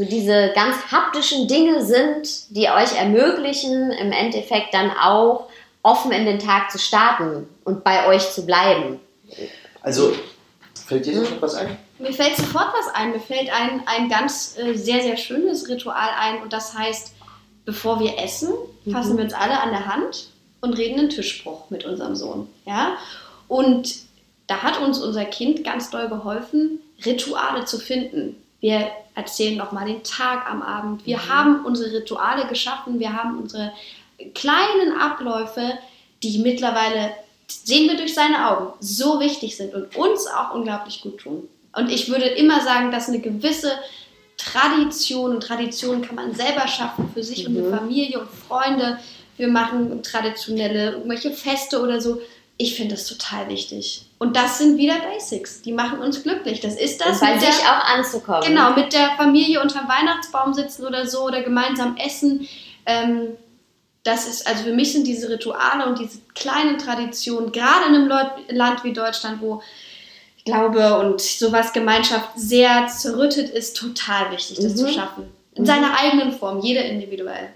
so 0.00 0.06
diese 0.06 0.52
ganz 0.54 0.76
haptischen 0.90 1.46
Dinge 1.46 1.84
sind, 1.84 2.56
die 2.56 2.70
euch 2.70 2.96
ermöglichen, 2.96 3.90
im 3.90 4.12
Endeffekt 4.12 4.72
dann 4.72 4.90
auch 4.92 5.50
offen 5.82 6.10
in 6.10 6.24
den 6.24 6.38
Tag 6.38 6.70
zu 6.70 6.78
starten 6.78 7.46
und 7.64 7.84
bei 7.84 8.06
euch 8.08 8.30
zu 8.30 8.46
bleiben? 8.46 8.98
Also, 9.82 10.14
fällt 10.86 11.04
dir 11.04 11.16
sofort 11.16 11.42
was 11.42 11.54
ein? 11.54 11.76
Mir 11.98 12.14
fällt 12.14 12.34
sofort 12.34 12.68
was 12.72 12.94
ein. 12.94 13.12
Mir 13.12 13.20
fällt 13.20 13.52
ein, 13.52 13.82
ein 13.84 14.08
ganz 14.08 14.56
äh, 14.56 14.74
sehr, 14.74 15.02
sehr 15.02 15.18
schönes 15.18 15.68
Ritual 15.68 16.08
ein 16.18 16.40
und 16.42 16.54
das 16.54 16.72
heißt, 16.72 17.12
bevor 17.66 18.00
wir 18.00 18.18
essen, 18.18 18.54
fassen 18.90 19.12
mhm. 19.12 19.16
wir 19.18 19.24
uns 19.24 19.34
alle 19.34 19.60
an 19.60 19.70
der 19.70 19.84
Hand 19.84 20.30
und 20.62 20.78
reden 20.78 20.98
einen 20.98 21.10
Tischspruch 21.10 21.68
mit 21.68 21.84
unserem 21.84 22.16
Sohn. 22.16 22.48
Ja? 22.64 22.96
Und 23.48 23.96
da 24.46 24.62
hat 24.62 24.80
uns 24.80 24.98
unser 24.98 25.26
Kind 25.26 25.62
ganz 25.62 25.90
doll 25.90 26.08
geholfen, 26.08 26.78
Rituale 27.04 27.66
zu 27.66 27.78
finden. 27.78 28.36
Wir 28.60 28.90
erzählen 29.14 29.56
nochmal 29.56 29.86
den 29.86 30.02
Tag 30.04 30.50
am 30.50 30.62
Abend. 30.62 31.06
Wir 31.06 31.18
mhm. 31.18 31.28
haben 31.28 31.64
unsere 31.64 31.92
Rituale 31.92 32.46
geschaffen. 32.46 33.00
Wir 33.00 33.12
haben 33.12 33.38
unsere 33.38 33.72
kleinen 34.34 34.98
Abläufe, 34.98 35.78
die 36.22 36.38
mittlerweile, 36.38 37.12
sehen 37.48 37.88
wir 37.88 37.96
durch 37.96 38.14
seine 38.14 38.50
Augen, 38.50 38.72
so 38.80 39.20
wichtig 39.20 39.56
sind 39.56 39.74
und 39.74 39.96
uns 39.96 40.26
auch 40.26 40.54
unglaublich 40.54 41.00
gut 41.00 41.18
tun. 41.18 41.48
Und 41.74 41.90
ich 41.90 42.08
würde 42.08 42.26
immer 42.26 42.60
sagen, 42.62 42.90
dass 42.90 43.08
eine 43.08 43.20
gewisse 43.20 43.72
Tradition 44.36 45.32
und 45.34 45.42
Tradition 45.42 46.02
kann 46.02 46.16
man 46.16 46.34
selber 46.34 46.66
schaffen 46.66 47.10
für 47.12 47.22
sich 47.22 47.48
mhm. 47.48 47.56
und 47.56 47.64
die 47.64 47.70
Familie 47.70 48.20
und 48.20 48.30
Freunde. 48.30 48.98
Wir 49.36 49.48
machen 49.48 50.02
traditionelle 50.02 50.92
irgendwelche 50.92 51.30
Feste 51.30 51.80
oder 51.80 52.00
so. 52.00 52.20
Ich 52.56 52.74
finde 52.74 52.94
das 52.94 53.06
total 53.06 53.48
wichtig. 53.48 54.04
Und 54.22 54.36
das 54.36 54.58
sind 54.58 54.76
wieder 54.76 54.96
Basics. 55.00 55.62
Die 55.62 55.72
machen 55.72 55.98
uns 56.00 56.22
glücklich. 56.22 56.60
Das 56.60 56.76
ist 56.76 57.00
das. 57.00 57.22
Und 57.22 57.26
bei 57.26 57.38
sich 57.38 57.64
auch 57.64 57.84
anzukommen. 57.96 58.42
Genau, 58.46 58.74
mit 58.74 58.92
der 58.92 59.12
Familie 59.16 59.62
unterm 59.62 59.88
Weihnachtsbaum 59.88 60.52
sitzen 60.52 60.86
oder 60.86 61.06
so 61.06 61.24
oder 61.24 61.42
gemeinsam 61.42 61.96
essen. 61.96 62.46
Ähm, 62.84 63.38
das 64.02 64.28
ist, 64.28 64.46
also 64.46 64.64
für 64.64 64.74
mich 64.74 64.92
sind 64.92 65.06
diese 65.06 65.30
Rituale 65.30 65.86
und 65.86 65.98
diese 65.98 66.18
kleinen 66.34 66.76
Traditionen, 66.76 67.50
gerade 67.50 67.86
in 67.88 67.94
einem 67.94 68.08
Land 68.50 68.84
wie 68.84 68.92
Deutschland, 68.92 69.40
wo 69.40 69.62
ich 70.36 70.44
glaube, 70.44 70.98
und 70.98 71.22
sowas 71.22 71.72
Gemeinschaft 71.72 72.28
sehr 72.36 72.88
zerrüttet 72.88 73.48
ist, 73.48 73.74
total 73.74 74.30
wichtig, 74.32 74.58
das 74.58 74.72
mhm. 74.72 74.76
zu 74.76 74.88
schaffen. 74.88 75.30
In 75.54 75.62
mhm. 75.62 75.66
seiner 75.66 75.98
eigenen 75.98 76.32
Form, 76.32 76.60
jeder 76.60 76.84
individuell. 76.84 77.48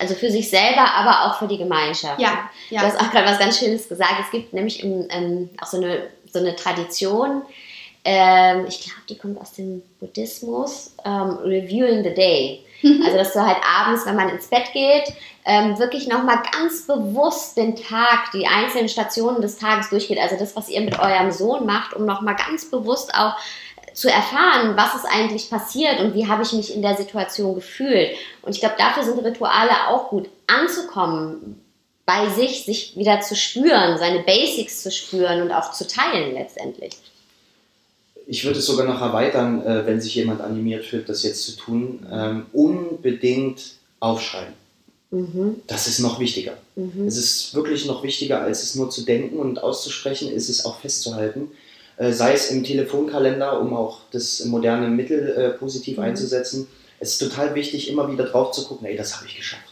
Also 0.00 0.14
für 0.14 0.30
sich 0.30 0.50
selber, 0.50 0.94
aber 0.94 1.26
auch 1.26 1.38
für 1.38 1.46
die 1.46 1.58
Gemeinschaft. 1.58 2.20
Ja, 2.20 2.50
ja. 2.70 2.80
Du 2.80 2.86
hast 2.86 3.00
auch 3.00 3.10
gerade 3.10 3.28
was 3.28 3.38
ganz 3.38 3.58
Schönes 3.58 3.88
gesagt. 3.88 4.14
Es 4.24 4.30
gibt 4.30 4.52
nämlich 4.52 4.82
im, 4.82 5.06
ähm, 5.10 5.50
auch 5.60 5.66
so 5.66 5.76
eine, 5.76 6.08
so 6.32 6.38
eine 6.38 6.56
Tradition, 6.56 7.42
ähm, 8.04 8.64
ich 8.66 8.80
glaube, 8.80 9.02
die 9.08 9.18
kommt 9.18 9.40
aus 9.40 9.52
dem 9.52 9.82
Buddhismus, 9.98 10.94
ähm, 11.04 11.38
Reviewing 11.44 12.02
the 12.02 12.14
Day. 12.14 12.64
Also, 13.04 13.18
dass 13.18 13.34
du 13.34 13.40
halt 13.40 13.58
abends, 13.62 14.06
wenn 14.06 14.16
man 14.16 14.30
ins 14.30 14.46
Bett 14.46 14.72
geht, 14.72 15.12
ähm, 15.44 15.78
wirklich 15.78 16.08
nochmal 16.08 16.38
ganz 16.50 16.86
bewusst 16.86 17.58
den 17.58 17.76
Tag, 17.76 18.30
die 18.32 18.46
einzelnen 18.46 18.88
Stationen 18.88 19.42
des 19.42 19.58
Tages 19.58 19.90
durchgeht. 19.90 20.18
Also 20.18 20.36
das, 20.38 20.56
was 20.56 20.70
ihr 20.70 20.80
mit 20.80 20.98
eurem 20.98 21.30
Sohn 21.30 21.66
macht, 21.66 21.94
um 21.94 22.06
nochmal 22.06 22.36
ganz 22.36 22.70
bewusst 22.70 23.14
auch 23.14 23.36
zu 23.94 24.10
erfahren, 24.10 24.76
was 24.76 24.94
ist 24.94 25.06
eigentlich 25.10 25.50
passiert 25.50 26.00
und 26.00 26.14
wie 26.14 26.26
habe 26.26 26.42
ich 26.42 26.52
mich 26.52 26.74
in 26.74 26.82
der 26.82 26.96
Situation 26.96 27.54
gefühlt. 27.54 28.10
Und 28.42 28.54
ich 28.54 28.60
glaube, 28.60 28.76
dafür 28.78 29.02
sind 29.02 29.18
Rituale 29.24 29.88
auch 29.88 30.08
gut, 30.08 30.28
anzukommen 30.46 31.62
bei 32.06 32.28
sich, 32.28 32.64
sich 32.64 32.96
wieder 32.96 33.20
zu 33.20 33.36
spüren, 33.36 33.98
seine 33.98 34.20
Basics 34.20 34.82
zu 34.82 34.90
spüren 34.90 35.42
und 35.42 35.52
auch 35.52 35.72
zu 35.72 35.86
teilen 35.86 36.34
letztendlich 36.34 36.96
ich 38.30 38.44
würde 38.44 38.60
es 38.60 38.66
sogar 38.66 38.86
noch 38.86 39.00
erweitern, 39.00 39.60
äh, 39.66 39.84
wenn 39.86 40.00
sich 40.00 40.14
jemand 40.14 40.40
animiert 40.40 40.84
fühlt, 40.84 41.08
das 41.08 41.24
jetzt 41.24 41.42
zu 41.44 41.56
tun, 41.56 42.06
ähm, 42.10 42.46
unbedingt 42.52 43.72
aufschreiben. 43.98 44.54
Mhm. 45.10 45.56
Das 45.66 45.88
ist 45.88 45.98
noch 45.98 46.20
wichtiger. 46.20 46.56
Mhm. 46.76 47.08
Es 47.08 47.16
ist 47.16 47.54
wirklich 47.56 47.86
noch 47.86 48.04
wichtiger, 48.04 48.40
als 48.40 48.62
es 48.62 48.76
nur 48.76 48.88
zu 48.88 49.02
denken 49.02 49.38
und 49.38 49.60
auszusprechen, 49.60 50.30
ist 50.30 50.48
es 50.48 50.64
auch 50.64 50.78
festzuhalten. 50.78 51.50
Äh, 52.00 52.14
sei 52.14 52.32
es 52.32 52.50
im 52.50 52.64
Telefonkalender, 52.64 53.60
um 53.60 53.74
auch 53.74 53.98
das 54.10 54.42
moderne 54.46 54.88
Mittel 54.88 55.34
äh, 55.36 55.50
positiv 55.50 55.98
mhm. 55.98 56.04
einzusetzen. 56.04 56.66
Es 56.98 57.12
ist 57.12 57.18
total 57.18 57.54
wichtig, 57.54 57.90
immer 57.90 58.10
wieder 58.10 58.24
drauf 58.24 58.52
zu 58.52 58.64
gucken, 58.64 58.86
ey, 58.86 58.96
das 58.96 59.16
habe 59.16 59.26
ich 59.26 59.36
geschafft. 59.36 59.66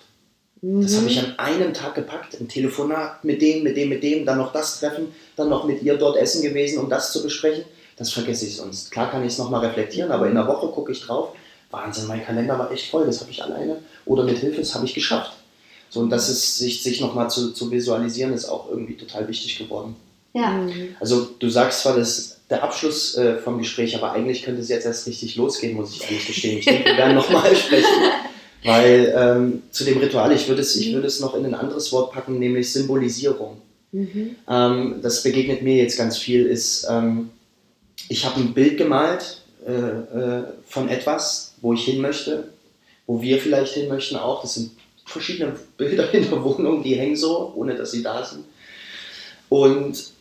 Das 0.60 0.96
habe 0.96 1.06
ich 1.06 1.16
mhm. 1.22 1.28
an 1.28 1.38
einem 1.38 1.72
Tag 1.72 1.94
gepackt, 1.94 2.38
ein 2.38 2.48
Telefonat 2.48 3.24
mit 3.24 3.40
dem, 3.40 3.62
mit 3.62 3.78
dem, 3.78 3.88
mit 3.88 4.02
dem, 4.02 4.26
dann 4.26 4.36
noch 4.36 4.52
das 4.52 4.78
Treffen, 4.78 5.14
dann 5.36 5.48
noch 5.48 5.64
mit 5.64 5.82
ihr 5.82 5.96
dort 5.96 6.18
essen 6.18 6.42
gewesen, 6.42 6.78
um 6.80 6.90
das 6.90 7.12
zu 7.12 7.22
besprechen. 7.22 7.64
Das 7.96 8.12
vergesse 8.12 8.44
ich 8.44 8.56
sonst. 8.56 8.90
Klar 8.90 9.10
kann 9.10 9.24
ich 9.24 9.32
es 9.32 9.38
nochmal 9.38 9.64
reflektieren, 9.64 10.12
aber 10.12 10.28
in 10.28 10.34
der 10.34 10.46
Woche 10.46 10.68
gucke 10.68 10.92
ich 10.92 11.00
drauf. 11.00 11.30
Wahnsinn, 11.70 12.08
mein 12.08 12.24
Kalender 12.24 12.58
war 12.58 12.70
echt 12.70 12.90
voll, 12.90 13.06
das 13.06 13.20
habe 13.20 13.30
ich 13.30 13.42
alleine 13.42 13.78
oder 14.04 14.24
mit 14.24 14.38
Hilfe, 14.38 14.60
das 14.60 14.74
habe 14.74 14.84
ich 14.84 14.92
geschafft. 14.92 15.32
So, 15.88 16.00
und 16.00 16.10
das 16.10 16.28
ist, 16.28 16.58
sich, 16.58 16.82
sich 16.82 17.00
nochmal 17.00 17.30
zu, 17.30 17.52
zu 17.52 17.70
visualisieren, 17.70 18.34
ist 18.34 18.46
auch 18.46 18.68
irgendwie 18.68 18.96
total 18.96 19.26
wichtig 19.28 19.58
geworden. 19.58 19.96
Ja. 20.32 20.50
Mhm. 20.50 20.96
Also 21.00 21.30
du 21.38 21.48
sagst 21.48 21.82
zwar, 21.82 21.96
das 21.96 22.18
ist 22.18 22.40
der 22.50 22.62
Abschluss 22.62 23.16
äh, 23.16 23.36
vom 23.36 23.58
Gespräch, 23.58 23.94
aber 23.96 24.12
eigentlich 24.12 24.42
könnte 24.42 24.60
es 24.60 24.68
jetzt 24.68 24.86
erst 24.86 25.06
richtig 25.06 25.36
losgehen, 25.36 25.76
muss 25.76 25.94
ich 25.94 26.02
ehrlich 26.02 26.26
gestehen. 26.26 26.58
Ich 26.58 26.64
denke, 26.64 26.90
wir 26.90 26.96
werden 26.96 27.14
nochmal 27.14 27.54
sprechen. 27.56 27.86
Weil 28.64 29.14
ähm, 29.16 29.62
zu 29.70 29.84
dem 29.84 29.98
Ritual, 29.98 30.32
ich 30.32 30.48
würde 30.48 30.62
es, 30.62 30.74
ich 30.76 30.92
würde 30.92 31.06
es 31.06 31.20
noch 31.20 31.34
in 31.34 31.44
ein 31.44 31.54
anderes 31.54 31.92
Wort 31.92 32.12
packen, 32.12 32.38
nämlich 32.38 32.72
Symbolisierung. 32.72 33.58
Mhm. 33.92 34.36
Ähm, 34.48 34.96
das 35.02 35.22
begegnet 35.22 35.62
mir 35.62 35.76
jetzt 35.76 35.96
ganz 35.96 36.18
viel, 36.18 36.46
ist, 36.46 36.86
ähm, 36.90 37.30
ich 38.08 38.24
habe 38.24 38.40
ein 38.40 38.54
Bild 38.54 38.76
gemalt 38.76 39.42
äh, 39.66 39.72
äh, 39.72 40.44
von 40.66 40.88
etwas, 40.88 41.54
wo 41.60 41.72
ich 41.72 41.84
hin 41.84 42.00
möchte, 42.00 42.48
wo 43.06 43.20
wir 43.20 43.38
vielleicht 43.38 43.74
hin 43.74 43.88
möchten 43.88 44.16
auch. 44.16 44.42
Das 44.42 44.54
sind 44.54 44.72
verschiedene 45.04 45.54
Bilder 45.76 46.12
in 46.12 46.28
der 46.28 46.42
Wohnung, 46.42 46.82
die 46.82 46.94
hängen 46.94 47.16
so, 47.16 47.52
ohne 47.54 47.74
dass 47.74 47.92
sie 47.92 48.02
da 48.02 48.24
sind. 48.24 48.44
Und 49.48 50.12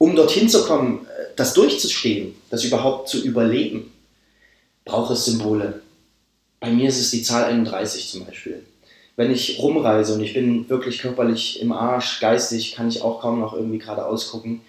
um 0.00 0.16
dorthin 0.16 0.48
zu 0.48 0.64
kommen, 0.64 1.06
äh, 1.06 1.26
das 1.36 1.52
durchzustehen, 1.52 2.34
das 2.48 2.64
überhaupt 2.64 3.10
zu 3.10 3.22
überleben, 3.22 3.92
braucht 4.86 5.12
es 5.12 5.26
Symbole. 5.26 5.82
Bei 6.58 6.70
mir 6.70 6.88
ist 6.88 6.98
es 6.98 7.10
die 7.10 7.22
Zahl 7.22 7.44
31 7.44 8.08
zum 8.08 8.24
Beispiel. 8.24 8.64
Wenn 9.16 9.30
ich 9.30 9.58
rumreise 9.58 10.14
und 10.14 10.22
ich 10.22 10.32
bin 10.32 10.68
wirklich 10.70 11.00
körperlich 11.00 11.60
im 11.60 11.72
Arsch, 11.72 12.18
geistig 12.20 12.74
kann 12.74 12.88
ich 12.88 13.02
auch 13.02 13.20
kaum 13.20 13.40
noch 13.40 13.52
irgendwie 13.52 13.78
gerade 13.78 14.06
ausgucken 14.06 14.62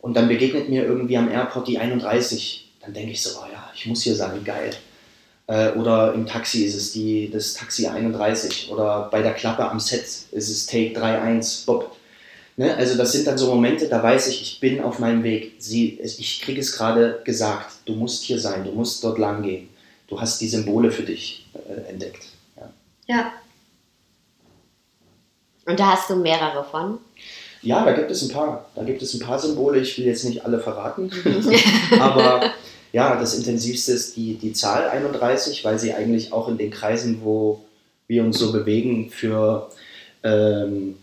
und 0.00 0.16
dann 0.16 0.28
begegnet 0.28 0.70
mir 0.70 0.84
irgendwie 0.84 1.18
am 1.18 1.30
Airport 1.30 1.68
die 1.68 1.78
31, 1.78 2.70
dann 2.80 2.94
denke 2.94 3.12
ich 3.12 3.22
so, 3.22 3.38
oh 3.38 3.46
ja, 3.52 3.70
ich 3.74 3.84
muss 3.86 4.02
hier 4.02 4.14
sein, 4.14 4.42
geil. 4.42 4.70
Äh, 5.48 5.72
oder 5.72 6.14
im 6.14 6.26
Taxi 6.26 6.64
ist 6.64 6.76
es 6.76 6.92
die, 6.92 7.28
das 7.30 7.52
Taxi 7.52 7.88
31 7.88 8.70
oder 8.70 9.08
bei 9.10 9.20
der 9.20 9.34
Klappe 9.34 9.68
am 9.68 9.80
Set 9.80 10.00
ist 10.00 10.48
es 10.48 10.64
Take 10.64 11.02
31, 11.02 11.66
Bob. 11.66 11.94
Ne? 12.58 12.76
Also 12.76 12.98
das 12.98 13.12
sind 13.12 13.26
dann 13.26 13.38
so 13.38 13.46
Momente, 13.46 13.88
da 13.88 14.02
weiß 14.02 14.28
ich, 14.28 14.42
ich 14.42 14.60
bin 14.60 14.82
auf 14.82 14.98
meinem 14.98 15.22
Weg. 15.22 15.54
Sie, 15.58 15.98
ich 16.00 16.42
kriege 16.42 16.60
es 16.60 16.76
gerade 16.76 17.22
gesagt, 17.24 17.76
du 17.86 17.94
musst 17.94 18.24
hier 18.24 18.38
sein, 18.38 18.64
du 18.64 18.72
musst 18.72 19.02
dort 19.02 19.18
lang 19.18 19.42
gehen 19.42 19.70
du 20.08 20.20
hast 20.20 20.40
die 20.40 20.48
Symbole 20.48 20.90
für 20.90 21.02
dich 21.02 21.46
äh, 21.54 21.90
entdeckt. 21.90 22.24
Ja. 22.56 22.70
ja. 23.06 23.32
Und 25.66 25.78
da 25.78 25.92
hast 25.92 26.10
du 26.10 26.16
mehrere 26.16 26.64
von? 26.64 26.98
Ja, 27.60 27.84
da 27.84 27.92
gibt 27.92 28.10
es 28.10 28.22
ein 28.22 28.30
paar. 28.30 28.70
Da 28.74 28.84
gibt 28.84 29.02
es 29.02 29.14
ein 29.14 29.20
paar 29.20 29.38
Symbole. 29.38 29.80
Ich 29.80 29.96
will 29.98 30.06
jetzt 30.06 30.24
nicht 30.24 30.44
alle 30.44 30.58
verraten. 30.58 31.10
aber 32.00 32.52
ja, 32.92 33.18
das 33.20 33.34
intensivste 33.34 33.92
ist 33.92 34.16
die, 34.16 34.34
die 34.34 34.52
Zahl 34.52 34.88
31, 34.88 35.64
weil 35.64 35.78
sie 35.78 35.92
eigentlich 35.92 36.32
auch 36.32 36.48
in 36.48 36.56
den 36.56 36.70
Kreisen, 36.70 37.20
wo 37.22 37.64
wir 38.06 38.24
uns 38.24 38.38
so 38.38 38.52
bewegen, 38.52 39.10
für 39.10 39.70
ähm, 40.22 40.96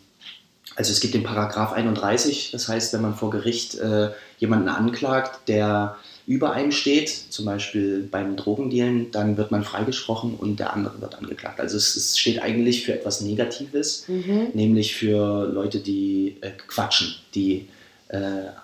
also 0.75 0.91
es 0.91 0.99
gibt 0.99 1.13
den 1.13 1.23
Paragraph 1.23 1.71
31, 1.71 2.51
das 2.51 2.67
heißt, 2.67 2.93
wenn 2.93 3.01
man 3.01 3.15
vor 3.15 3.29
Gericht 3.29 3.75
äh, 3.75 4.09
jemanden 4.39 4.67
anklagt, 4.67 5.47
der 5.47 5.97
über 6.27 6.53
einem 6.53 6.71
steht, 6.71 7.09
zum 7.09 7.45
Beispiel 7.45 8.07
beim 8.09 8.35
Drogendealen, 8.35 9.11
dann 9.11 9.37
wird 9.37 9.51
man 9.51 9.63
freigesprochen 9.63 10.35
und 10.35 10.59
der 10.59 10.73
andere 10.73 10.99
wird 10.99 11.15
angeklagt. 11.15 11.59
Also 11.59 11.77
es, 11.77 11.95
es 11.95 12.17
steht 12.17 12.41
eigentlich 12.41 12.83
für 12.83 12.93
etwas 12.93 13.21
Negatives, 13.21 14.07
mhm. 14.07 14.47
nämlich 14.53 14.95
für 14.95 15.45
Leute, 15.45 15.79
die 15.79 16.37
äh, 16.41 16.51
quatschen, 16.67 17.15
die 17.35 17.67
äh, 18.09 18.19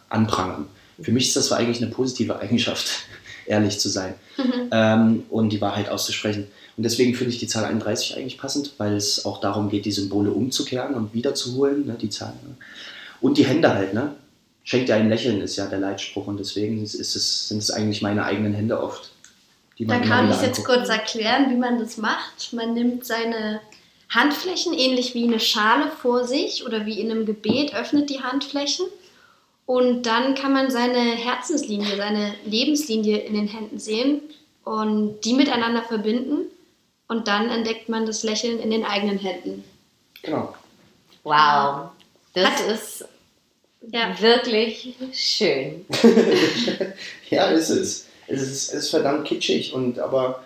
anprangern. 0.09 0.67
Für 1.01 1.11
mich 1.11 1.27
ist 1.27 1.35
das 1.35 1.51
eigentlich 1.51 1.81
eine 1.81 1.91
positive 1.91 2.39
Eigenschaft, 2.39 3.05
ehrlich 3.45 3.79
zu 3.79 3.89
sein 3.89 4.15
mhm. 4.37 4.69
ähm, 4.71 5.23
und 5.29 5.49
die 5.49 5.61
Wahrheit 5.61 5.89
auszusprechen. 5.89 6.47
Und 6.77 6.83
deswegen 6.83 7.15
finde 7.15 7.33
ich 7.33 7.39
die 7.39 7.47
Zahl 7.47 7.65
31 7.65 8.17
eigentlich 8.17 8.37
passend, 8.37 8.73
weil 8.77 8.95
es 8.95 9.25
auch 9.25 9.41
darum 9.41 9.69
geht, 9.69 9.85
die 9.85 9.91
Symbole 9.91 10.31
umzukehren 10.31 10.95
und 10.95 11.13
wiederzuholen, 11.13 11.85
ne, 11.85 11.97
die 11.99 12.09
Zahl. 12.09 12.33
Ne? 12.43 12.55
Und 13.19 13.37
die 13.37 13.45
Hände 13.45 13.73
halt, 13.73 13.93
ne? 13.93 14.15
Schenkt 14.63 14.89
dir 14.89 14.95
ein 14.95 15.09
Lächeln, 15.09 15.41
ist 15.41 15.55
ja 15.55 15.65
der 15.65 15.79
Leitspruch. 15.79 16.27
Und 16.27 16.39
deswegen 16.39 16.83
ist 16.83 16.95
es, 16.95 17.47
sind 17.49 17.57
es 17.57 17.71
eigentlich 17.71 18.01
meine 18.01 18.23
eigenen 18.25 18.53
Hände 18.53 18.81
oft. 18.81 19.11
Die 19.77 19.85
man 19.85 20.01
da 20.01 20.07
kann 20.07 20.31
ich 20.31 20.41
jetzt 20.41 20.63
kurz 20.63 20.87
erklären, 20.87 21.49
wie 21.49 21.57
man 21.57 21.79
das 21.79 21.97
macht. 21.97 22.53
Man 22.53 22.73
nimmt 22.73 23.05
seine 23.05 23.59
Handflächen 24.09 24.73
ähnlich 24.73 25.15
wie 25.15 25.23
eine 25.23 25.39
Schale 25.39 25.89
vor 25.89 26.25
sich 26.25 26.65
oder 26.65 26.85
wie 26.85 26.99
in 26.99 27.09
einem 27.09 27.25
Gebet, 27.25 27.73
öffnet 27.73 28.09
die 28.09 28.21
Handflächen 28.21 28.85
und 29.65 30.05
dann 30.05 30.35
kann 30.35 30.51
man 30.51 30.69
seine 30.69 30.99
Herzenslinie, 30.99 31.95
seine 31.95 32.33
Lebenslinie 32.45 33.19
in 33.19 33.35
den 33.35 33.47
Händen 33.47 33.79
sehen 33.79 34.19
und 34.65 35.21
die 35.21 35.33
miteinander 35.33 35.81
verbinden 35.83 36.47
und 37.11 37.27
dann 37.27 37.49
entdeckt 37.49 37.89
man 37.89 38.05
das 38.05 38.23
Lächeln 38.23 38.61
in 38.61 38.71
den 38.71 38.85
eigenen 38.85 39.19
Händen. 39.19 39.65
Genau. 40.23 40.55
Wow, 41.23 41.89
das 42.33 42.45
Hat, 42.45 42.67
ist 42.67 43.05
ja. 43.81 44.17
wirklich 44.21 44.95
schön. 45.11 45.85
ja, 47.29 47.47
ist 47.47 47.69
es. 47.69 48.07
Es 48.27 48.41
ist, 48.41 48.69
es 48.69 48.73
ist 48.85 48.89
verdammt 48.91 49.27
kitschig 49.27 49.73
und 49.73 49.99
aber 49.99 50.45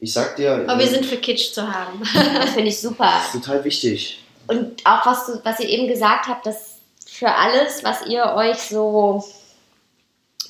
ich 0.00 0.10
sag 0.10 0.36
dir. 0.36 0.64
Aber 0.66 0.78
wir 0.78 0.88
sind 0.88 1.04
für 1.04 1.18
Kitsch 1.18 1.52
zu 1.52 1.70
haben. 1.70 2.02
das 2.14 2.52
finde 2.52 2.70
ich 2.70 2.80
super. 2.80 3.04
Das 3.04 3.34
ist 3.34 3.44
total 3.44 3.62
wichtig. 3.64 4.24
Und 4.46 4.86
auch 4.86 5.04
was, 5.04 5.26
du, 5.26 5.38
was 5.44 5.60
ihr 5.60 5.68
eben 5.68 5.86
gesagt 5.86 6.28
habt, 6.28 6.46
dass 6.46 6.76
für 7.04 7.34
alles, 7.34 7.84
was 7.84 8.06
ihr 8.06 8.24
euch 8.34 8.56
so 8.56 9.22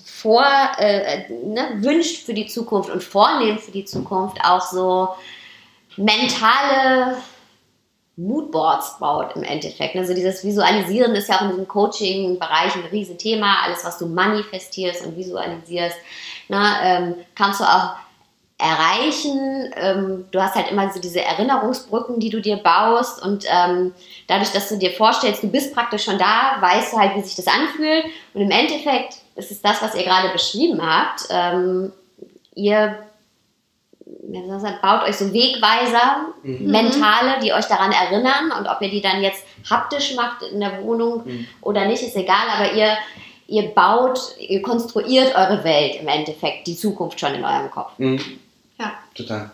vor, 0.05 0.47
äh, 0.79 1.29
ne, 1.29 1.79
wünscht 1.79 2.25
für 2.25 2.35
die 2.35 2.47
Zukunft 2.47 2.89
und 2.89 3.03
vornehmt 3.03 3.62
für 3.62 3.73
die 3.73 3.85
Zukunft, 3.85 4.39
auch 4.45 4.64
so 4.64 5.09
mentale 5.97 7.17
Moodboards 8.17 8.99
baut 8.99 9.37
im 9.37 9.43
Endeffekt. 9.43 9.95
Also 9.97 10.15
dieses 10.15 10.43
Visualisieren 10.43 11.15
ist 11.15 11.29
ja 11.29 11.37
auch 11.37 11.43
in 11.43 11.51
diesem 11.51 11.69
Coaching-Bereich 11.69 12.75
ein 12.75 12.87
Riesenthema. 12.91 13.63
Alles, 13.65 13.85
was 13.85 13.99
du 13.99 14.07
manifestierst 14.07 15.05
und 15.05 15.17
visualisierst, 15.17 15.97
ne, 16.49 16.63
ähm, 16.83 17.15
kannst 17.35 17.61
du 17.61 17.65
auch 17.65 17.97
erreichen. 18.59 19.71
Ähm, 19.77 20.25
du 20.31 20.43
hast 20.43 20.55
halt 20.55 20.71
immer 20.71 20.91
so 20.91 20.99
diese 20.99 21.21
Erinnerungsbrücken, 21.21 22.19
die 22.19 22.31
du 22.31 22.41
dir 22.41 22.57
baust 22.57 23.23
und 23.23 23.45
ähm, 23.51 23.93
dadurch, 24.29 24.51
dass 24.53 24.71
du 24.71 24.79
dir 24.79 24.93
vorstellst, 24.93 25.43
du 25.43 25.49
bist 25.49 25.75
praktisch 25.75 26.05
schon 26.05 26.19
da, 26.19 26.57
weißt 26.61 26.95
du 26.95 26.97
halt, 26.97 27.17
wie 27.17 27.21
sich 27.21 27.37
das 27.37 27.49
anfühlt 27.49 28.07
und 28.33 28.41
im 28.41 28.51
Endeffekt 28.51 29.17
ist 29.35 29.51
es 29.51 29.61
das, 29.61 29.83
was 29.83 29.95
ihr 29.95 30.05
gerade 30.05 30.31
beschrieben 30.31 30.81
habt. 30.83 31.27
Ähm, 31.29 31.93
ihr 32.55 32.99
baut 34.83 35.03
euch 35.09 35.17
so 35.17 35.33
Wegweiser, 35.33 36.33
mhm. 36.43 36.71
mentale, 36.71 37.41
die 37.43 37.53
euch 37.53 37.67
daran 37.67 37.93
erinnern 37.93 38.53
und 38.59 38.67
ob 38.69 38.81
ihr 38.81 38.91
die 38.91 39.01
dann 39.01 39.23
jetzt 39.23 39.45
haptisch 39.69 40.15
macht 40.15 40.43
in 40.43 40.61
der 40.61 40.83
Wohnung 40.83 41.23
mhm. 41.25 41.47
oder 41.61 41.87
nicht, 41.87 42.03
ist 42.03 42.17
egal, 42.17 42.49
aber 42.57 42.73
ihr, 42.73 42.97
ihr 43.49 43.69
baut, 43.75 44.19
ihr 44.39 44.63
konstruiert 44.63 45.35
eure 45.35 45.65
Welt 45.65 45.97
im 46.01 46.09
Endeffekt, 46.09 46.67
die 46.67 46.77
Zukunft 46.77 47.19
schon 47.19 47.35
in 47.35 47.45
eurem 47.45 47.71
Kopf. 47.71 47.93
Mhm. 47.99 48.21
Ja. 48.79 48.93
Total. 49.15 49.51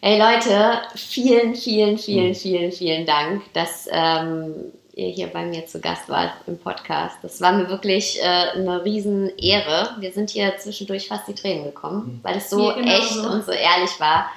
Hey 0.00 0.18
Leute, 0.18 0.82
vielen, 0.94 1.54
vielen, 1.54 1.98
vielen, 1.98 2.28
mhm. 2.28 2.34
vielen, 2.34 2.72
vielen 2.72 3.06
Dank, 3.06 3.42
dass 3.54 3.88
ähm, 3.90 4.72
ihr 4.96 5.10
hier 5.10 5.26
bei 5.26 5.44
mir 5.44 5.66
zu 5.66 5.78
Gast 5.78 6.08
wart 6.08 6.32
im 6.46 6.58
Podcast. 6.58 7.18
Das 7.22 7.40
war 7.42 7.52
mir 7.52 7.68
wirklich 7.68 8.18
äh, 8.20 8.58
eine 8.58 8.82
Riesenehre. 8.82 9.90
Wir 10.00 10.10
sind 10.10 10.30
hier 10.30 10.56
zwischendurch 10.56 11.06
fast 11.06 11.28
die 11.28 11.34
Tränen 11.34 11.64
gekommen, 11.64 12.06
mhm. 12.06 12.20
weil 12.22 12.38
es 12.38 12.48
so 12.48 12.72
genau 12.74 12.90
echt 12.90 13.12
so. 13.12 13.28
und 13.28 13.44
so 13.44 13.52
ehrlich 13.52 14.00
war. 14.00 14.30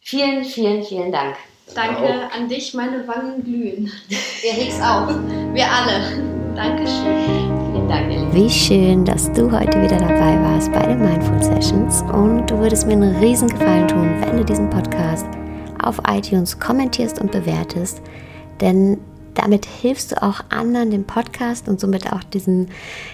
Vielen, 0.00 0.44
vielen, 0.44 0.82
vielen 0.82 1.12
Dank. 1.12 1.36
Danke 1.74 2.30
an 2.34 2.48
dich, 2.48 2.72
meine 2.72 3.06
Wangen 3.06 3.44
glühen. 3.44 3.92
Erik's 4.42 4.80
auch. 4.80 5.08
Wir 5.52 5.70
alle. 5.70 6.24
Dankeschön. 6.56 7.70
Vielen 7.70 7.88
Dank, 7.88 8.10
Ellie. 8.10 8.32
Wie 8.32 8.50
schön, 8.50 9.04
dass 9.04 9.30
du 9.32 9.52
heute 9.52 9.80
wieder 9.82 9.98
dabei 9.98 10.40
warst 10.42 10.72
bei 10.72 10.86
den 10.86 11.00
Mindful 11.00 11.40
Sessions. 11.42 12.02
Und 12.14 12.50
du 12.50 12.58
würdest 12.58 12.86
mir 12.86 12.94
einen 12.94 13.14
riesen 13.16 13.48
Gefallen 13.48 13.86
tun, 13.86 14.20
wenn 14.22 14.38
du 14.38 14.44
diesen 14.44 14.70
Podcast 14.70 15.26
auf 15.82 16.00
iTunes 16.08 16.58
kommentierst 16.58 17.20
und 17.20 17.30
bewertest. 17.30 18.00
Denn 18.60 18.98
damit 19.40 19.64
hilfst 19.64 20.12
du 20.12 20.22
auch 20.22 20.42
anderen, 20.50 20.90
den 20.90 21.06
Podcast 21.06 21.66
und 21.66 21.80
somit 21.80 22.12
auch 22.12 22.22
diesen 22.22 22.68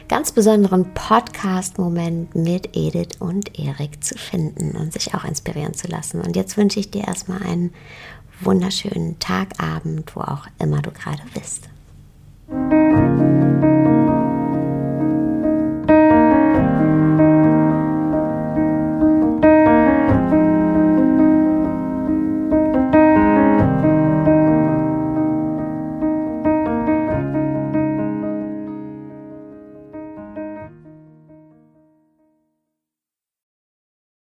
ganz 0.08 0.32
besonderen 0.32 0.92
Podcast-Moment 0.92 2.34
mit 2.34 2.76
Edith 2.76 3.20
und 3.20 3.56
Erik 3.56 4.02
zu 4.02 4.18
finden 4.18 4.76
und 4.76 4.92
sich 4.92 5.14
auch 5.14 5.24
inspirieren 5.24 5.74
zu 5.74 5.86
lassen. 5.86 6.20
Und 6.20 6.34
jetzt 6.34 6.56
wünsche 6.56 6.80
ich 6.80 6.90
dir 6.90 7.06
erstmal 7.06 7.44
einen 7.44 7.72
wunderschönen 8.40 9.20
Tagabend, 9.20 10.16
wo 10.16 10.20
auch 10.22 10.48
immer 10.58 10.82
du 10.82 10.90
gerade 10.90 11.22
bist. 11.32 11.68